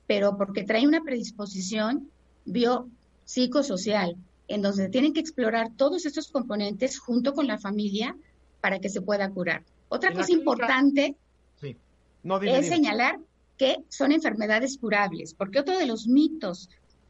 pero 0.08 0.36
porque 0.36 0.66
trae 0.66 0.86
una 0.86 1.02
predisposición 1.02 2.10
biopsicosocial, 2.44 4.18
en 4.50 4.62
donde 4.62 4.90
tienen 4.90 5.14
que 5.14 5.22
explorar 5.22 5.72
todos 5.78 6.06
estos 6.06 6.28
componentes 6.28 7.00
junto 7.00 7.34
con 7.34 7.48
la 7.48 7.58
familia 7.58 8.14
para 8.60 8.80
que 8.80 8.90
se 8.90 9.00
pueda 9.00 9.30
curar. 9.30 9.64
Otra 9.88 10.12
cosa 10.12 10.34
importante 10.34 11.16
es 11.62 12.68
señalar 12.68 13.18
que 13.58 13.78
son 13.88 14.12
enfermedades 14.12 14.78
curables, 14.78 15.34
porque 15.34 15.62
otro 15.62 15.78
de 15.78 15.86
los 15.86 16.06
mitos 16.06 16.68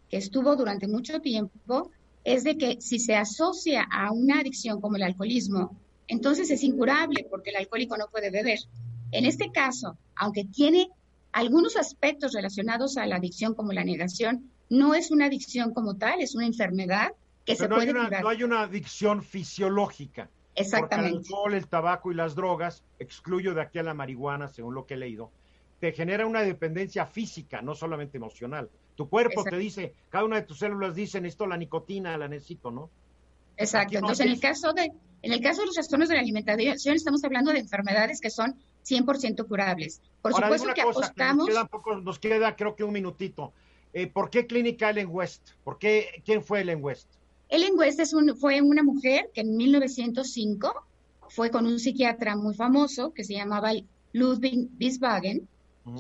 que 0.08 0.18
estuvo 0.18 0.56
durante 0.56 0.88
mucho 0.88 1.20
tiempo 1.20 1.90
es 2.24 2.44
de 2.44 2.58
que 2.58 2.80
si 2.82 3.00
se 3.00 3.16
asocia 3.16 3.88
a 3.92 4.12
una 4.12 4.40
adicción 4.40 4.80
como 4.80 4.96
el 4.96 5.04
alcoholismo, 5.04 5.78
entonces 6.08 6.52
es 6.52 6.64
incurable 6.64 7.26
porque 7.30 7.52
el 7.52 7.58
alcohólico 7.58 7.98
no 7.98 8.08
puede 8.12 8.30
beber. 8.32 8.60
En 9.12 9.26
este 9.26 9.52
caso, 9.52 9.98
aunque 10.16 10.46
tiene 10.46 10.90
algunos 11.32 11.78
aspectos 11.78 12.34
relacionados 12.34 12.98
a 12.98 13.06
la 13.06 13.18
adicción 13.18 13.56
como 13.56 13.72
la 13.72 13.84
negación, 13.84 14.50
no 14.70 14.94
es 14.94 15.12
una 15.12 15.26
adicción 15.26 15.74
como 15.74 15.96
tal, 15.96 16.22
es 16.22 16.36
una 16.36 16.46
enfermedad 16.46 17.14
que 17.46 17.56
se 17.56 17.68
puede 17.68 17.88
curar. 17.88 18.22
No 18.22 18.30
hay 18.30 18.44
una 18.44 18.62
adicción 18.62 19.24
fisiológica. 19.24 20.30
Exactamente. 20.56 21.12
el 21.12 21.18
alcohol, 21.18 21.54
el 21.54 21.68
tabaco 21.68 22.12
y 22.12 22.16
las 22.16 22.36
drogas, 22.36 22.84
excluyo 23.00 23.54
de 23.54 23.62
aquí 23.62 23.80
a 23.80 23.84
la 23.84 23.94
marihuana, 23.94 24.48
según 24.48 24.76
lo 24.76 24.86
que 24.86 24.96
he 24.96 24.98
leído, 24.98 25.32
te 25.80 25.94
genera 25.94 26.28
una 26.28 26.42
dependencia 26.42 27.06
física, 27.06 27.62
no 27.62 27.74
solamente 27.74 28.18
emocional. 28.18 28.70
Tu 29.02 29.10
cuerpo 29.10 29.44
te 29.44 29.58
dice, 29.58 29.96
cada 30.10 30.26
una 30.26 30.36
de 30.36 30.44
tus 30.44 30.60
células 30.60 30.94
dicen, 30.94 31.26
esto 31.26 31.48
la 31.48 31.58
nicotina 31.58 32.16
la 32.20 32.28
necesito, 32.28 32.70
¿no? 32.70 32.92
Exacto. 33.58 33.98
Entonces, 33.98 34.28
en 34.28 34.32
el 34.32 34.40
caso 34.40 34.74
de 34.74 34.92
en 35.24 35.34
el 35.34 35.42
caso 35.42 35.62
de 35.62 35.66
los 35.66 35.74
trastornos 35.74 36.08
de 36.08 36.14
la 36.14 36.22
alimentación, 36.22 36.96
estamos 36.96 37.24
hablando 37.24 37.52
de 37.52 37.58
enfermedades 37.58 38.22
que 38.22 38.30
son 38.30 38.54
100% 38.88 39.48
curables. 39.48 40.02
Por 40.22 40.36
supuesto 40.36 40.72
que 40.76 40.82
apostamos... 40.82 41.50
Nos 42.04 42.20
queda, 42.20 42.56
creo 42.56 42.76
que 42.76 42.84
un 42.84 42.94
minutito. 42.94 43.54
Eh, 43.92 44.06
¿Por 44.06 44.30
qué 44.30 44.46
clínica 44.46 44.92
Ellen 44.92 45.10
West? 45.10 45.50
¿Por 45.64 45.80
qué, 45.80 46.22
¿Quién 46.24 46.44
fue 46.44 46.62
Ellen 46.62 46.84
West? 46.84 47.08
Ellen 47.50 47.74
West 47.76 48.00
es 48.00 48.14
un, 48.14 48.38
fue 48.38 48.62
una 48.62 48.84
mujer 48.84 49.32
que 49.34 49.42
en 49.42 49.58
1905 49.58 50.74
fue 51.30 51.50
con 51.50 51.66
un 51.66 51.80
psiquiatra 51.80 52.36
muy 52.36 52.54
famoso 52.54 53.14
que 53.14 53.24
se 53.24 53.34
llamaba 53.34 53.72
Ludwig 54.14 54.70
Wiesbaden 54.80 55.48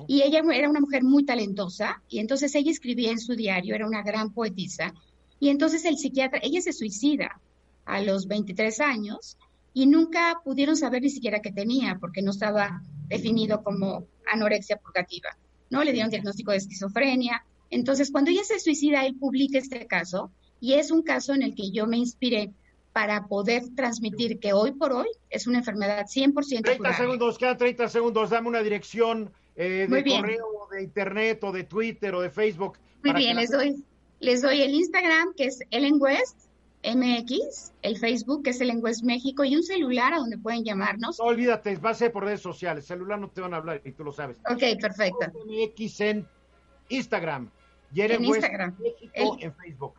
y 0.08 0.22
ella 0.22 0.42
era 0.54 0.70
una 0.70 0.80
mujer 0.80 1.04
muy 1.04 1.26
talentosa 1.26 2.02
y 2.08 2.20
entonces 2.20 2.54
ella 2.56 2.72
escribía 2.72 3.12
en 3.12 3.20
su 3.20 3.36
diario, 3.36 3.76
era 3.76 3.88
una 3.88 4.04
gran 4.04 4.32
poetisa. 4.34 4.94
Y 5.40 5.50
entonces 5.50 5.86
el 5.86 5.98
psiquiatra, 5.98 6.40
ella 6.44 6.62
se 6.62 6.72
suicida 6.72 7.42
a 7.86 8.02
los 8.02 8.28
23 8.28 8.80
años 8.80 9.38
y 9.74 9.88
nunca 9.88 10.42
pudieron 10.44 10.76
saber 10.76 11.02
ni 11.02 11.10
siquiera 11.10 11.42
qué 11.42 11.52
tenía 11.52 11.98
porque 12.00 12.22
no 12.22 12.32
estaba 12.32 12.82
definido 13.08 13.64
como 13.64 14.06
anorexia 14.32 14.78
purgativa. 14.78 15.30
¿no? 15.70 15.84
Le 15.84 15.94
dieron 15.94 16.12
diagnóstico 16.12 16.52
de 16.52 16.58
esquizofrenia. 16.58 17.44
Entonces, 17.72 18.12
cuando 18.12 18.30
ella 18.30 18.44
se 18.44 18.60
suicida, 18.60 19.06
él 19.06 19.16
publica 19.16 19.58
este 19.58 19.88
caso 19.88 20.32
y 20.60 20.74
es 20.74 20.92
un 20.92 21.02
caso 21.02 21.34
en 21.34 21.42
el 21.42 21.56
que 21.56 21.72
yo 21.72 21.88
me 21.88 21.98
inspiré 21.98 22.52
para 22.94 23.26
poder 23.28 23.64
transmitir 23.76 24.40
que 24.40 24.54
hoy 24.54 24.74
por 24.74 24.92
hoy 24.92 25.08
es 25.30 25.48
una 25.48 25.60
enfermedad 25.60 26.06
100% 26.06 26.62
30 26.62 26.94
segundos, 26.94 27.38
quedan 27.38 27.58
30 27.58 27.88
segundos, 27.88 28.30
dame 28.30 28.50
una 28.50 28.62
dirección 28.62 29.32
eh, 29.56 29.88
de 29.90 30.04
correo, 30.04 30.46
de 30.72 30.84
internet 30.84 31.44
o 31.44 31.52
de 31.52 31.64
Twitter 31.64 32.16
o 32.16 32.22
de 32.22 32.30
Facebook. 32.30 32.78
Muy 33.04 33.14
bien, 33.14 33.36
les 33.36 33.50
doy, 33.50 33.84
les 34.20 34.42
doy 34.42 34.62
el 34.62 34.74
Instagram 34.74 35.34
que 35.36 35.46
es 35.46 35.60
Ellen 35.72 35.96
West 36.00 36.38
MX, 36.84 37.74
el 37.82 37.98
Facebook 37.98 38.44
que 38.44 38.52
es 38.52 38.62
Ellen 38.62 38.80
West 38.82 39.04
México 39.04 39.44
y 39.44 39.56
un 39.56 39.64
celular 39.64 40.14
a 40.14 40.18
donde 40.18 40.38
pueden 40.38 40.64
llamarnos. 40.64 41.20
No 41.20 41.26
olvídate, 41.26 41.76
va 41.78 41.92
a 41.92 41.94
ser 41.94 42.12
por 42.12 42.24
redes 42.24 42.42
sociales, 42.42 42.86
celular 42.86 43.20
no 43.20 43.30
te 43.30 43.42
van 43.42 43.54
a 43.54 43.58
hablar 43.58 43.82
y 43.84 43.92
tú 43.92 44.04
lo 44.04 44.12
sabes. 44.12 44.38
Ok, 44.50 44.80
perfecto. 44.80 45.32
MX 45.46 46.02
en 46.02 46.28
Instagram 46.90 47.50
y 47.94 48.02
Ellen 48.02 48.24
en 48.24 48.30
West 48.30 48.44
Instagram. 48.44 48.76
México 48.80 49.38
en 49.40 49.54
Facebook. 49.54 49.94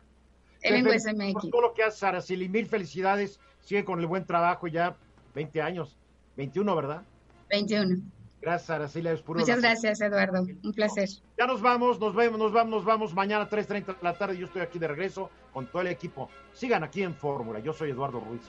MX. 0.63 1.33
Por 1.33 1.49
todo 1.49 1.61
lo 1.61 1.73
que 1.73 1.83
haces, 1.83 2.03
Araceli, 2.03 2.47
mil 2.47 2.67
felicidades. 2.67 3.39
Sigue 3.61 3.85
con 3.85 3.99
el 3.99 4.07
buen 4.07 4.25
trabajo 4.25 4.67
ya 4.67 4.95
20 5.35 5.61
años. 5.61 5.97
21, 6.37 6.75
¿verdad? 6.75 7.03
21. 7.49 8.01
Gracias, 8.43 8.69
Araceli. 8.69 9.09
Muchas 9.25 9.61
gracias, 9.61 10.01
Eduardo. 10.01 10.41
Un 10.41 10.73
placer. 10.73 11.09
Ya 11.37 11.47
nos 11.47 11.61
vamos, 11.61 11.99
nos 11.99 12.13
vemos, 12.13 12.37
nos 12.37 12.51
vamos, 12.51 12.71
nos 12.71 12.85
vamos 12.85 13.13
mañana 13.13 13.45
a 13.45 13.49
3.30 13.49 13.85
de 13.85 13.95
la 14.01 14.17
tarde. 14.17 14.37
Yo 14.37 14.47
estoy 14.47 14.61
aquí 14.61 14.79
de 14.79 14.87
regreso 14.87 15.29
con 15.53 15.67
todo 15.67 15.81
el 15.81 15.87
equipo. 15.87 16.29
Sigan 16.53 16.83
aquí 16.83 17.03
en 17.03 17.15
Fórmula. 17.15 17.59
Yo 17.59 17.71
soy 17.71 17.91
Eduardo 17.91 18.19
Ruiz. 18.19 18.41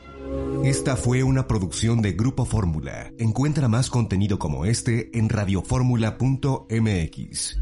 Esta 0.65 0.97
fue 0.97 1.23
una 1.23 1.47
producción 1.47 2.03
de 2.03 2.13
Grupo 2.13 2.45
Fórmula. 2.45 3.13
Encuentra 3.19 3.69
más 3.69 3.89
contenido 3.89 4.39
como 4.39 4.65
este 4.65 5.17
en 5.17 5.29
radioformula.mx. 5.29 7.61